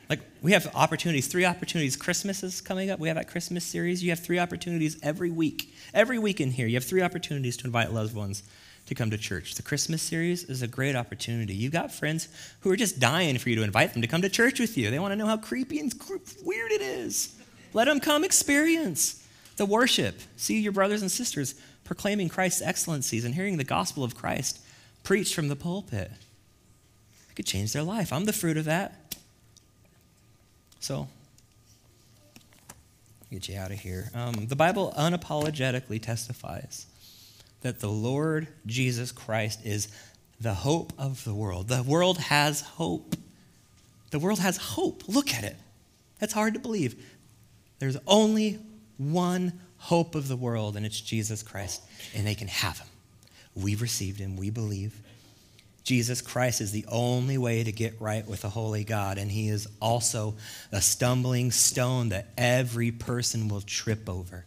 Like, 0.10 0.20
we 0.41 0.51
have 0.51 0.70
opportunities, 0.76 1.28
three 1.28 1.45
opportunities. 1.45 1.95
Christmas 1.95 2.43
is 2.43 2.62
coming 2.62 2.89
up. 2.89 2.99
We 2.99 3.08
have 3.08 3.16
that 3.16 3.30
Christmas 3.30 3.64
series. 3.64 4.04
You 4.04 4.10
have 4.10 4.20
three 4.20 4.39
opportunities 4.39 4.97
every 5.01 5.32
week. 5.32 5.74
Every 5.93 6.20
week 6.20 6.41
in 6.41 6.51
here, 6.51 6.68
you 6.68 6.76
have 6.76 6.84
three 6.84 7.01
opportunities 7.01 7.56
to 7.58 7.66
invite 7.66 7.93
loved 7.93 8.16
ones 8.16 8.43
to 8.88 8.95
come 8.95 9.10
to 9.12 9.18
church. 9.18 9.56
The 9.56 9.64
Christmas 9.64 10.01
series 10.01 10.43
is 10.43 10.62
a 10.62 10.68
great 10.68 10.95
opportunity. 10.95 11.54
You've 11.54 11.72
got 11.72 11.91
friends 11.91 12.28
who 12.62 12.72
are 12.72 12.76
just 12.76 12.99
dying 12.99 13.38
for 13.38 13.49
you 13.49 13.56
to 13.56 13.64
invite 13.64 13.93
them 13.93 14.01
to 14.01 14.08
come 14.08 14.22
to 14.24 14.30
church 14.30 14.60
with 14.60 14.78
you. 14.78 14.91
They 14.91 14.99
want 14.99 15.14
to 15.14 15.16
know 15.16 15.28
how 15.28 15.38
creepy 15.38 15.80
and 15.80 15.93
weird 16.43 16.72
it 16.72 16.82
is. 16.82 17.36
Let 17.72 17.86
them 17.86 17.99
come 17.99 18.24
experience 18.24 19.22
the 19.58 19.66
worship. 19.66 20.20
See 20.38 20.60
your 20.60 20.72
brothers 20.72 21.01
and 21.01 21.12
sisters 21.12 21.56
proclaiming 21.84 22.30
Christ's 22.30 22.62
excellencies 22.62 23.26
and 23.26 23.36
hearing 23.36 23.58
the 23.58 23.64
gospel 23.64 24.04
of 24.04 24.16
Christ 24.16 24.60
preached 25.04 25.36
from 25.36 25.47
the 25.47 25.56
pulpit. 25.56 26.12
It 27.30 27.36
could 27.36 27.45
change 27.45 27.74
their 27.74 27.84
life. 27.84 28.14
I'm 28.14 28.26
the 28.26 28.34
fruit 28.34 28.58
of 28.58 28.66
that. 28.66 29.16
So, 30.80 31.08
get 33.32 33.47
you 33.47 33.58
out 33.58 33.72
of 33.72 33.80
here. 33.80 34.10
Um, 34.14 34.47
the 34.47 34.56
Bible 34.56 34.93
unapologetically 34.97 36.01
testifies 36.01 36.86
that 37.62 37.80
the 37.80 37.89
Lord 37.89 38.47
Jesus 38.66 39.12
Christ 39.12 39.66
is 39.66 39.88
the 40.39 40.54
hope 40.54 40.93
of 40.97 41.24
the 41.24 41.34
world. 41.34 41.70
The 41.70 41.84
world 41.84 42.18
has 42.18 42.62
hope. 42.62 43.16
The 44.12 44.20
world 44.20 44.39
has 44.39 44.58
hope. 44.58 45.08
Look 45.08 45.34
at 45.34 45.43
it. 45.43 45.56
That's 46.20 46.34
hard 46.34 46.54
to 46.54 46.60
believe. 46.60 46.95
There's 47.80 47.97
only 48.06 48.60
one 48.98 49.60
hope 49.78 50.16
of 50.16 50.28
the 50.28 50.36
world, 50.36 50.76
and 50.76 50.86
it's 50.86 51.00
Jesus 51.00 51.44
Christ, 51.44 51.82
and 52.16 52.26
they 52.26 52.36
can 52.36 52.48
have 52.48 52.80
him. 52.80 52.88
We've 53.56 53.82
received 53.82 54.20
him, 54.20 54.38
we 54.38 54.50
believe. 54.50 55.00
Jesus 55.84 56.22
Christ 56.22 56.62
is 56.62 56.72
the 56.72 56.86
only 56.88 57.38
way 57.38 57.64
to 57.64 57.72
get 57.72 58.00
right 58.00 58.26
with 58.26 58.46
a 58.46 58.50
holy 58.50 58.86
God, 58.86 59.18
and 59.18 59.30
he 59.30 59.50
is 59.50 59.68
also 59.82 60.36
a 60.72 60.82
stumbling 60.82 61.52
stone 61.52 62.10
that 62.10 62.28
every 62.38 62.91
person 62.91 63.50
will 63.50 63.62
trip 63.62 64.08
over 64.08 64.46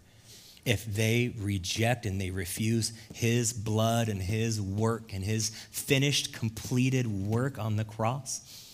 if 0.64 0.84
they 0.84 1.32
reject 1.38 2.06
and 2.06 2.20
they 2.20 2.30
refuse 2.30 2.92
his 3.14 3.52
blood 3.52 4.08
and 4.08 4.20
his 4.20 4.60
work 4.60 5.12
and 5.12 5.22
his 5.22 5.50
finished, 5.70 6.32
completed 6.32 7.06
work 7.06 7.58
on 7.58 7.76
the 7.76 7.84
cross. 7.84 8.65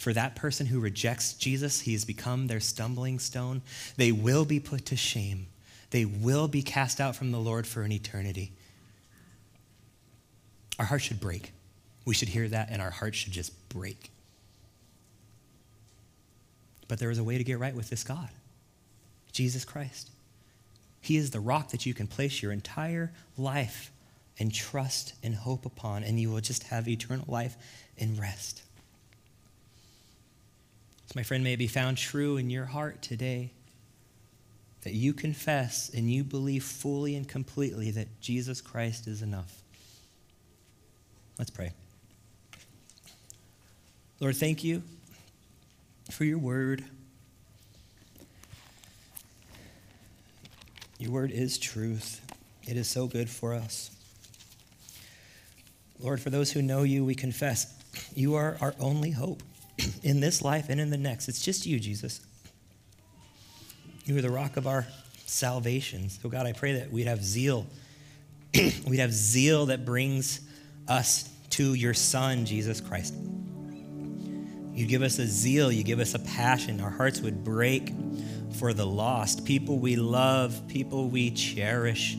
For 0.00 0.14
that 0.14 0.34
person 0.34 0.64
who 0.64 0.80
rejects 0.80 1.34
Jesus, 1.34 1.82
he 1.82 1.92
has 1.92 2.06
become 2.06 2.46
their 2.46 2.58
stumbling 2.58 3.18
stone. 3.18 3.60
They 3.98 4.12
will 4.12 4.46
be 4.46 4.58
put 4.58 4.86
to 4.86 4.96
shame. 4.96 5.48
They 5.90 6.06
will 6.06 6.48
be 6.48 6.62
cast 6.62 7.02
out 7.02 7.14
from 7.14 7.32
the 7.32 7.38
Lord 7.38 7.66
for 7.66 7.82
an 7.82 7.92
eternity. 7.92 8.52
Our 10.78 10.86
hearts 10.86 11.04
should 11.04 11.20
break. 11.20 11.52
We 12.06 12.14
should 12.14 12.28
hear 12.28 12.48
that, 12.48 12.70
and 12.70 12.80
our 12.80 12.88
hearts 12.88 13.18
should 13.18 13.34
just 13.34 13.52
break. 13.68 14.10
But 16.88 16.98
there 16.98 17.10
is 17.10 17.18
a 17.18 17.24
way 17.24 17.36
to 17.36 17.44
get 17.44 17.58
right 17.58 17.74
with 17.74 17.90
this 17.90 18.02
God 18.02 18.30
Jesus 19.32 19.66
Christ. 19.66 20.08
He 21.02 21.18
is 21.18 21.30
the 21.30 21.40
rock 21.40 21.72
that 21.72 21.84
you 21.84 21.92
can 21.92 22.06
place 22.06 22.40
your 22.40 22.52
entire 22.52 23.12
life 23.36 23.92
and 24.38 24.50
trust 24.50 25.12
and 25.22 25.34
hope 25.34 25.66
upon, 25.66 26.04
and 26.04 26.18
you 26.18 26.30
will 26.30 26.40
just 26.40 26.62
have 26.62 26.88
eternal 26.88 27.26
life 27.28 27.58
and 27.98 28.18
rest. 28.18 28.62
My 31.14 31.24
friend, 31.24 31.42
may 31.42 31.54
it 31.54 31.58
be 31.58 31.66
found 31.66 31.98
true 31.98 32.36
in 32.36 32.50
your 32.50 32.66
heart 32.66 33.02
today 33.02 33.50
that 34.82 34.94
you 34.94 35.12
confess 35.12 35.90
and 35.92 36.10
you 36.10 36.22
believe 36.22 36.62
fully 36.62 37.16
and 37.16 37.28
completely 37.28 37.90
that 37.90 38.20
Jesus 38.20 38.60
Christ 38.60 39.08
is 39.08 39.20
enough. 39.20 39.60
Let's 41.36 41.50
pray. 41.50 41.72
Lord, 44.20 44.36
thank 44.36 44.62
you 44.62 44.82
for 46.10 46.24
your 46.24 46.38
word. 46.38 46.84
Your 50.98 51.10
word 51.10 51.32
is 51.32 51.58
truth. 51.58 52.20
It 52.68 52.76
is 52.76 52.86
so 52.86 53.06
good 53.06 53.28
for 53.28 53.54
us. 53.54 53.90
Lord, 55.98 56.20
for 56.20 56.30
those 56.30 56.52
who 56.52 56.62
know 56.62 56.84
you, 56.84 57.04
we 57.04 57.14
confess 57.14 57.74
you 58.14 58.36
are 58.36 58.56
our 58.60 58.74
only 58.78 59.10
hope 59.10 59.42
in 60.02 60.20
this 60.20 60.42
life 60.42 60.68
and 60.68 60.80
in 60.80 60.90
the 60.90 60.96
next. 60.96 61.28
It's 61.28 61.42
just 61.42 61.66
you, 61.66 61.80
Jesus. 61.80 62.20
You 64.04 64.16
are 64.18 64.22
the 64.22 64.30
rock 64.30 64.56
of 64.56 64.66
our 64.66 64.86
salvation. 65.26 66.08
So, 66.08 66.28
God, 66.28 66.46
I 66.46 66.52
pray 66.52 66.74
that 66.74 66.90
we'd 66.90 67.06
have 67.06 67.22
zeal. 67.22 67.66
we'd 68.54 68.98
have 68.98 69.12
zeal 69.12 69.66
that 69.66 69.84
brings 69.84 70.40
us 70.88 71.28
to 71.50 71.74
your 71.74 71.94
Son, 71.94 72.46
Jesus 72.46 72.80
Christ. 72.80 73.14
You 74.72 74.86
give 74.86 75.02
us 75.02 75.18
a 75.18 75.26
zeal, 75.26 75.70
you 75.70 75.82
give 75.84 76.00
us 76.00 76.14
a 76.14 76.18
passion. 76.18 76.80
Our 76.80 76.90
hearts 76.90 77.20
would 77.20 77.44
break 77.44 77.92
for 78.58 78.72
the 78.72 78.86
lost, 78.86 79.44
people 79.44 79.78
we 79.78 79.96
love, 79.96 80.60
people 80.68 81.08
we 81.08 81.30
cherish, 81.30 82.16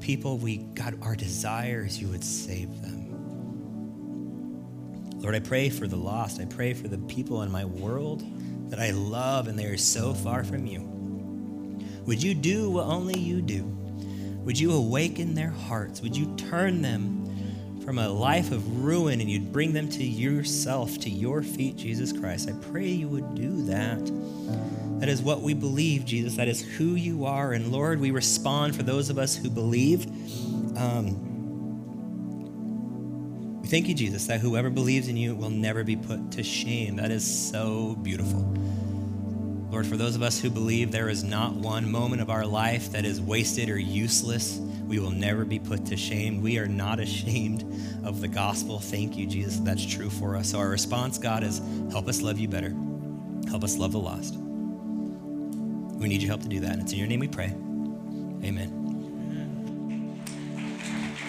people 0.00 0.36
we, 0.38 0.58
God, 0.58 0.98
our 1.02 1.16
desires, 1.16 2.00
you 2.00 2.08
would 2.08 2.24
save 2.24 2.82
them. 2.82 2.93
Lord, 5.24 5.34
I 5.34 5.40
pray 5.40 5.70
for 5.70 5.86
the 5.86 5.96
lost. 5.96 6.38
I 6.38 6.44
pray 6.44 6.74
for 6.74 6.86
the 6.86 6.98
people 6.98 7.40
in 7.44 7.50
my 7.50 7.64
world 7.64 8.22
that 8.68 8.78
I 8.78 8.90
love 8.90 9.48
and 9.48 9.58
they 9.58 9.64
are 9.64 9.78
so 9.78 10.12
far 10.12 10.44
from 10.44 10.66
you. 10.66 10.82
Would 12.04 12.22
you 12.22 12.34
do 12.34 12.68
what 12.68 12.84
only 12.84 13.18
you 13.18 13.40
do? 13.40 13.64
Would 14.44 14.60
you 14.60 14.72
awaken 14.72 15.34
their 15.34 15.48
hearts? 15.48 16.02
Would 16.02 16.14
you 16.14 16.36
turn 16.36 16.82
them 16.82 17.80
from 17.82 17.96
a 17.96 18.10
life 18.10 18.52
of 18.52 18.84
ruin 18.84 19.22
and 19.22 19.30
you'd 19.30 19.50
bring 19.50 19.72
them 19.72 19.88
to 19.88 20.04
yourself, 20.04 20.98
to 20.98 21.08
your 21.08 21.42
feet, 21.42 21.76
Jesus 21.76 22.12
Christ? 22.12 22.50
I 22.50 22.52
pray 22.70 22.88
you 22.88 23.08
would 23.08 23.34
do 23.34 23.62
that. 23.62 24.04
That 25.00 25.08
is 25.08 25.22
what 25.22 25.40
we 25.40 25.54
believe, 25.54 26.04
Jesus. 26.04 26.36
That 26.36 26.48
is 26.48 26.60
who 26.60 26.96
you 26.96 27.24
are. 27.24 27.54
And 27.54 27.72
Lord, 27.72 27.98
we 27.98 28.10
respond 28.10 28.76
for 28.76 28.82
those 28.82 29.08
of 29.08 29.16
us 29.16 29.34
who 29.34 29.48
believe. 29.48 30.04
Um, 30.76 31.33
thank 33.74 33.88
you, 33.88 33.94
Jesus, 33.96 34.28
that 34.28 34.38
whoever 34.38 34.70
believes 34.70 35.08
in 35.08 35.16
you 35.16 35.34
will 35.34 35.50
never 35.50 35.82
be 35.82 35.96
put 35.96 36.30
to 36.30 36.44
shame. 36.44 36.94
That 36.94 37.10
is 37.10 37.50
so 37.50 37.96
beautiful. 37.96 38.38
Lord, 39.68 39.84
for 39.84 39.96
those 39.96 40.14
of 40.14 40.22
us 40.22 40.40
who 40.40 40.48
believe 40.48 40.92
there 40.92 41.08
is 41.08 41.24
not 41.24 41.54
one 41.54 41.90
moment 41.90 42.22
of 42.22 42.30
our 42.30 42.46
life 42.46 42.92
that 42.92 43.04
is 43.04 43.20
wasted 43.20 43.68
or 43.68 43.76
useless, 43.76 44.60
we 44.86 45.00
will 45.00 45.10
never 45.10 45.44
be 45.44 45.58
put 45.58 45.86
to 45.86 45.96
shame. 45.96 46.40
We 46.40 46.56
are 46.58 46.68
not 46.68 47.00
ashamed 47.00 47.62
of 48.04 48.20
the 48.20 48.28
gospel. 48.28 48.78
Thank 48.78 49.16
you, 49.16 49.26
Jesus. 49.26 49.58
That's 49.58 49.84
true 49.84 50.08
for 50.08 50.36
us. 50.36 50.52
So 50.52 50.60
our 50.60 50.68
response, 50.68 51.18
God, 51.18 51.42
is 51.42 51.60
help 51.90 52.06
us 52.06 52.22
love 52.22 52.38
you 52.38 52.46
better. 52.46 52.72
Help 53.48 53.64
us 53.64 53.76
love 53.76 53.90
the 53.90 53.98
lost. 53.98 54.36
We 54.36 56.06
need 56.06 56.22
your 56.22 56.28
help 56.28 56.42
to 56.42 56.48
do 56.48 56.60
that. 56.60 56.74
And 56.74 56.82
it's 56.82 56.92
in 56.92 56.98
your 56.98 57.08
name 57.08 57.18
we 57.18 57.26
pray. 57.26 57.46
Amen. 58.44 58.83